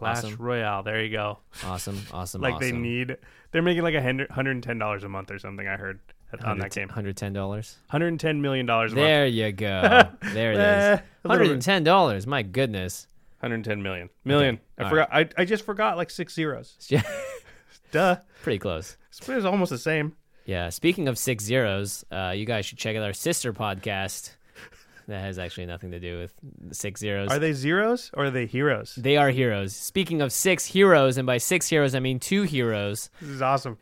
Clash 0.00 0.24
Awesome. 0.24 0.36
Royale, 0.38 0.82
there 0.82 1.02
you 1.04 1.10
go. 1.12 1.38
awesome, 1.64 2.00
awesome. 2.10 2.40
like 2.40 2.58
they 2.58 2.72
need, 2.72 3.16
they're 3.52 3.62
making 3.62 3.82
like 3.82 3.94
a 3.94 4.02
hundred 4.02 4.30
hundred 4.30 4.52
and 4.52 4.62
ten 4.62 4.78
dollars 4.78 5.04
a 5.04 5.08
month 5.08 5.30
or 5.30 5.38
something. 5.38 5.68
I 5.68 5.76
heard 5.76 6.00
on 6.44 6.58
that 6.58 6.72
game, 6.72 6.88
hundred 6.88 7.16
ten 7.16 7.32
dollars. 7.32 7.76
hundred 7.88 8.18
ten 8.18 8.40
million 8.40 8.64
dollars 8.66 8.92
a 8.92 8.96
month. 8.96 9.06
There 9.06 9.26
you 9.26 9.52
go. 9.52 10.08
There 10.32 10.52
it 10.52 10.58
Eh, 10.58 10.94
is. 10.94 11.00
Hundred 11.26 11.50
and 11.50 11.60
ten 11.62 11.84
dollars. 11.84 12.26
My 12.26 12.42
goodness. 12.42 13.06
110 13.40 13.82
million. 13.82 14.10
Million. 14.24 14.60
I 14.78 14.82
all 14.84 14.90
forgot. 14.90 15.08
I, 15.12 15.28
I 15.38 15.44
just 15.46 15.64
forgot 15.64 15.96
like 15.96 16.10
six 16.10 16.34
zeros. 16.34 16.76
Yeah, 16.90 17.02
Duh. 17.92 18.16
pretty 18.42 18.58
close. 18.58 18.96
It 19.20 19.28
was 19.28 19.44
almost 19.44 19.70
the 19.70 19.78
same. 19.78 20.14
Yeah. 20.46 20.68
Speaking 20.70 21.08
of 21.08 21.18
six 21.18 21.44
zeros, 21.44 22.04
uh, 22.10 22.32
you 22.36 22.44
guys 22.46 22.64
should 22.66 22.78
check 22.78 22.96
out 22.96 23.02
our 23.02 23.12
sister 23.12 23.52
podcast. 23.52 24.30
That 25.10 25.22
has 25.22 25.40
actually 25.40 25.66
nothing 25.66 25.90
to 25.90 25.98
do 25.98 26.18
with 26.18 26.32
six 26.72 27.00
zeros. 27.00 27.30
Are 27.30 27.40
they 27.40 27.52
zeros 27.52 28.12
or 28.14 28.26
are 28.26 28.30
they 28.30 28.46
heroes? 28.46 28.94
They 28.94 29.16
are 29.16 29.30
heroes. 29.30 29.74
Speaking 29.74 30.22
of 30.22 30.32
six 30.32 30.64
heroes, 30.64 31.16
and 31.18 31.26
by 31.26 31.38
six 31.38 31.68
heroes, 31.68 31.96
I 31.96 32.00
mean 32.00 32.20
two 32.20 32.42
heroes. 32.42 33.10
This 33.20 33.30
is 33.30 33.42
awesome. 33.42 33.76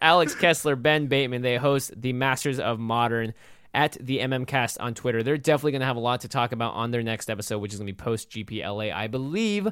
Alex 0.00 0.34
Kessler, 0.34 0.76
Ben 0.76 1.06
Bateman, 1.08 1.42
they 1.42 1.56
host 1.56 1.92
the 1.94 2.12
Masters 2.14 2.58
of 2.58 2.78
Modern 2.78 3.34
at 3.74 3.98
the 4.00 4.18
MMCast 4.20 4.78
on 4.80 4.94
Twitter. 4.94 5.22
They're 5.22 5.36
definitely 5.36 5.72
going 5.72 5.80
to 5.80 5.86
have 5.86 5.96
a 5.96 6.00
lot 6.00 6.22
to 6.22 6.28
talk 6.28 6.52
about 6.52 6.72
on 6.72 6.90
their 6.90 7.02
next 7.02 7.28
episode, 7.28 7.58
which 7.58 7.74
is 7.74 7.78
going 7.78 7.86
to 7.86 7.92
be 7.92 7.96
post 7.96 8.30
GPLA, 8.30 8.94
I 8.94 9.06
believe. 9.08 9.68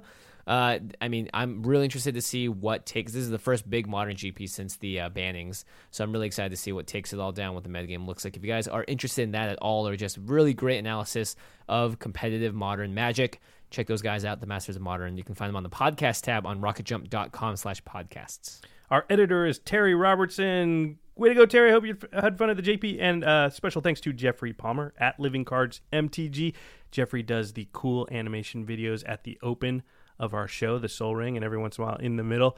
Uh, 0.46 0.78
I 1.00 1.08
mean, 1.08 1.30
I'm 1.32 1.62
really 1.62 1.84
interested 1.84 2.14
to 2.14 2.22
see 2.22 2.48
what 2.48 2.86
takes. 2.86 3.12
This 3.12 3.22
is 3.22 3.30
the 3.30 3.38
first 3.38 3.68
big 3.68 3.86
modern 3.86 4.16
GP 4.16 4.48
since 4.48 4.76
the 4.76 5.00
uh, 5.00 5.10
bannings, 5.10 5.64
so 5.90 6.04
I'm 6.04 6.12
really 6.12 6.26
excited 6.26 6.50
to 6.50 6.56
see 6.56 6.72
what 6.72 6.86
takes 6.86 7.12
it 7.12 7.20
all 7.20 7.32
down. 7.32 7.54
What 7.54 7.64
the 7.64 7.70
metagame 7.70 8.06
looks 8.06 8.24
like. 8.24 8.36
If 8.36 8.44
you 8.44 8.50
guys 8.50 8.68
are 8.68 8.84
interested 8.86 9.22
in 9.22 9.32
that 9.32 9.48
at 9.48 9.58
all, 9.58 9.88
or 9.88 9.96
just 9.96 10.18
really 10.18 10.54
great 10.54 10.78
analysis 10.78 11.36
of 11.68 11.98
competitive 11.98 12.54
modern 12.54 12.94
Magic, 12.94 13.40
check 13.70 13.86
those 13.86 14.02
guys 14.02 14.24
out. 14.24 14.40
The 14.40 14.46
Masters 14.46 14.76
of 14.76 14.82
Modern. 14.82 15.16
You 15.16 15.24
can 15.24 15.34
find 15.34 15.48
them 15.48 15.56
on 15.56 15.62
the 15.62 15.70
podcast 15.70 16.22
tab 16.22 16.46
on 16.46 16.60
RocketJump.com/podcasts. 16.60 18.60
Our 18.90 19.06
editor 19.08 19.46
is 19.46 19.58
Terry 19.58 19.94
Robertson. 19.94 20.98
Way 21.16 21.30
to 21.30 21.34
go, 21.34 21.46
Terry. 21.46 21.70
Hope 21.70 21.86
you 21.86 21.96
had 22.12 22.36
fun 22.36 22.50
at 22.50 22.56
the 22.56 22.62
JP. 22.62 22.98
And 23.00 23.24
uh, 23.24 23.50
special 23.50 23.80
thanks 23.80 24.00
to 24.02 24.12
Jeffrey 24.12 24.52
Palmer 24.52 24.92
at 24.98 25.18
Living 25.18 25.44
Cards 25.44 25.80
MTG. 25.92 26.54
Jeffrey 26.90 27.22
does 27.22 27.52
the 27.52 27.68
cool 27.72 28.08
animation 28.10 28.66
videos 28.66 29.02
at 29.06 29.24
the 29.24 29.38
open 29.42 29.82
of 30.18 30.34
our 30.34 30.48
show, 30.48 30.78
The 30.78 30.88
Sol 30.88 31.14
Ring, 31.14 31.36
and 31.36 31.44
every 31.44 31.58
once 31.58 31.78
in 31.78 31.84
a 31.84 31.86
while 31.86 31.96
in 31.96 32.16
the 32.16 32.24
middle. 32.24 32.56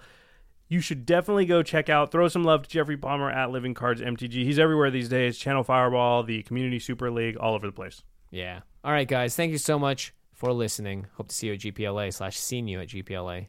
You 0.69 0.81
should 0.81 1.07
definitely 1.07 1.47
go 1.47 1.63
check 1.63 1.89
out, 1.89 2.11
throw 2.11 2.27
some 2.27 2.43
love 2.43 2.65
to 2.65 2.69
Jeffrey 2.69 2.97
Palmer 2.97 3.31
at 3.31 3.51
Living 3.51 3.73
Cards 3.73 4.01
MTG. 4.01 4.33
He's 4.45 4.59
everywhere 4.59 4.91
these 4.91 5.09
days. 5.09 5.39
Channel 5.39 5.63
Fireball, 5.63 6.25
the 6.25 6.43
Community 6.43 6.81
Super 6.81 7.11
League, 7.11 7.37
all 7.37 7.55
over 7.55 7.67
the 7.67 7.73
place. 7.73 8.03
Yeah. 8.31 8.61
All 8.83 8.91
right, 8.91 9.07
guys. 9.07 9.37
Thank 9.37 9.53
you 9.53 9.59
so 9.59 9.79
much 9.79 10.13
for 10.33 10.53
listening. 10.53 11.07
Hope 11.15 11.29
to 11.29 11.35
see 11.35 11.47
you 11.47 11.53
at 11.55 11.61
GPLA 11.61 12.13
slash 12.13 12.37
seen 12.37 12.67
you 12.67 12.81
at 12.81 12.89
GPLA. 12.89 13.47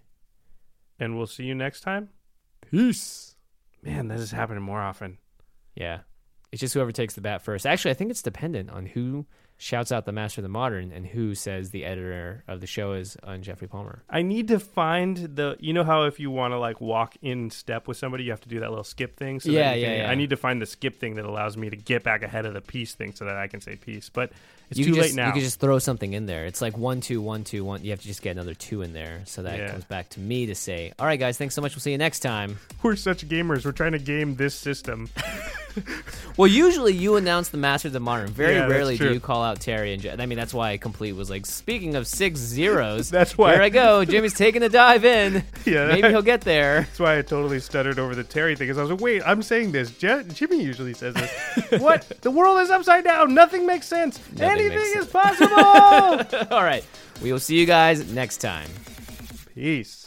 And 1.00 1.18
we'll 1.18 1.28
see 1.28 1.44
you 1.44 1.56
next 1.56 1.82
time. 1.82 2.10
Peace. 2.70 3.36
Man, 3.82 4.08
this 4.08 4.22
is 4.22 4.32
happening 4.32 4.64
more 4.64 4.82
often. 4.82 5.18
Yeah. 5.76 6.00
It's 6.52 6.62
just 6.62 6.74
whoever 6.74 6.92
takes 6.92 7.16
the 7.16 7.22
bat 7.22 7.42
first. 7.42 7.66
Actually, 7.66 7.92
I 7.92 7.96
think 7.96 8.12
it's 8.12 8.22
dependent 8.22 8.70
on 8.70 8.86
who 8.86 9.26
shouts 9.60 9.92
out 9.92 10.06
the 10.06 10.12
Master 10.12 10.40
of 10.42 10.44
the 10.44 10.50
Modern 10.50 10.92
and 10.92 11.06
who 11.06 11.34
says 11.34 11.72
the 11.72 11.84
editor 11.84 12.44
of 12.48 12.62
the 12.62 12.68
show 12.68 12.94
is 12.94 13.18
on 13.24 13.42
Jeffrey 13.42 13.68
Palmer. 13.68 14.04
I 14.10 14.22
need 14.22 14.48
to 14.50 14.60
find 14.60 15.18
the. 15.18 15.56
You 15.60 15.74
know 15.74 15.84
how 15.84 16.04
if 16.04 16.20
you 16.20 16.30
want 16.30 16.54
to 16.54 16.60
like 16.60 16.80
walk 16.80 17.16
in 17.22 17.50
step 17.50 17.88
with 17.88 17.98
somebody, 17.98 18.24
you 18.24 18.32
have 18.32 18.42
to 18.42 18.50
do 18.50 18.60
that 18.60 18.70
little 18.70 18.84
skip 18.84 19.18
thing. 19.18 19.40
So 19.40 19.50
that 19.52 19.56
Yeah, 19.58 19.72
can- 19.72 19.80
yeah, 19.82 19.96
yeah. 20.04 20.12
I 20.12 20.16
need 20.16 20.30
to 20.30 20.38
find 20.38 20.62
the 20.62 20.66
skip 20.68 21.00
thing 21.00 21.16
that 21.16 21.26
allows 21.26 21.58
me 21.58 21.70
to 21.70 21.76
get 21.76 22.04
back 22.04 22.22
ahead 22.24 22.46
of 22.46 22.54
the 22.54 22.62
peace 22.62 22.94
thing, 22.94 23.14
so 23.14 23.26
that 23.26 23.36
I 23.36 23.48
can 23.48 23.62
say 23.62 23.76
peace. 23.76 24.10
But 24.14 24.32
it's 24.70 24.78
you 24.80 24.86
too 24.86 24.92
can 24.94 25.02
late 25.02 25.16
now. 25.16 25.28
You 25.28 25.34
can 25.34 25.42
just 25.42 25.60
throw 25.60 25.80
something 25.80 26.14
in 26.14 26.26
there. 26.28 26.46
It's 26.46 26.62
like 26.62 26.78
one, 26.78 27.02
two, 27.02 27.22
one, 27.22 27.44
two, 27.44 27.64
one. 27.66 27.84
You 27.84 27.92
have 27.92 28.02
to 28.02 28.08
just 28.08 28.22
get 28.22 28.32
another 28.32 28.54
two 28.54 28.82
in 28.82 28.94
there. 28.94 29.22
So 29.26 29.42
that 29.44 29.58
Yeah. 29.58 29.72
comes 29.72 29.86
back 29.86 30.10
to 30.10 30.20
me 30.20 30.46
to 30.48 30.56
say, 30.56 30.94
all 31.00 31.06
right, 31.06 31.20
guys, 31.20 31.38
thanks 31.38 31.56
so 31.56 31.62
much. 31.62 31.74
We'll 31.74 31.82
see 31.82 31.92
you 31.94 31.98
next 31.98 32.20
time. 32.20 32.60
We're 32.84 32.96
such 32.98 33.28
gamers. 33.28 33.66
We're 33.66 33.72
trying 33.72 33.94
to 33.94 34.00
game 34.00 34.36
this 34.36 34.54
system. 34.56 35.10
Well, 36.38 36.48
usually 36.48 36.94
you 36.94 37.16
announce 37.16 37.50
the 37.50 37.58
Masters 37.58 37.90
of 37.90 37.94
the 37.94 38.00
Modern. 38.00 38.28
Very 38.28 38.54
Yeah, 38.56 38.68
rarely 38.68 38.96
do 38.96 39.12
you 39.12 39.20
call 39.20 39.42
out 39.44 39.60
Terry 39.60 39.94
and. 39.94 40.02
Je- 40.04 40.12
I 40.12 40.26
mean, 40.28 40.38
that's 40.38 40.54
why 40.54 40.78
Complete 40.78 41.14
was 41.14 41.32
like, 41.32 41.48
speaking 41.48 41.96
of 41.96 42.06
six 42.06 42.40
zeros. 42.40 43.10
That's 43.18 43.36
why- 43.38 43.54
Here 43.54 43.62
I 43.64 43.70
go. 43.70 44.06
Jimmy's 44.06 44.36
taking 44.36 44.62
a 44.62 44.70
dive 44.70 45.04
in. 45.04 45.44
Yeah, 45.66 45.88
Maybe 45.88 46.10
he'll 46.10 46.22
get 46.22 46.42
there. 46.42 46.82
That's 46.82 47.00
why 47.00 47.18
I 47.18 47.22
totally 47.24 47.60
stuttered 47.60 47.98
over 48.00 48.14
the 48.16 48.24
Terry 48.24 48.56
thing. 48.56 48.68
Because 48.68 48.78
I 48.78 48.82
was 48.84 48.92
like, 48.92 49.02
wait, 49.02 49.22
I'm 49.26 49.42
saying 49.42 49.72
this. 49.72 49.90
Je- 49.92 50.24
Jimmy 50.34 50.62
usually 50.64 50.94
says 50.94 51.16
this. 51.16 51.82
what? 51.82 52.08
The 52.22 52.30
world 52.32 52.60
is 52.60 52.70
upside 52.70 53.04
down. 53.04 53.34
Nothing 53.34 53.66
makes 53.66 53.88
sense. 53.88 54.20
Nothing 54.32 54.50
Anything 54.60 54.78
makes 54.78 54.96
is 54.96 55.08
possible. 55.08 56.54
All 56.56 56.64
right. 56.64 56.86
We 57.24 57.32
will 57.34 57.40
see 57.40 57.60
you 57.60 57.66
guys 57.66 58.12
next 58.14 58.38
time. 58.38 58.70
Peace. 59.56 60.07